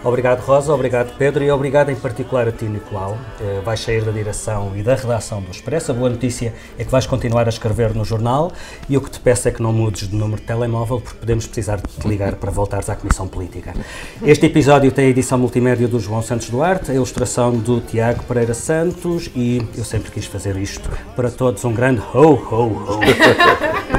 Obrigado, 0.06 0.42
Rosa, 0.42 0.72
obrigado, 0.72 1.18
Pedro, 1.18 1.44
e 1.44 1.50
obrigado 1.50 1.90
em 1.90 1.96
particular 1.96 2.48
a 2.48 2.52
ti, 2.52 2.66
Nicolau. 2.66 3.18
Eh, 3.42 3.60
vais 3.66 3.80
sair 3.80 4.04
da 4.04 4.12
direção 4.12 4.72
e 4.76 4.84
da 4.84 4.94
redação 4.94 5.42
do 5.42 5.50
Expresso. 5.50 5.92
A 5.92 5.96
boa 5.96 6.12
notícia 6.12 6.54
é 6.78 6.84
que 6.84 6.92
vais 6.92 7.08
continuar 7.08 7.48
a 7.48 7.50
escrever 7.50 7.96
no 7.96 8.06
jornal 8.06 8.52
e 8.88 8.96
o 8.96 9.02
que 9.02 9.10
te 9.10 9.20
peço 9.20 9.48
é 9.48 9.52
que 9.52 9.64
não 9.64 9.74
mudes 9.74 10.08
de 10.08 10.16
número 10.16 10.40
de 10.40 10.46
telemóvel, 10.46 11.02
porque 11.02 11.18
podemos 11.18 11.48
precisar 11.48 11.78
de 11.78 11.88
te 11.88 12.08
ligar 12.08 12.36
para 12.36 12.52
voltares 12.52 12.88
à 12.88 12.96
Comissão 12.96 13.28
Política. 13.28 13.74
Este 14.22 14.46
episódio 14.46 14.92
tem 14.92 15.08
a 15.08 15.10
edição 15.10 15.40
multimédia 15.40 15.88
do 15.88 16.00
João 16.00 16.22
Santos 16.22 16.52
Duarte, 16.52 16.92
a 16.92 16.94
ilustração 16.94 17.58
do 17.58 17.82
Tiago 17.82 18.24
Pereira 18.26 18.54
Santos 18.54 19.32
e 19.36 19.68
eu 19.76 19.84
sempre 19.84 20.12
quis 20.12 20.28
fazer 20.28 20.56
isto 20.56 20.88
para 21.16 21.32
todos. 21.32 21.66
Um 21.66 21.74
grande 21.74 22.04
ho, 22.14 22.34
ho, 22.52 22.62
ho! 22.62 23.00